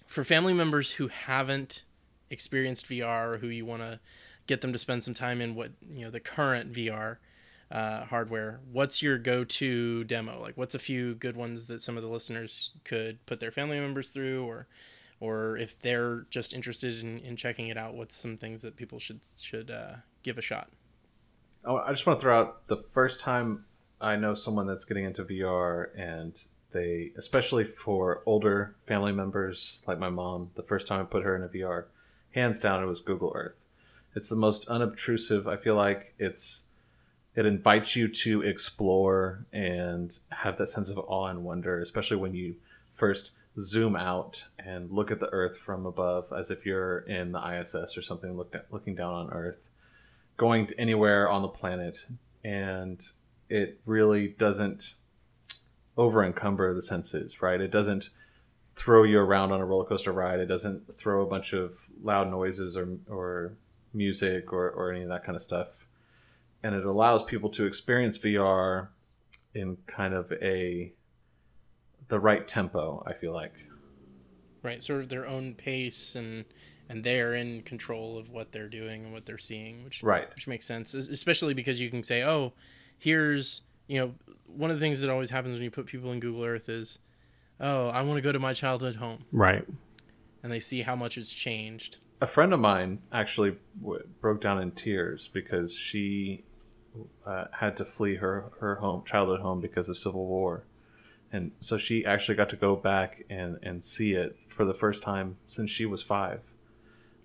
for 0.05 0.23
family 0.23 0.53
members 0.53 0.91
who 0.91 1.07
haven't 1.07 1.83
experienced 2.29 2.89
VR, 2.89 3.33
or 3.33 3.37
who 3.37 3.47
you 3.47 3.65
want 3.65 3.81
to 3.81 3.99
get 4.47 4.61
them 4.61 4.73
to 4.73 4.79
spend 4.79 5.03
some 5.03 5.13
time 5.13 5.41
in 5.41 5.55
what 5.55 5.71
you 5.89 6.05
know 6.05 6.11
the 6.11 6.19
current 6.19 6.73
VR 6.73 7.17
uh, 7.71 8.05
hardware. 8.05 8.59
What's 8.71 9.01
your 9.01 9.17
go-to 9.17 10.03
demo? 10.03 10.39
Like, 10.41 10.55
what's 10.57 10.75
a 10.75 10.79
few 10.79 11.15
good 11.15 11.35
ones 11.35 11.67
that 11.67 11.81
some 11.81 11.97
of 11.97 12.03
the 12.03 12.09
listeners 12.09 12.73
could 12.83 13.25
put 13.25 13.39
their 13.39 13.51
family 13.51 13.79
members 13.79 14.09
through, 14.09 14.45
or 14.45 14.67
or 15.19 15.57
if 15.57 15.79
they're 15.79 16.25
just 16.29 16.53
interested 16.53 17.01
in, 17.01 17.19
in 17.19 17.35
checking 17.35 17.69
it 17.69 17.77
out, 17.77 17.95
what's 17.95 18.15
some 18.15 18.37
things 18.37 18.61
that 18.61 18.75
people 18.75 18.99
should 18.99 19.21
should 19.39 19.71
uh, 19.71 19.95
give 20.23 20.37
a 20.37 20.41
shot? 20.41 20.69
Oh, 21.63 21.77
I 21.77 21.91
just 21.91 22.05
want 22.05 22.19
to 22.19 22.21
throw 22.21 22.39
out 22.39 22.67
the 22.67 22.83
first 22.93 23.21
time 23.21 23.65
I 23.99 24.15
know 24.17 24.35
someone 24.35 24.67
that's 24.67 24.85
getting 24.85 25.05
into 25.05 25.23
VR 25.23 25.87
and 25.97 26.39
they, 26.71 27.11
especially 27.17 27.63
for 27.63 28.21
older 28.25 28.75
family 28.85 29.13
members 29.13 29.79
like 29.87 29.97
my 29.97 30.09
mom, 30.09 30.51
the 30.55 30.63
first 30.63 30.87
time 30.87 31.01
I 31.01 31.03
put 31.05 31.23
her 31.23 31.35
in 31.35 31.41
a 31.41 31.47
VR, 31.47 31.85
hands 32.31 32.59
down, 32.59 32.83
it 32.83 32.85
was 32.85 33.01
Google 33.01 33.31
Earth. 33.33 33.55
It's 34.15 34.29
the 34.29 34.35
most 34.35 34.67
unobtrusive. 34.67 35.47
I 35.47 35.57
feel 35.57 35.75
like 35.75 36.13
it's 36.17 36.63
it 37.35 37.45
invites 37.45 37.95
you 37.95 38.07
to 38.07 38.41
explore 38.43 39.45
and 39.51 40.17
have 40.29 40.57
that 40.57 40.69
sense 40.69 40.89
of 40.89 40.97
awe 40.97 41.27
and 41.27 41.43
wonder, 41.43 41.81
especially 41.81 42.17
when 42.17 42.33
you 42.33 42.55
first 42.93 43.31
zoom 43.59 43.95
out 43.95 44.45
and 44.57 44.89
look 44.89 45.11
at 45.11 45.19
the 45.19 45.29
Earth 45.31 45.57
from 45.57 45.85
above, 45.85 46.31
as 46.31 46.49
if 46.49 46.65
you're 46.65 46.99
in 46.99 47.33
the 47.33 47.59
ISS 47.59 47.97
or 47.97 48.01
something, 48.01 48.37
look 48.37 48.55
looking 48.71 48.95
down 48.95 49.13
on 49.13 49.29
Earth, 49.31 49.57
going 50.37 50.67
to 50.67 50.79
anywhere 50.79 51.29
on 51.29 51.41
the 51.41 51.49
planet, 51.49 52.05
and 52.43 53.03
it 53.49 53.79
really 53.85 54.29
doesn't 54.29 54.95
over 55.97 56.23
encumber 56.23 56.73
the 56.73 56.81
senses, 56.81 57.41
right? 57.41 57.59
It 57.59 57.71
doesn't 57.71 58.09
throw 58.75 59.03
you 59.03 59.19
around 59.19 59.51
on 59.51 59.61
a 59.61 59.65
roller 59.65 59.85
coaster 59.85 60.11
ride. 60.11 60.39
It 60.39 60.47
doesn't 60.47 60.97
throw 60.97 61.21
a 61.21 61.25
bunch 61.25 61.53
of 61.53 61.73
loud 62.01 62.29
noises 62.29 62.75
or 62.77 62.87
or 63.09 63.53
music 63.95 64.51
or, 64.53 64.69
or 64.69 64.91
any 64.91 65.03
of 65.03 65.09
that 65.09 65.23
kind 65.23 65.35
of 65.35 65.41
stuff. 65.41 65.67
And 66.63 66.75
it 66.75 66.85
allows 66.85 67.23
people 67.23 67.49
to 67.51 67.65
experience 67.65 68.17
VR 68.17 68.87
in 69.53 69.77
kind 69.87 70.13
of 70.13 70.31
a 70.33 70.91
the 72.07 72.19
right 72.19 72.47
tempo. 72.47 73.03
I 73.07 73.13
feel 73.13 73.33
like. 73.33 73.53
Right, 74.63 74.81
sort 74.81 75.01
of 75.01 75.09
their 75.09 75.27
own 75.27 75.53
pace 75.53 76.15
and 76.15 76.45
and 76.89 77.03
they're 77.03 77.33
in 77.33 77.61
control 77.61 78.17
of 78.17 78.29
what 78.29 78.51
they're 78.51 78.69
doing 78.69 79.05
and 79.05 79.13
what 79.13 79.25
they're 79.25 79.37
seeing, 79.37 79.83
which 79.83 80.03
right. 80.03 80.27
which 80.35 80.47
makes 80.47 80.65
sense, 80.65 80.93
especially 80.93 81.53
because 81.53 81.79
you 81.79 81.89
can 81.89 82.03
say, 82.03 82.23
oh, 82.23 82.53
here's 82.97 83.61
you 83.87 83.99
know 83.99 84.13
one 84.47 84.71
of 84.71 84.77
the 84.79 84.83
things 84.83 85.01
that 85.01 85.09
always 85.09 85.29
happens 85.29 85.53
when 85.53 85.63
you 85.63 85.71
put 85.71 85.85
people 85.85 86.11
in 86.11 86.19
Google 86.19 86.43
Earth 86.43 86.69
is, 86.69 86.99
oh, 87.59 87.89
I 87.89 88.01
want 88.03 88.17
to 88.17 88.21
go 88.21 88.31
to 88.31 88.39
my 88.39 88.53
childhood 88.53 88.95
home, 88.95 89.25
Right. 89.31 89.65
and 90.43 90.51
they 90.51 90.59
see 90.59 90.81
how 90.81 90.95
much 90.95 91.15
has 91.15 91.29
changed. 91.29 91.99
A 92.21 92.27
friend 92.27 92.53
of 92.53 92.59
mine 92.59 92.99
actually 93.11 93.57
w- 93.81 94.07
broke 94.21 94.41
down 94.41 94.61
in 94.61 94.71
tears 94.71 95.29
because 95.33 95.73
she 95.73 96.43
uh, 97.25 97.45
had 97.51 97.75
to 97.77 97.85
flee 97.85 98.15
her 98.15 98.45
her 98.59 98.75
home 98.75 99.03
childhood 99.05 99.41
home 99.41 99.59
because 99.59 99.89
of 99.89 99.97
civil 99.97 100.25
war, 100.25 100.63
and 101.31 101.51
so 101.59 101.77
she 101.77 102.05
actually 102.05 102.35
got 102.35 102.49
to 102.49 102.55
go 102.55 102.75
back 102.75 103.25
and 103.29 103.59
and 103.63 103.83
see 103.83 104.13
it 104.13 104.37
for 104.47 104.63
the 104.65 104.73
first 104.73 105.03
time 105.03 105.35
since 105.45 105.69
she 105.69 105.85
was 105.85 106.01
five, 106.01 106.39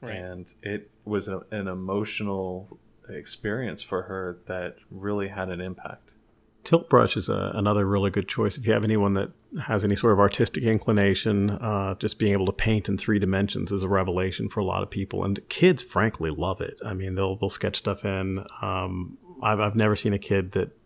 Right. 0.01 0.17
and 0.17 0.53
it 0.63 0.91
was 1.05 1.29
a, 1.29 1.43
an 1.53 1.69
emotional 1.69 2.79
experience 3.09 3.83
for 3.83 4.03
her 4.03 4.39
that 4.47 4.77
really 4.91 5.29
had 5.29 5.49
an 5.51 5.61
impact. 5.61 6.10
Tilt 6.63 6.91
brush 6.91 7.17
is 7.17 7.29
a, 7.29 7.53
another 7.55 7.87
really 7.87 8.11
good 8.11 8.29
choice 8.29 8.59
if 8.59 8.67
you 8.67 8.73
have 8.75 8.85
anyone 8.85 9.15
that 9.15 9.31
has 9.67 9.83
any 9.83 9.97
sort 9.97 10.13
of 10.13 10.19
artistic 10.21 10.63
inclination. 10.63 11.51
Uh, 11.51 11.95
just 11.95 12.19
being 12.19 12.33
able 12.33 12.47
to 12.47 12.53
paint 12.53 12.89
in 12.89 12.99
three 12.99 13.19
dimensions 13.19 13.73
is 13.73 13.83
a 13.83 13.89
revelation 13.89 14.49
for 14.49 14.61
a 14.61 14.65
lot 14.65 14.83
of 14.83 14.91
people, 14.91 15.25
and 15.25 15.41
kids 15.49 15.83
frankly 15.83 16.31
love 16.31 16.61
it. 16.61 16.77
I 16.85 16.93
mean, 16.95 17.15
they'll 17.15 17.37
they'll 17.37 17.49
sketch 17.49 17.77
stuff 17.77 18.05
in. 18.05 18.45
Um, 18.61 19.17
I've 19.43 19.59
I've 19.61 19.75
never 19.77 19.97
seen 19.97 20.13
a 20.13 20.19
kid 20.19 20.53
that 20.53 20.77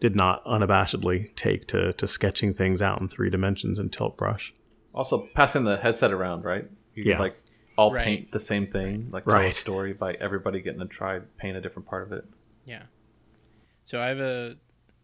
did 0.00 0.16
not 0.16 0.44
unabashedly 0.46 1.34
take 1.36 1.68
to 1.68 1.92
to 1.92 2.06
sketching 2.06 2.52
things 2.52 2.82
out 2.82 3.00
in 3.00 3.08
three 3.08 3.30
dimensions 3.30 3.78
in 3.78 3.88
tilt 3.90 4.16
brush. 4.16 4.52
Also, 4.94 5.28
passing 5.34 5.62
the 5.62 5.76
headset 5.76 6.10
around, 6.12 6.44
right? 6.44 6.68
You 6.94 7.04
Yeah. 7.04 7.14
can 7.14 7.22
like 7.22 7.36
all 7.78 7.92
Right. 7.92 8.04
paint 8.04 8.32
the 8.32 8.40
same 8.40 8.66
thing, 8.66 9.08
like 9.12 9.24
tell 9.26 9.40
a 9.40 9.52
story 9.52 9.92
by 9.92 10.14
everybody 10.14 10.60
getting 10.60 10.80
to 10.80 10.86
try 10.86 11.20
paint 11.38 11.56
a 11.56 11.60
different 11.60 11.86
part 11.88 12.02
of 12.02 12.12
it. 12.12 12.24
Yeah. 12.66 12.82
So 13.84 14.00
I 14.02 14.08
have 14.08 14.18
a 14.18 14.56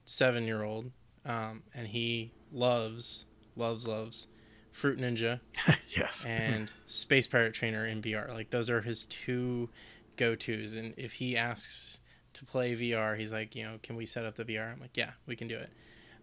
seven 0.07 0.45
year 0.45 0.63
old, 0.63 0.91
um, 1.27 1.65
and 1.75 1.89
he 1.89 2.33
loves, 2.51 3.27
loves, 3.55 3.87
loves 3.87 4.29
Fruit 4.73 4.99
Ninja 4.99 5.41
yes. 5.89 6.25
and 6.25 6.71
Space 6.87 7.27
Pirate 7.27 7.53
Trainer 7.53 7.85
in 7.85 8.01
VR. 8.01 8.33
Like 8.33 8.51
those 8.51 8.71
are 8.71 8.81
his 8.81 9.05
two 9.05 9.69
go 10.17 10.35
tos. 10.35 10.73
And 10.73 10.95
if 10.97 11.15
he 11.15 11.37
asks 11.37 12.01
to 12.35 12.45
play 12.45 12.75
VR, 12.75 13.19
he's 13.19 13.33
like, 13.33 13.55
you 13.55 13.65
know, 13.65 13.79
can 13.83 13.97
we 13.97 14.07
set 14.07 14.25
up 14.25 14.37
the 14.37 14.45
VR? 14.45 14.73
I'm 14.73 14.81
like, 14.81 14.97
yeah, 14.97 15.11
we 15.27 15.37
can 15.37 15.49
do 15.49 15.57
it. 15.57 15.71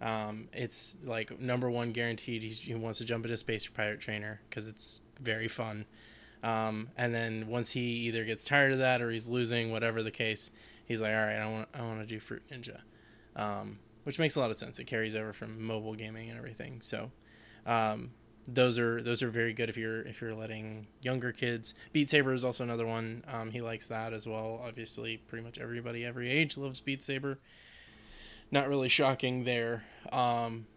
Um, 0.02 0.50
it's 0.54 0.98
like 1.04 1.40
number 1.40 1.70
one 1.70 1.92
guaranteed. 1.92 2.44
He's, 2.44 2.60
he 2.60 2.76
wants 2.76 3.00
to 3.00 3.06
jump 3.06 3.26
into 3.26 3.38
Space 3.38 3.66
Pirate 3.68 4.02
Trainer 4.02 4.42
because 4.50 4.68
it's 4.68 5.02
very 5.20 5.48
fun. 5.48 5.86
Um, 6.44 6.90
and 6.98 7.16
then 7.16 7.48
once 7.48 7.72
he 7.72 7.82
either 7.82 8.26
gets 8.26 8.44
tired 8.44 8.74
of 8.74 8.80
that 8.80 9.02
or 9.02 9.12
he's 9.12 9.30
losing, 9.30 9.72
whatever 9.72 10.04
the 10.04 10.12
case, 10.12 10.52
he's 10.86 11.00
like, 11.00 11.12
all 11.12 11.22
right, 11.22 11.38
I 11.38 11.50
want 11.50 11.70
I 11.74 11.82
want 11.82 12.02
to 12.02 12.06
do 12.06 12.20
Fruit 12.20 12.44
Ninja, 12.52 12.82
um, 13.36 13.80
which 14.04 14.20
makes 14.20 14.36
a 14.36 14.40
lot 14.40 14.52
of 14.52 14.58
sense. 14.58 14.80
It 14.80 14.86
carries 14.86 15.16
over 15.16 15.34
from 15.34 15.66
mobile 15.66 15.96
gaming 15.96 16.30
and 16.30 16.38
everything. 16.38 16.82
So 16.82 17.12
um, 17.66 18.12
those 18.48 18.78
are 18.78 19.02
those 19.02 19.24
are 19.24 19.30
very 19.30 19.54
good 19.54 19.70
if 19.70 19.78
you're 19.78 20.02
if 20.02 20.22
you're 20.22 20.34
letting 20.34 20.88
younger 21.02 21.32
kids. 21.32 21.76
Beat 21.92 22.10
Saber 22.10 22.34
is 22.34 22.44
also 22.44 22.64
another 22.64 22.86
one. 22.86 23.24
Um, 23.28 23.52
he 23.52 23.62
likes 23.62 23.88
that 23.88 24.14
as 24.14 24.28
well. 24.28 24.62
Obviously, 24.66 25.18
pretty 25.18 25.44
much 25.44 25.58
everybody 25.58 26.06
every 26.06 26.30
age 26.30 26.58
loves 26.58 26.82
Beat 26.82 27.04
Saber. 27.04 27.40
Not 28.52 28.68
really 28.68 28.90
shocking 28.90 29.46
there. 29.46 29.86
Um, 30.12 30.68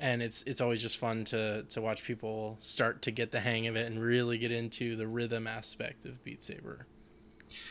and 0.00 0.20
it's 0.20 0.42
it's 0.42 0.60
always 0.60 0.82
just 0.82 0.98
fun 0.98 1.24
to 1.26 1.62
to 1.62 1.80
watch 1.80 2.02
people 2.02 2.56
start 2.58 3.02
to 3.02 3.12
get 3.12 3.30
the 3.30 3.40
hang 3.40 3.68
of 3.68 3.76
it 3.76 3.86
and 3.86 4.02
really 4.02 4.36
get 4.36 4.50
into 4.50 4.96
the 4.96 5.06
rhythm 5.06 5.46
aspect 5.46 6.04
of 6.04 6.22
Beat 6.24 6.42
Saber. 6.42 6.86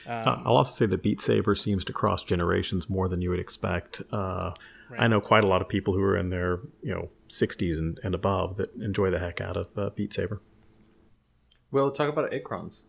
Um, 0.06 0.28
Uh, 0.28 0.42
I'll 0.46 0.58
also 0.58 0.74
say 0.74 0.86
that 0.86 1.04
Beat 1.04 1.22
Saber 1.22 1.56
seems 1.56 1.84
to 1.86 1.94
cross 1.94 2.24
generations 2.24 2.90
more 2.90 3.08
than 3.08 3.22
you 3.22 3.30
would 3.30 3.40
expect. 3.40 4.02
Uh, 4.12 4.52
I 4.98 5.08
know 5.08 5.22
quite 5.22 5.44
a 5.44 5.48
lot 5.48 5.62
of 5.62 5.70
people 5.70 5.94
who 5.94 6.02
are 6.04 6.18
in 6.18 6.30
their 6.30 6.60
you 6.84 6.92
know 6.92 7.10
60s 7.30 7.78
and, 7.78 8.00
and 8.04 8.14
above 8.14 8.58
that 8.58 8.74
enjoy 8.76 9.10
the 9.10 9.20
heck 9.20 9.40
out 9.40 9.56
of 9.56 9.68
uh, 9.78 9.90
Beat 9.92 10.14
Saber. 10.14 10.42
We'll 11.72 11.92
talk 11.92 12.10
about 12.10 12.32
Acrons. 12.32 12.80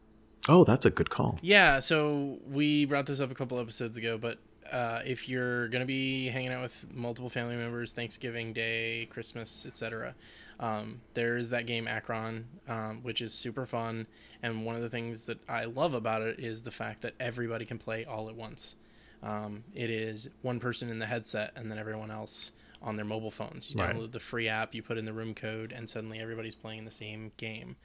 Oh, 0.49 0.65
that's 0.65 0.85
a 0.85 0.91
good 0.91 1.09
call. 1.11 1.39
Yeah, 1.41 1.79
so 1.79 2.39
we 2.45 2.85
brought 2.85 3.07
this 3.07 3.21
up 3.21 3.31
a 3.31 3.35
couple 3.35 3.61
episodes 3.61 3.97
ago, 3.97 4.19
but 4.19 4.39
uh, 4.71 5.01
if 5.05 5.29
you're 5.29 5.69
going 5.69 5.81
to 5.83 5.87
be 5.87 6.29
hanging 6.29 6.53
out 6.53 6.63
with 6.63 6.87
multiple 6.93 7.31
family 7.31 7.57
members, 7.57 7.93
Thanksgiving 7.93 8.53
Day, 8.53 9.07
Christmas, 9.11 9.65
etc., 9.67 10.15
um, 10.61 11.01
there's 11.15 11.51
that 11.51 11.67
game 11.67 11.87
Acron, 11.87 12.45
um, 12.69 13.01
which 13.03 13.21
is 13.21 13.33
super 13.35 13.67
fun. 13.67 14.07
And 14.43 14.65
one 14.65 14.77
of 14.77 14.83
the 14.83 14.89
things 14.89 15.25
that 15.25 15.39
I 15.49 15.65
love 15.65 15.95
about 15.95 16.23
it 16.23 16.39
is 16.39 16.63
the 16.63 16.71
fact 16.71 17.03
that 17.03 17.15
everybody 17.19 17.65
can 17.65 17.79
play 17.79 18.05
all 18.05 18.29
at 18.29 18.37
once. 18.37 18.77
Um, 19.25 19.65
it 19.75 19.91
is 19.91 20.29
one 20.43 20.61
person 20.61 20.89
in 20.89 20.99
the 20.99 21.07
headset 21.07 21.53
and 21.57 21.71
then 21.71 21.79
everyone 21.79 22.11
else 22.11 22.53
on 22.81 22.97
their 22.97 23.05
mobile 23.05 23.31
phones. 23.31 23.71
You 23.73 23.81
Right. 23.81 23.95
download 23.95 24.11
the 24.13 24.21
free 24.21 24.49
app, 24.49 24.75
you 24.75 24.83
put 24.83 24.99
in 24.99 25.05
the 25.05 25.13
room 25.13 25.35
code, 25.35 25.73
and 25.73 25.89
suddenly 25.89 26.19
everybody's 26.19 26.57
playing 26.57 26.85
the 26.85 26.91
same 26.91 27.31
game. 27.37 27.77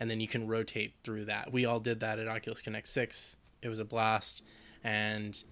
And 0.00 0.10
then 0.10 0.20
you 0.20 0.28
can 0.28 0.46
rotate 0.46 0.94
through 1.04 1.26
that. 1.26 1.52
We 1.52 1.64
all 1.66 1.80
did 1.80 2.00
that 2.00 2.18
at 2.18 2.28
Oculus 2.28 2.60
Connect 2.60 2.88
6. 2.88 3.36
It 3.62 3.68
was 3.68 3.78
a 3.78 3.84
blast. 3.84 4.42
And 4.82 5.42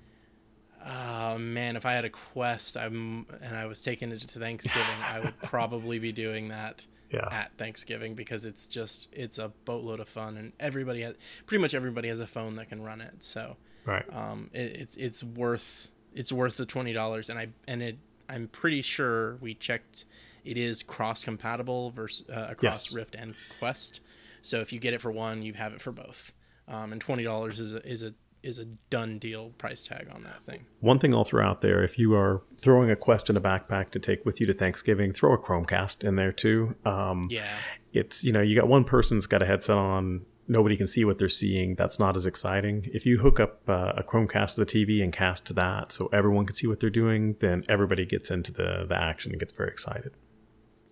oh 0.87 1.39
man, 1.39 1.76
if 1.76 1.87
I 1.87 1.93
had 1.93 2.05
a 2.05 2.11
quest 2.11 2.76
I'm, 2.76 3.26
and 3.43 3.57
I 3.57 3.66
was 3.66 3.80
taking 3.82 4.11
it 4.12 4.20
to 4.20 4.39
Thanksgiving, 4.39 4.85
I 5.12 5.20
would 5.20 5.39
probably 5.43 5.99
be 5.99 6.12
doing 6.12 6.49
that 6.49 6.87
Yeah. 7.11 7.28
at 7.30 7.53
Thanksgiving 7.57 8.14
because 8.14 8.45
it's 8.45 8.66
just 8.66 9.09
it's 9.12 9.39
a 9.39 9.53
boatload 9.64 10.01
of 10.01 10.09
fun 10.09 10.37
and 10.37 10.53
everybody 10.61 11.03
has 11.03 11.14
pretty 11.47 11.62
much 11.62 11.74
everybody 11.74 12.09
has 12.09 12.20
a 12.20 12.26
phone 12.26 12.57
that 12.57 12.68
can 12.68 12.82
run 12.82 13.01
it. 13.01 13.22
So 13.24 13.57
Right. 13.87 14.05
um, 14.14 14.51
it, 14.53 14.76
it's 14.80 14.97
it's 14.97 15.22
worth 15.24 15.89
it's 16.14 16.32
worth 16.32 16.57
the 16.57 16.66
twenty 16.66 16.93
dollars, 16.93 17.28
and 17.30 17.39
I 17.39 17.49
and 17.68 17.82
it 17.82 17.99
I'm 18.28 18.49
pretty 18.49 18.80
sure 18.82 19.37
we 19.37 19.55
checked 19.55 20.05
it 20.45 20.57
is 20.59 20.82
cross 20.82 21.24
compatible 21.24 21.91
versus 21.91 22.28
uh, 22.28 22.47
across 22.51 22.87
Yes. 22.89 22.93
Rift 22.93 23.14
and 23.14 23.35
Quest. 23.59 24.01
So 24.43 24.61
if 24.61 24.72
you 24.72 24.78
get 24.80 24.93
it 24.95 25.01
for 25.01 25.11
one, 25.11 25.43
you 25.43 25.53
have 25.55 25.72
it 25.72 25.80
for 25.80 25.91
both, 25.93 26.32
um, 26.68 26.93
and 26.93 27.01
twenty 27.01 27.24
dollars 27.24 27.61
is 27.61 27.72
a 27.74 27.87
is 27.87 28.03
a 28.03 28.14
is 28.45 28.59
a 28.59 28.66
done 28.90 29.18
deal 29.18 29.51
price 29.59 29.82
tag 29.82 30.09
on 30.14 30.22
that 30.24 30.45
thing. 30.45 30.66
One 30.80 30.99
thing 30.99 31.14
I'll 31.14 31.24
throw 31.24 31.45
out 31.45 31.61
there 31.61 31.82
if 31.82 31.99
you 31.99 32.14
are 32.14 32.42
throwing 32.61 32.90
a 32.90 32.97
quest 32.97 33.30
in 33.30 33.36
a 33.36 33.40
backpack 33.40 33.90
to 33.92 33.99
take 33.99 34.24
with 34.24 34.40
you 34.40 34.47
to 34.47 34.55
Thanksgiving, 34.55 35.12
throw 35.12 35.32
a 35.32 35.38
Chromecast 35.38 36.05
in 36.05 36.16
there 36.16 36.32
too. 36.32 36.76
Um, 36.84 37.26
Yeah, 37.30 37.47
It's, 37.92 38.22
you 38.24 38.32
know, 38.32 38.40
you 38.40 38.55
got 38.55 38.68
one 38.68 38.84
person's 38.84 39.26
got 39.26 39.42
a 39.42 39.47
headset 39.47 39.76
on, 39.76 40.26
nobody 40.49 40.76
can 40.76 40.86
see 40.86 41.05
what 41.05 41.18
they're 41.18 41.28
seeing. 41.28 41.74
That's 41.74 41.99
not 41.99 42.16
as 42.16 42.26
exciting. 42.26 42.90
If 42.92 43.07
you 43.07 43.18
hook 43.18 43.40
up 43.40 43.61
uh, 43.68 43.92
a 43.97 44.03
Chromecast 44.03 44.55
to 44.55 44.64
the 44.64 44.66
TV 44.66 45.03
and 45.03 45.12
cast 45.12 45.47
to 45.47 45.53
that 45.55 45.92
so 45.92 46.09
everyone 46.12 46.47
can 46.47 46.55
see 46.55 46.66
what 46.66 46.80
they're 46.80 46.90
doing, 46.90 47.36
then 47.40 47.64
everybody 47.68 48.05
gets 48.05 48.30
into 48.30 48.53
the, 48.53 48.84
the 48.88 48.97
action 48.97 49.32
and 49.32 49.40
gets 49.40 49.53
very 49.53 49.70
excited. 49.70 50.12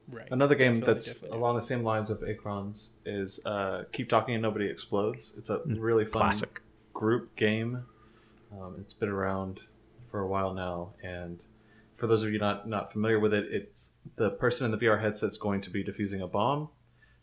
right. 0.09 0.29
Another 0.31 0.55
game 0.55 0.75
Definitely, 0.75 0.95
that's 0.95 1.07
definitely. 1.15 1.39
along 1.39 1.57
the 1.57 1.63
same 1.63 1.83
lines 1.83 2.11
of 2.11 2.21
Acrons 2.21 2.89
is 3.05 3.41
uh, 3.45 3.85
Keep 3.93 4.09
Talking 4.09 4.35
and 4.35 4.43
Nobody 4.43 4.67
Explodes. 4.67 5.33
It's 5.37 5.51
a 5.51 5.61
really 5.67 6.05
fun 6.05 6.23
Classic. 6.23 6.61
Group 6.93 7.35
game. 7.37 7.85
Um, 8.53 8.77
it's 8.81 8.95
been 8.95 9.09
around 9.09 9.61
for 10.11 10.21
a 10.21 10.27
while 10.27 10.53
now, 10.53 10.91
and 11.03 11.39
for 11.97 12.07
those 12.07 12.23
of 12.23 12.33
you 12.33 12.39
not 12.39 12.69
not 12.69 12.93
familiar 12.93 13.19
with 13.19 13.33
it, 13.33 13.47
it's 13.51 13.91
the 14.17 14.31
person 14.31 14.65
in 14.67 14.71
the 14.79 14.85
VR 14.85 15.01
headset's 15.01 15.39
going 15.39 15.61
to 15.63 15.71
be 15.71 15.83
defusing 15.83 16.23
a 16.23 16.27
bomb. 16.27 16.69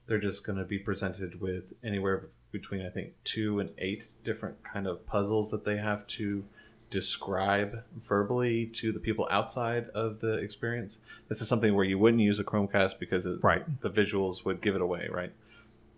They're 0.07 0.17
just 0.20 0.43
going 0.43 0.57
to 0.57 0.65
be 0.65 0.80
presented 0.80 1.39
with 1.39 1.65
anywhere 1.84 2.30
between 2.51 2.84
I 2.86 2.89
think 2.89 3.13
two 3.24 3.59
and 3.59 3.70
eight 3.78 4.09
different 4.24 4.63
kind 4.63 4.88
of 4.88 5.05
puzzles 5.05 5.51
that 5.51 5.65
they 5.65 5.78
have 5.78 6.07
to 6.07 6.43
describe 6.89 7.84
verbally 8.07 8.65
to 8.65 8.91
the 8.91 8.99
people 8.99 9.28
outside 9.30 9.89
of 9.89 10.20
the 10.22 10.34
experience. 10.39 10.97
This 11.28 11.39
is 11.39 11.47
something 11.47 11.76
where 11.76 11.86
you 11.86 11.99
wouldn't 11.99 12.24
use 12.24 12.39
a 12.39 12.43
Chromecast 12.43 12.97
because 12.99 13.28
it, 13.28 13.43
Right. 13.43 13.63
the 13.82 13.91
visuals 13.91 14.43
would 14.43 14.59
give 14.61 14.74
it 14.76 14.82
away, 14.82 15.07
right? 15.11 15.32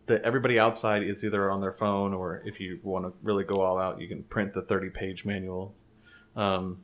The, 0.08 0.24
everybody 0.26 0.60
outside 0.60 1.04
is 1.04 1.24
either 1.24 1.52
on 1.52 1.62
their 1.62 1.74
phone 1.74 2.14
or 2.14 2.42
if 2.46 2.60
you 2.60 2.80
want 2.84 3.06
to 3.06 3.14
really 3.22 3.44
go 3.44 3.62
all 3.62 3.78
out, 3.78 4.02
you 4.02 4.08
can 4.08 4.24
print 4.24 4.54
the 4.54 4.62
30 4.62 4.90
page 4.90 5.26
manual, 5.26 5.76
um, 6.36 6.80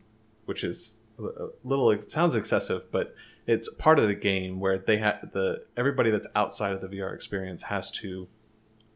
which 0.45 0.63
is 0.63 0.95
a 1.17 1.23
a 1.23 1.49
little, 1.63 1.89
it 1.91 2.11
sounds 2.11 2.35
excessive, 2.35 2.91
but 2.91 3.15
it's 3.47 3.73
part 3.75 3.97
of 3.97 4.07
the 4.07 4.13
game 4.13 4.59
where 4.59 4.77
they 4.77 4.97
have 4.97 5.29
the, 5.33 5.63
everybody 5.75 6.11
that's 6.11 6.27
outside 6.35 6.73
of 6.73 6.81
the 6.81 6.87
VR 6.87 7.13
experience 7.13 7.63
has 7.63 7.89
to 7.91 8.27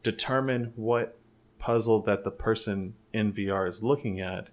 determine 0.02 0.72
what 0.76 1.18
puzzle 1.58 2.00
that 2.02 2.24
the 2.24 2.30
person 2.30 2.94
in 3.12 3.32
VR 3.32 3.70
is 3.70 3.82
looking 3.82 4.20
at 4.20 4.48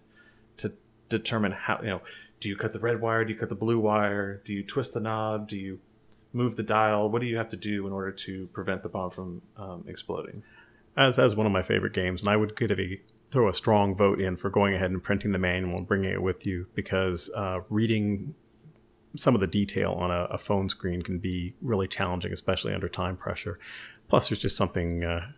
to 0.57 0.73
determine 1.09 1.51
how, 1.51 1.79
you 1.81 1.89
know, 1.89 2.01
do 2.39 2.47
you 2.47 2.55
cut 2.55 2.71
the 2.71 2.79
red 2.79 3.01
wire? 3.01 3.25
Do 3.25 3.33
you 3.33 3.39
cut 3.39 3.49
the 3.49 3.55
blue 3.55 3.79
wire? 3.79 4.41
Do 4.45 4.53
you 4.53 4.63
twist 4.63 4.93
the 4.93 4.99
knob? 4.99 5.49
Do 5.49 5.57
you 5.57 5.79
move 6.33 6.55
the 6.55 6.63
dial? 6.63 7.09
What 7.09 7.21
do 7.21 7.27
you 7.27 7.37
have 7.37 7.49
to 7.49 7.57
do 7.57 7.87
in 7.87 7.93
order 7.93 8.11
to 8.11 8.47
prevent 8.47 8.83
the 8.83 8.89
bomb 8.89 9.11
from 9.11 9.41
um, 9.57 9.85
exploding? 9.87 10.43
As, 10.97 11.17
one 11.35 11.45
of 11.45 11.51
my 11.51 11.61
favorite 11.61 11.93
games, 11.93 12.21
and 12.21 12.29
I 12.29 12.35
would 12.35 12.57
give 12.57 12.71
a, 12.71 12.99
throw 13.31 13.47
a 13.49 13.53
strong 13.53 13.95
vote 13.95 14.19
in 14.19 14.35
for 14.35 14.49
going 14.49 14.73
ahead 14.73 14.91
and 14.91 15.01
printing 15.01 15.31
the 15.31 15.37
manual 15.37 15.77
and 15.77 15.87
bringing 15.87 16.11
it 16.11 16.21
with 16.21 16.45
you 16.45 16.67
because 16.75 17.29
uh, 17.35 17.59
reading 17.69 18.33
some 19.15 19.33
of 19.33 19.41
the 19.41 19.47
detail 19.47 19.93
on 19.93 20.11
a, 20.11 20.25
a, 20.25 20.37
phone 20.37 20.69
screen 20.69 21.01
can 21.01 21.17
be 21.17 21.55
really 21.61 21.87
challenging, 21.87 22.31
especially 22.31 22.73
under 22.73 22.87
time 22.87 23.17
pressure. 23.17 23.57
Plus, 24.07 24.29
there's 24.29 24.39
just 24.39 24.55
something 24.55 25.03
uh, 25.03 25.31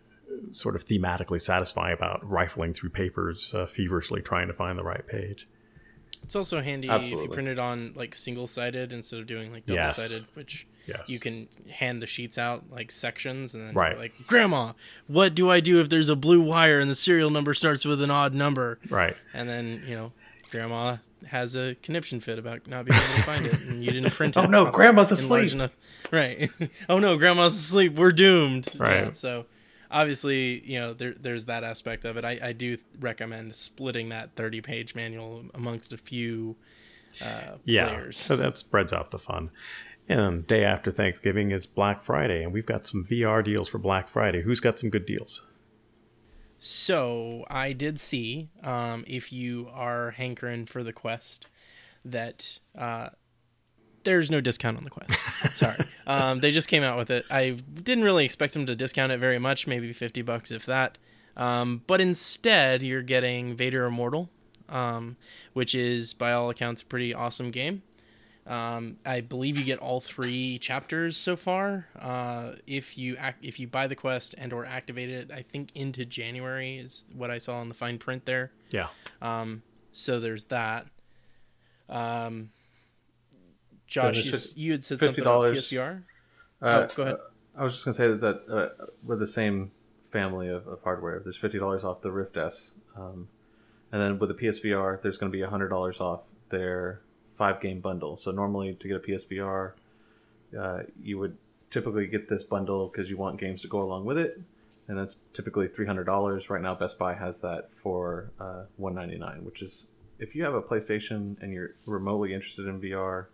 sort 0.52 0.74
of 0.76 0.84
thematically 0.84 1.40
satisfying 1.40 1.94
about 1.94 2.28
rifling 2.28 2.72
through 2.72 2.90
papers 2.90 3.54
uh, 3.54 3.66
feverishly 3.66 4.20
trying 4.20 4.48
to 4.48 4.54
find 4.54 4.78
the 4.78 4.84
right 4.84 5.06
page. 5.06 5.48
It's 6.22 6.36
also 6.36 6.60
handy 6.60 6.88
Absolutely. 6.88 7.24
if 7.24 7.30
you 7.30 7.34
print 7.34 7.48
it 7.48 7.58
on 7.58 7.92
like 7.94 8.14
single 8.14 8.46
sided 8.46 8.92
instead 8.92 9.20
of 9.20 9.26
doing 9.26 9.52
like 9.52 9.66
double 9.66 9.90
sided, 9.90 10.22
yes. 10.22 10.26
which 10.34 10.66
yes. 10.86 11.08
you 11.08 11.18
can 11.18 11.48
hand 11.70 12.00
the 12.00 12.06
sheets 12.06 12.38
out 12.38 12.64
like 12.70 12.90
sections 12.90 13.54
and 13.54 13.68
then 13.68 13.74
right. 13.74 13.98
like, 13.98 14.12
Grandma, 14.26 14.72
what 15.06 15.34
do 15.34 15.50
I 15.50 15.60
do 15.60 15.80
if 15.80 15.88
there's 15.88 16.08
a 16.08 16.16
blue 16.16 16.40
wire 16.40 16.80
and 16.80 16.90
the 16.90 16.94
serial 16.94 17.30
number 17.30 17.54
starts 17.54 17.84
with 17.84 18.02
an 18.02 18.10
odd 18.10 18.34
number? 18.34 18.78
Right. 18.88 19.16
And 19.34 19.48
then, 19.48 19.82
you 19.86 19.94
know, 19.94 20.12
Grandma 20.50 20.98
has 21.26 21.56
a 21.56 21.76
conniption 21.82 22.20
fit 22.20 22.38
about 22.38 22.66
not 22.66 22.84
being 22.84 23.00
able 23.00 23.14
to 23.14 23.22
find 23.22 23.46
it 23.46 23.60
and 23.60 23.84
you 23.84 23.90
didn't 23.90 24.10
print 24.12 24.36
oh, 24.38 24.42
it. 24.42 24.46
oh 24.46 24.48
no, 24.48 24.70
grandma's 24.70 25.12
asleep. 25.12 25.70
Right. 26.10 26.50
oh 26.88 26.98
no, 26.98 27.16
grandma's 27.16 27.54
asleep. 27.54 27.94
We're 27.94 28.12
doomed. 28.12 28.68
Right. 28.78 29.04
Yeah, 29.04 29.12
so 29.12 29.46
obviously, 29.92 30.62
you 30.64 30.80
know, 30.80 30.94
there, 30.94 31.14
there's 31.18 31.46
that 31.46 31.64
aspect 31.64 32.04
of 32.04 32.16
it. 32.16 32.24
I, 32.24 32.38
I 32.42 32.52
do 32.52 32.76
recommend 32.98 33.54
splitting 33.54 34.08
that 34.08 34.34
30 34.34 34.60
page 34.60 34.94
manual 34.94 35.44
amongst 35.54 35.92
a 35.92 35.96
few 35.96 36.56
uh, 37.20 37.56
yeah, 37.64 37.88
players. 37.88 38.18
So 38.18 38.36
that 38.36 38.58
spreads 38.58 38.92
out 38.92 39.10
the 39.10 39.18
fun. 39.18 39.50
And 40.08 40.46
day 40.46 40.64
after 40.64 40.90
Thanksgiving 40.90 41.52
is 41.52 41.64
Black 41.66 42.02
Friday, 42.02 42.42
and 42.42 42.52
we've 42.52 42.66
got 42.66 42.86
some 42.86 43.04
VR 43.04 43.44
deals 43.44 43.68
for 43.68 43.78
Black 43.78 44.08
Friday. 44.08 44.42
Who's 44.42 44.60
got 44.60 44.78
some 44.78 44.90
good 44.90 45.06
deals? 45.06 45.42
So 46.58 47.44
I 47.48 47.72
did 47.72 47.98
see, 47.98 48.50
um, 48.62 49.04
if 49.06 49.32
you 49.32 49.68
are 49.72 50.12
hankering 50.12 50.66
for 50.66 50.82
the 50.82 50.92
quest, 50.92 51.46
that 52.04 52.58
uh, 52.76 53.10
there's 54.04 54.30
no 54.30 54.40
discount 54.40 54.76
on 54.76 54.84
the 54.84 54.90
quest. 54.90 55.18
Sorry, 55.56 55.84
um, 56.06 56.40
they 56.40 56.50
just 56.50 56.68
came 56.68 56.82
out 56.82 56.98
with 56.98 57.10
it. 57.10 57.24
I 57.30 57.50
didn't 57.50 58.04
really 58.04 58.24
expect 58.24 58.54
them 58.54 58.66
to 58.66 58.76
discount 58.76 59.12
it 59.12 59.18
very 59.18 59.38
much, 59.38 59.66
maybe 59.66 59.92
fifty 59.92 60.22
bucks 60.22 60.50
if 60.50 60.66
that. 60.66 60.98
Um, 61.36 61.82
but 61.86 62.00
instead, 62.00 62.82
you're 62.82 63.02
getting 63.02 63.56
Vader 63.56 63.86
Immortal, 63.86 64.28
um, 64.68 65.16
which 65.52 65.74
is 65.74 66.12
by 66.12 66.32
all 66.32 66.50
accounts 66.50 66.82
a 66.82 66.84
pretty 66.84 67.14
awesome 67.14 67.50
game. 67.50 67.82
Um, 68.46 68.96
I 69.06 69.20
believe 69.20 69.56
you 69.56 69.64
get 69.64 69.78
all 69.78 70.00
three 70.00 70.58
chapters 70.58 71.16
so 71.16 71.36
far. 71.36 71.86
Uh, 71.98 72.54
if 72.66 72.98
you 72.98 73.16
if 73.40 73.60
you 73.60 73.68
buy 73.68 73.86
the 73.86 73.94
quest 73.94 74.34
and 74.36 74.52
or 74.52 74.64
activate 74.64 75.10
it, 75.10 75.30
I 75.30 75.42
think 75.42 75.70
into 75.74 76.04
January 76.04 76.78
is 76.78 77.06
what 77.14 77.30
I 77.30 77.38
saw 77.38 77.62
in 77.62 77.68
the 77.68 77.74
fine 77.74 77.98
print 77.98 78.26
there. 78.26 78.50
Yeah. 78.70 78.88
Um, 79.20 79.62
so 79.92 80.18
there's 80.18 80.46
that. 80.46 80.86
Um, 81.88 82.50
Josh, 83.92 84.24
you, 84.24 84.32
you, 84.56 84.72
had 84.72 84.82
said 84.82 85.00
something 85.00 85.20
about 85.20 85.42
PSVR. 85.54 86.02
Uh, 86.62 86.64
oh, 86.64 86.94
go 86.96 87.02
ahead. 87.02 87.16
I 87.54 87.62
was 87.62 87.74
just 87.74 87.84
gonna 87.84 87.94
say 87.94 88.08
that, 88.08 88.46
that 88.46 88.50
uh, 88.50 88.86
with 89.04 89.18
the 89.18 89.26
same 89.26 89.70
family 90.10 90.48
of, 90.48 90.66
of 90.66 90.80
hardware, 90.82 91.20
there's 91.22 91.36
fifty 91.36 91.58
dollars 91.58 91.84
off 91.84 92.00
the 92.00 92.10
Rift 92.10 92.38
S, 92.38 92.70
um, 92.96 93.28
and 93.92 94.00
then 94.00 94.18
with 94.18 94.30
the 94.30 94.34
PSVR, 94.34 95.02
there's 95.02 95.18
going 95.18 95.30
to 95.30 95.36
be 95.36 95.44
hundred 95.44 95.68
dollars 95.68 96.00
off 96.00 96.20
their 96.48 97.02
five 97.36 97.60
game 97.60 97.80
bundle. 97.80 98.16
So 98.16 98.30
normally 98.30 98.72
to 98.72 98.88
get 98.88 98.96
a 98.96 99.00
PSVR, 99.00 99.72
uh, 100.58 100.78
you 101.02 101.18
would 101.18 101.36
typically 101.68 102.06
get 102.06 102.30
this 102.30 102.44
bundle 102.44 102.88
because 102.88 103.10
you 103.10 103.18
want 103.18 103.38
games 103.38 103.60
to 103.60 103.68
go 103.68 103.82
along 103.82 104.06
with 104.06 104.16
it, 104.16 104.40
and 104.88 104.96
that's 104.96 105.18
typically 105.34 105.68
three 105.68 105.84
hundred 105.84 106.04
dollars. 106.04 106.48
Right 106.48 106.62
now, 106.62 106.74
Best 106.74 106.98
Buy 106.98 107.12
has 107.12 107.40
that 107.40 107.68
for 107.82 108.30
uh, 108.40 108.62
one 108.78 108.94
ninety 108.94 109.18
nine, 109.18 109.44
which 109.44 109.60
is 109.60 109.88
if 110.18 110.34
you 110.34 110.44
have 110.44 110.54
a 110.54 110.62
PlayStation 110.62 111.36
and 111.42 111.52
you're 111.52 111.74
remotely 111.84 112.32
interested 112.32 112.66
in 112.66 112.80
VR, 112.80 113.26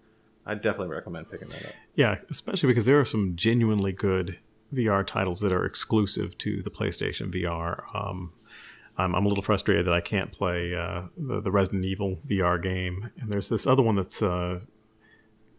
I 0.48 0.54
definitely 0.54 0.88
recommend 0.88 1.30
picking 1.30 1.48
that 1.50 1.66
up. 1.66 1.72
Yeah, 1.94 2.16
especially 2.30 2.68
because 2.68 2.86
there 2.86 2.98
are 2.98 3.04
some 3.04 3.36
genuinely 3.36 3.92
good 3.92 4.38
VR 4.72 5.06
titles 5.06 5.40
that 5.40 5.52
are 5.52 5.64
exclusive 5.64 6.36
to 6.38 6.62
the 6.62 6.70
PlayStation 6.70 7.32
VR. 7.32 7.82
Um, 7.94 8.32
I'm, 8.96 9.14
I'm 9.14 9.26
a 9.26 9.28
little 9.28 9.42
frustrated 9.42 9.86
that 9.86 9.94
I 9.94 10.00
can't 10.00 10.32
play 10.32 10.74
uh, 10.74 11.02
the, 11.16 11.42
the, 11.42 11.50
Resident 11.50 11.84
Evil 11.84 12.18
VR 12.26 12.60
game. 12.60 13.10
And 13.20 13.30
there's 13.30 13.50
this 13.50 13.66
other 13.66 13.82
one 13.82 13.96
that's 13.96 14.22
uh, 14.22 14.60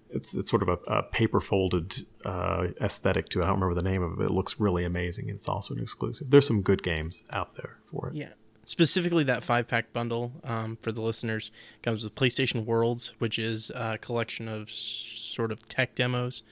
it's 0.10 0.34
it's 0.34 0.50
sort 0.50 0.64
of 0.64 0.70
a, 0.70 0.92
a 0.92 1.04
paper 1.04 1.40
folded 1.40 2.06
uh, 2.26 2.68
aesthetic 2.82 3.30
to 3.30 3.40
it. 3.40 3.44
I 3.44 3.48
don't 3.48 3.60
remember 3.60 3.80
the 3.80 3.88
name 3.88 4.02
of 4.02 4.20
it. 4.20 4.24
It 4.26 4.32
looks 4.32 4.60
really 4.60 4.84
amazing. 4.84 5.30
It's 5.30 5.48
also 5.48 5.76
an 5.76 5.82
exclusive. 5.82 6.32
There's 6.32 6.48
some 6.48 6.62
good 6.62 6.84
games 6.84 7.24
out 7.32 7.56
there 7.56 7.78
for 7.92 8.10
it. 8.10 8.16
Yeah. 8.16 8.30
Specifically, 8.70 9.24
that 9.24 9.44
five 9.44 9.68
pack 9.68 9.92
bundle 9.94 10.32
um, 10.44 10.78
for 10.84 10.92
the 10.92 11.02
listeners 11.02 11.50
comes 11.82 12.04
with 12.04 12.14
PlayStation 12.14 12.66
Worlds, 12.66 13.14
which 13.18 13.40
is 13.40 13.72
a 13.74 13.98
collection 13.98 14.48
of 14.48 14.70
sort 14.70 15.52
of 15.52 15.68
tech 15.68 15.96
demos, 15.96 16.44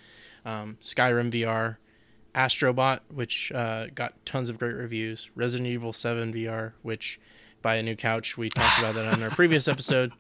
um, 0.44 0.80
Skyrim 0.82 1.30
VR, 1.30 1.78
Astrobot, 2.34 3.02
which 3.14 3.52
uh, 3.52 3.90
got 3.94 4.16
tons 4.26 4.50
of 4.50 4.58
great 4.58 4.74
reviews. 4.74 5.30
Resident 5.36 5.68
Evil 5.68 5.94
7 5.94 6.34
VR, 6.34 6.72
which 6.82 7.20
buy 7.62 7.76
a 7.76 7.84
new 7.84 7.96
couch. 7.96 8.36
We 8.36 8.50
talked 8.50 8.80
about 8.80 8.96
that 8.96 9.14
on 9.14 9.22
our 9.22 9.30
previous 9.30 9.68
episode. 9.68 10.12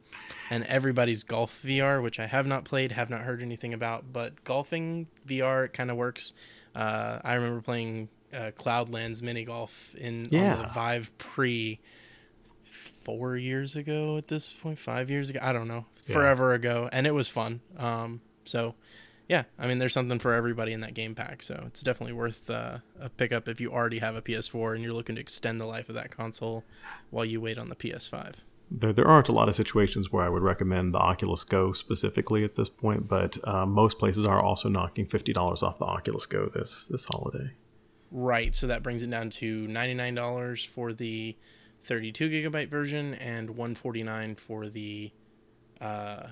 And 0.51 0.65
everybody's 0.65 1.23
golf 1.23 1.59
VR, 1.63 2.03
which 2.03 2.19
I 2.19 2.27
have 2.27 2.45
not 2.45 2.63
played, 2.63 2.91
have 2.91 3.09
not 3.09 3.21
heard 3.21 3.41
anything 3.41 3.73
about, 3.73 4.13
but 4.13 4.43
golfing 4.43 5.07
VR 5.27 5.73
kind 5.73 5.89
of 5.89 5.97
works. 5.97 6.33
Uh, 6.75 7.17
I 7.23 7.33
remember 7.33 7.59
playing 7.59 8.09
uh, 8.33 8.51
Cloudlands 8.55 9.21
mini 9.21 9.43
golf 9.43 9.95
in 9.95 10.27
yeah. 10.29 10.55
on 10.55 10.61
the 10.63 10.67
Vive 10.69 11.17
Pre 11.17 11.79
four 13.03 13.37
years 13.37 13.75
ago. 13.75 14.17
At 14.17 14.27
this 14.27 14.51
point, 14.51 14.79
five 14.79 15.09
years 15.09 15.29
ago, 15.29 15.39
I 15.41 15.53
don't 15.53 15.67
know, 15.67 15.85
yeah. 16.05 16.13
forever 16.13 16.53
ago, 16.53 16.89
and 16.91 17.07
it 17.07 17.13
was 17.13 17.29
fun. 17.29 17.61
Um, 17.77 18.21
so 18.45 18.75
yeah, 19.27 19.43
I 19.59 19.67
mean, 19.67 19.79
there's 19.79 19.93
something 19.93 20.19
for 20.19 20.33
everybody 20.33 20.71
in 20.71 20.81
that 20.81 20.93
game 20.93 21.13
pack, 21.13 21.43
so 21.43 21.63
it's 21.67 21.81
definitely 21.81 22.13
worth 22.13 22.49
uh, 22.49 22.77
a 22.99 23.09
pickup 23.09 23.47
if 23.47 23.59
you 23.59 23.71
already 23.71 23.99
have 23.99 24.15
a 24.15 24.21
PS4 24.21 24.75
and 24.75 24.83
you're 24.83 24.93
looking 24.93 25.15
to 25.15 25.21
extend 25.21 25.59
the 25.59 25.65
life 25.65 25.89
of 25.89 25.95
that 25.95 26.11
console 26.11 26.63
while 27.09 27.25
you 27.25 27.41
wait 27.41 27.57
on 27.57 27.67
the 27.67 27.75
PS5. 27.75 28.35
There, 28.71 28.93
there 28.93 29.07
aren't 29.07 29.27
a 29.27 29.33
lot 29.33 29.49
of 29.49 29.55
situations 29.55 30.11
where 30.11 30.23
I 30.23 30.29
would 30.29 30.43
recommend 30.43 30.93
the 30.93 30.99
Oculus 30.99 31.43
Go 31.43 31.73
specifically 31.73 32.43
at 32.43 32.55
this 32.55 32.69
point, 32.69 33.07
but 33.07 33.37
uh, 33.45 33.65
most 33.65 33.99
places 33.99 34.25
are 34.25 34.41
also 34.41 34.69
knocking 34.69 35.05
fifty 35.05 35.33
dollars 35.33 35.61
off 35.61 35.77
the 35.77 35.85
Oculus 35.85 36.25
Go 36.25 36.49
this 36.53 36.85
this 36.85 37.05
holiday. 37.05 37.51
Right, 38.11 38.55
so 38.55 38.67
that 38.67 38.83
brings 38.83 39.03
it 39.03 39.09
down 39.09 39.29
to 39.31 39.67
ninety 39.67 39.93
nine 39.93 40.15
dollars 40.15 40.63
for 40.63 40.93
the 40.93 41.35
thirty 41.83 42.11
two 42.11 42.29
gigabyte 42.29 42.69
version 42.69 43.13
and 43.15 43.51
one 43.51 43.75
forty 43.75 44.03
nine 44.03 44.35
for 44.35 44.69
the 44.69 45.11
uh, 45.81 46.27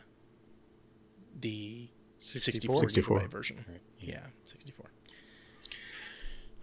the 1.39 1.89
64, 2.19 2.79
64. 2.79 3.19
gigabyte 3.19 3.31
version. 3.31 3.65
Right. 3.67 3.81
Yeah. 3.99 4.13
yeah, 4.13 4.19
64. 4.45 4.89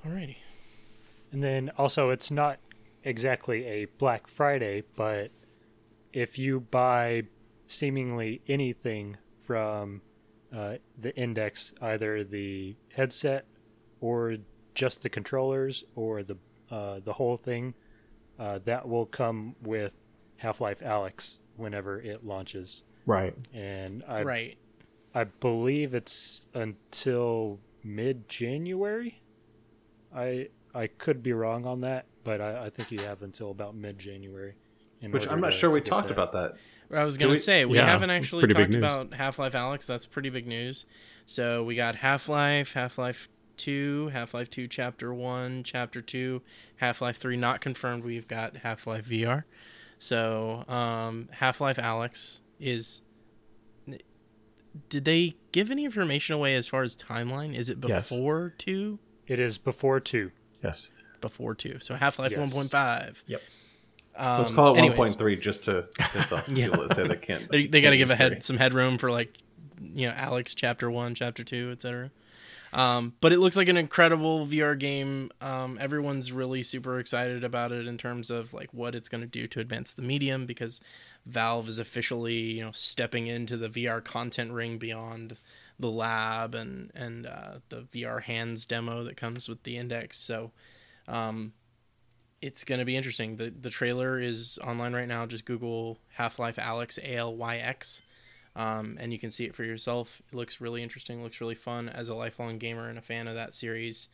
Alrighty. 0.07 0.37
And 1.31 1.43
then 1.43 1.71
also, 1.79 2.11
it's 2.11 2.31
not 2.31 2.59
exactly 3.05 3.65
a 3.67 3.85
Black 3.99 4.27
Friday, 4.27 4.83
but 4.97 5.31
if 6.13 6.39
you 6.39 6.61
buy 6.61 7.25
seemingly 7.69 8.43
anything 8.49 9.17
from 9.45 10.03
uh, 10.55 10.75
the 10.99 11.17
index, 11.17 11.73
either 11.81 12.25
the 12.25 12.77
headset 12.95 13.47
or 14.01 14.37
just 14.75 15.03
the 15.03 15.09
controllers 15.09 15.85
or 15.95 16.23
the 16.23 16.37
uh, 16.71 17.01
the 17.05 17.13
whole 17.13 17.37
thing, 17.37 17.75
uh, 18.39 18.59
that 18.65 18.89
will 18.89 19.07
come 19.07 19.55
with 19.63 19.95
Half 20.37 20.61
Life 20.61 20.81
Alyx 20.81 21.37
whenever 21.57 22.01
it 22.01 22.25
launches. 22.25 22.83
Right. 23.07 23.35
And 23.53 24.03
I 24.09 24.23
right. 24.23 24.59
I 25.15 25.25
believe 25.25 25.95
it's 25.95 26.47
until 26.55 27.61
mid 27.85 28.29
January. 28.29 29.21
I 30.15 30.49
I 30.75 30.87
could 30.87 31.23
be 31.23 31.33
wrong 31.33 31.67
on 31.67 31.83
that, 31.83 32.07
but 32.25 32.41
I, 32.41 32.67
I 32.67 32.71
think 32.71 32.91
you 32.91 33.01
have 33.07 33.23
until 33.23 33.51
about 33.51 33.75
mid 33.75 33.99
January. 33.99 34.55
Which 35.11 35.29
I'm 35.29 35.41
not 35.41 35.51
to, 35.51 35.57
sure 35.57 35.71
we 35.71 35.81
talked 35.81 36.09
that. 36.09 36.15
about 36.15 36.33
that. 36.33 36.55
I 36.97 37.05
was 37.05 37.19
going 37.19 37.33
to 37.33 37.41
say 37.41 37.65
we 37.65 37.79
yeah, 37.79 37.87
haven't 37.87 38.11
actually 38.11 38.47
talked 38.47 38.75
about 38.75 39.15
Half 39.15 39.39
Life 39.39 39.55
Alyx. 39.55 39.87
That's 39.87 40.07
pretty 40.07 40.31
big 40.31 40.47
news. 40.47 40.87
So 41.25 41.65
we 41.65 41.75
got 41.75 41.97
Half 41.97 42.29
Life, 42.29 42.75
Half 42.75 42.99
Life 42.99 43.29
Two, 43.63 44.11
Half 44.13 44.35
Life 44.35 44.51
Two 44.51 44.67
Chapter 44.67 45.15
One, 45.15 45.63
Chapter 45.63 46.03
Two, 46.03 46.43
Half 46.77 47.01
Life 47.01 47.17
Three 47.17 47.37
not 47.37 47.61
confirmed. 47.61 48.03
We've 48.03 48.27
got 48.27 48.57
Half 48.59 48.89
Life 48.89 49.07
VR. 49.09 49.45
So 50.01 50.65
um, 50.67 51.29
Half 51.31 51.61
Life 51.61 51.77
Alyx 51.77 52.41
is 52.59 53.03
did 54.89 55.05
they 55.05 55.37
give 55.53 55.71
any 55.71 55.85
information 55.85 56.35
away 56.35 56.57
as 56.57 56.67
far 56.67 56.83
as 56.83 56.97
timeline? 56.97 57.55
Is 57.55 57.69
it 57.69 57.81
before 57.81 58.53
yes. 58.55 58.65
two? 58.65 58.99
It 59.29 59.39
is 59.39 59.59
before 59.59 60.01
two. 60.01 60.33
Yes. 60.63 60.91
Before 61.21 61.55
two. 61.55 61.79
So 61.81 61.95
Half 61.95 62.19
Life 62.19 62.33
yes. 62.33 62.41
one 62.41 62.51
point 62.51 62.71
five. 62.73 63.23
Yep. 63.29 63.43
Um, 64.17 64.43
Let's 64.43 64.55
call 64.55 64.77
it 64.77 64.83
one 64.83 64.93
point 64.95 65.19
three 65.19 65.37
just 65.37 65.65
to 65.65 65.87
yeah. 66.49 66.67
people 66.67 66.89
that 66.89 66.97
say 66.97 67.07
they 67.07 67.17
can't. 67.17 67.49
they, 67.49 67.69
they 67.69 67.81
got 67.81 67.91
to 67.91 67.97
give 67.97 68.11
a 68.11 68.17
head 68.17 68.43
some 68.43 68.57
headroom 68.57 68.99
for 68.99 69.11
like 69.11 69.39
you 69.81 70.09
know 70.09 70.15
Alyx 70.15 70.53
chapter 70.57 70.91
one, 70.91 71.15
chapter 71.15 71.45
two, 71.45 71.71
etc. 71.71 72.11
Um, 72.73 73.15
but 73.21 73.33
it 73.33 73.39
looks 73.39 73.57
like 73.57 73.69
an 73.69 73.77
incredible 73.77 74.47
VR 74.47 74.79
game. 74.79 75.31
Um, 75.43 75.77
everyone's 75.81 76.33
really 76.33 76.63
super 76.63 76.99
excited 76.99 77.45
about 77.45 77.71
it 77.71 77.87
in 77.87 77.99
terms 77.99 78.31
of 78.31 78.55
like 78.55 78.73
what 78.73 78.95
it's 78.95 79.11
going 79.11 79.21
to 79.21 79.27
do 79.27 79.47
to 79.49 79.61
advance 79.61 79.93
the 79.93 80.03
medium 80.03 80.47
because 80.47 80.81
Valve 81.27 81.69
is 81.69 81.79
officially 81.79 82.35
you 82.35 82.65
know 82.65 82.73
stepping 82.73 83.27
into 83.27 83.57
the 83.57 83.69
VR 83.69 84.03
content 84.03 84.53
ring 84.53 84.79
beyond 84.79 85.37
the 85.79 85.91
lab 85.91 86.55
and 86.55 86.91
and 86.95 87.27
uh, 87.27 87.59
the 87.69 87.83
VR 87.93 88.23
hands 88.23 88.65
demo 88.65 89.05
that 89.05 89.17
comes 89.17 89.49
with 89.49 89.63
the 89.65 89.77
index. 89.77 90.19
So 90.19 90.51
um, 91.07 91.53
it's 92.41 92.65
going 92.65 92.79
to 92.79 92.87
be 92.87 92.97
interesting. 92.97 93.37
the 93.37 93.51
The 93.51 93.71
trailer 93.71 94.19
is 94.19 94.59
online 94.65 94.95
right 94.95 95.09
now. 95.09 95.27
Just 95.27 95.45
Google 95.45 95.99
Half 96.15 96.39
Life 96.39 96.57
Alyx 96.57 96.99
A 96.99 97.17
L 97.17 97.37
Y 97.37 97.59
X 97.59 98.01
um, 98.55 98.97
and 99.01 99.13
you 99.13 99.19
can 99.19 99.31
see 99.31 99.45
it 99.45 99.55
for 99.55 99.65
yourself. 99.65 100.21
It 100.31 100.37
looks 100.37 100.61
really 100.61 100.83
interesting, 100.83 101.23
looks 101.23 101.41
really 101.41 101.55
fun. 101.55 101.89
As 101.89 102.09
a 102.09 102.15
lifelong 102.15 102.59
gamer 102.59 102.89
and 102.89 102.99
a 102.99 103.03
fan 103.03 103.29
of 103.29 103.35
that 103.35 103.55
series, 103.55 104.09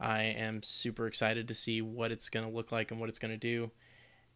I 0.00 0.22
am 0.22 0.62
super 0.62 1.06
excited 1.06 1.48
to 1.48 1.54
see 1.54 1.82
what 1.82 2.10
it's 2.10 2.28
going 2.28 2.46
to 2.46 2.52
look 2.52 2.72
like 2.72 2.90
and 2.90 2.98
what 2.98 3.08
it's 3.08 3.18
going 3.18 3.32
to 3.32 3.36
do. 3.36 3.70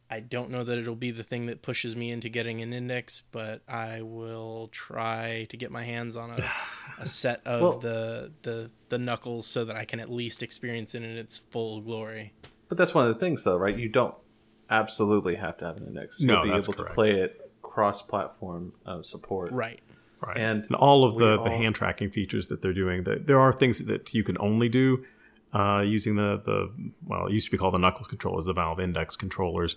I 0.09 0.20
don't 0.20 0.50
know 0.50 0.62
that 0.62 0.78
it'll 0.78 0.94
be 0.94 1.11
the 1.11 1.24
thing 1.24 1.46
that 1.46 1.62
pushes 1.62 1.96
me 1.96 2.12
into 2.12 2.28
getting 2.28 2.62
an 2.62 2.72
index, 2.72 3.24
but 3.32 3.62
I 3.66 4.02
will 4.02 4.68
try 4.70 5.46
to 5.48 5.57
get 5.57 5.72
my 5.72 5.82
hands 5.82 6.14
on 6.14 6.30
a, 6.30 6.36
a 7.02 7.09
set 7.09 7.40
of 7.44 7.61
well, 7.61 7.78
the, 7.78 8.32
the 8.42 8.70
the 8.88 8.98
knuckles 8.98 9.48
so 9.48 9.64
that 9.64 9.74
I 9.74 9.84
can 9.84 9.98
at 9.98 10.09
least 10.09 10.44
experience 10.44 10.94
it 10.94 11.02
in 11.02 11.16
its 11.16 11.38
full 11.38 11.80
glory. 11.80 12.34
But 12.68 12.78
that's 12.78 12.94
one 12.94 13.09
of 13.09 13.14
the 13.14 13.18
things, 13.18 13.42
though, 13.42 13.57
right? 13.57 13.76
You 13.76 13.88
don't 13.88 14.14
absolutely 14.70 15.34
have 15.36 15.57
to 15.59 15.64
have 15.64 15.76
an 15.76 15.86
index. 15.86 16.20
You'll 16.20 16.36
no, 16.36 16.42
be 16.42 16.50
able 16.50 16.72
correct. 16.72 16.90
to 16.90 16.94
play 16.94 17.11
it 17.20 17.45
cross-platform 17.77 18.72
uh, 18.87 19.03
support. 19.03 19.53
Right. 19.53 19.81
Right. 20.27 20.39
And, 20.39 20.64
and 20.64 20.74
all 20.77 21.05
of 21.05 21.18
the, 21.18 21.37
all... 21.37 21.45
the 21.45 21.51
hand 21.51 21.74
tracking 21.74 22.11
features 22.11 22.47
that 22.47 22.62
they're 22.62 22.72
doing, 22.72 23.05
that 23.05 23.27
there 23.27 23.39
are 23.39 23.53
things 23.53 23.81
that 23.85 24.14
you 24.14 24.24
can 24.24 24.39
only 24.41 24.70
do 24.70 25.05
uh, 25.53 25.83
using 25.83 26.16
the, 26.16 26.41
the, 26.43 26.72
well, 27.05 27.27
it 27.27 27.35
used 27.35 27.49
to 27.49 27.51
be 27.51 27.59
called 27.59 27.74
the 27.74 27.79
Knuckles 27.79 28.07
controllers, 28.07 28.47
the 28.47 28.55
Valve 28.55 28.81
Index 28.81 29.14
controllers, 29.14 29.77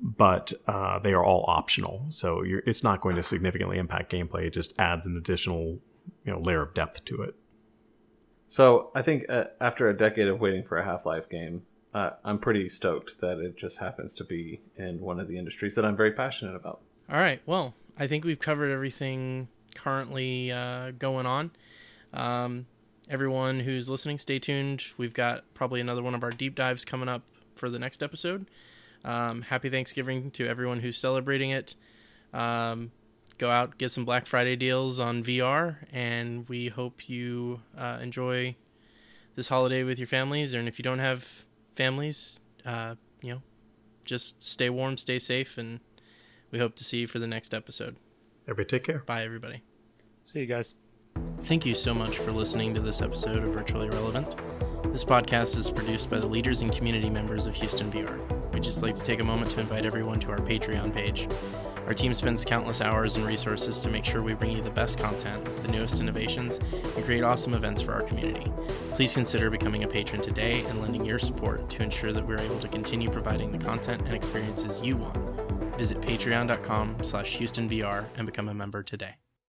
but 0.00 0.52
uh, 0.68 1.00
they 1.00 1.12
are 1.12 1.24
all 1.24 1.44
optional. 1.48 2.06
So 2.10 2.44
it's 2.46 2.84
not 2.84 3.00
going 3.00 3.16
to 3.16 3.22
significantly 3.24 3.78
impact 3.78 4.12
gameplay. 4.12 4.44
It 4.44 4.54
just 4.54 4.72
adds 4.78 5.06
an 5.06 5.16
additional 5.16 5.80
you 6.24 6.32
know, 6.32 6.38
layer 6.38 6.62
of 6.62 6.72
depth 6.72 7.04
to 7.06 7.22
it. 7.22 7.34
So 8.46 8.92
I 8.94 9.02
think 9.02 9.24
uh, 9.28 9.44
after 9.60 9.88
a 9.88 9.96
decade 9.96 10.28
of 10.28 10.40
waiting 10.40 10.62
for 10.62 10.78
a 10.78 10.84
Half 10.84 11.04
Life 11.04 11.28
game, 11.28 11.62
uh, 11.92 12.10
I'm 12.24 12.38
pretty 12.38 12.68
stoked 12.68 13.20
that 13.20 13.38
it 13.38 13.56
just 13.56 13.78
happens 13.78 14.14
to 14.14 14.24
be 14.24 14.60
in 14.76 15.00
one 15.00 15.18
of 15.18 15.26
the 15.26 15.36
industries 15.36 15.74
that 15.74 15.84
I'm 15.84 15.96
very 15.96 16.12
passionate 16.12 16.54
about. 16.54 16.80
All 17.10 17.18
right. 17.18 17.42
Well, 17.44 17.74
I 17.98 18.06
think 18.06 18.24
we've 18.24 18.38
covered 18.38 18.70
everything 18.70 19.48
currently 19.74 20.52
uh, 20.52 20.92
going 20.92 21.26
on. 21.26 21.50
Um, 22.14 22.66
everyone 23.08 23.58
who's 23.58 23.88
listening, 23.88 24.18
stay 24.18 24.38
tuned. 24.38 24.84
We've 24.96 25.12
got 25.12 25.42
probably 25.52 25.80
another 25.80 26.04
one 26.04 26.14
of 26.14 26.22
our 26.22 26.30
deep 26.30 26.54
dives 26.54 26.84
coming 26.84 27.08
up 27.08 27.22
for 27.56 27.68
the 27.68 27.80
next 27.80 28.04
episode. 28.04 28.46
Um, 29.04 29.42
happy 29.42 29.70
Thanksgiving 29.70 30.30
to 30.32 30.46
everyone 30.46 30.78
who's 30.78 30.98
celebrating 30.98 31.50
it. 31.50 31.74
Um, 32.32 32.92
go 33.38 33.50
out, 33.50 33.76
get 33.76 33.90
some 33.90 34.04
Black 34.04 34.26
Friday 34.26 34.54
deals 34.54 35.00
on 35.00 35.24
VR, 35.24 35.78
and 35.92 36.48
we 36.48 36.68
hope 36.68 37.08
you 37.08 37.60
uh, 37.76 37.98
enjoy 38.00 38.54
this 39.34 39.48
holiday 39.48 39.82
with 39.82 39.98
your 39.98 40.06
families. 40.06 40.54
And 40.54 40.68
if 40.68 40.78
you 40.78 40.84
don't 40.84 41.00
have 41.00 41.44
families, 41.74 42.38
uh, 42.64 42.94
you 43.20 43.34
know, 43.34 43.42
just 44.04 44.44
stay 44.44 44.70
warm, 44.70 44.96
stay 44.96 45.18
safe, 45.18 45.58
and 45.58 45.80
we 46.50 46.58
hope 46.58 46.74
to 46.76 46.84
see 46.84 46.98
you 46.98 47.06
for 47.06 47.18
the 47.18 47.26
next 47.26 47.54
episode. 47.54 47.96
Everybody 48.46 48.68
take 48.68 48.84
care. 48.84 49.02
Bye, 49.06 49.24
everybody. 49.24 49.62
See 50.24 50.40
you 50.40 50.46
guys. 50.46 50.74
Thank 51.42 51.64
you 51.64 51.74
so 51.74 51.94
much 51.94 52.18
for 52.18 52.32
listening 52.32 52.74
to 52.74 52.80
this 52.80 53.02
episode 53.02 53.36
of 53.36 53.52
Virtually 53.52 53.88
Relevant. 53.88 54.36
This 54.92 55.04
podcast 55.04 55.56
is 55.56 55.70
produced 55.70 56.10
by 56.10 56.18
the 56.18 56.26
leaders 56.26 56.62
and 56.62 56.74
community 56.74 57.10
members 57.10 57.46
of 57.46 57.54
Houston 57.54 57.90
VR. 57.92 58.18
We'd 58.52 58.62
just 58.62 58.82
like 58.82 58.94
to 58.96 59.02
take 59.02 59.20
a 59.20 59.24
moment 59.24 59.50
to 59.52 59.60
invite 59.60 59.86
everyone 59.86 60.20
to 60.20 60.30
our 60.30 60.38
Patreon 60.38 60.92
page. 60.92 61.28
Our 61.86 61.94
team 61.94 62.14
spends 62.14 62.44
countless 62.44 62.80
hours 62.80 63.16
and 63.16 63.24
resources 63.24 63.80
to 63.80 63.90
make 63.90 64.04
sure 64.04 64.22
we 64.22 64.34
bring 64.34 64.52
you 64.52 64.62
the 64.62 64.70
best 64.70 64.98
content, 64.98 65.44
the 65.62 65.72
newest 65.72 66.00
innovations, 66.00 66.58
and 66.58 67.04
create 67.04 67.24
awesome 67.24 67.54
events 67.54 67.82
for 67.82 67.92
our 67.92 68.02
community. 68.02 68.50
Please 68.92 69.12
consider 69.12 69.50
becoming 69.50 69.84
a 69.84 69.88
patron 69.88 70.20
today 70.20 70.64
and 70.68 70.80
lending 70.80 71.04
your 71.04 71.18
support 71.18 71.68
to 71.70 71.82
ensure 71.82 72.12
that 72.12 72.26
we're 72.26 72.38
able 72.38 72.60
to 72.60 72.68
continue 72.68 73.10
providing 73.10 73.50
the 73.50 73.64
content 73.64 74.02
and 74.02 74.14
experiences 74.14 74.80
you 74.80 74.96
want 74.96 75.49
Visit 75.80 75.98
patreon.com 76.02 76.96
slash 77.00 77.38
HoustonVR 77.38 78.04
and 78.18 78.26
become 78.26 78.50
a 78.50 78.54
member 78.54 78.82
today. 78.82 79.14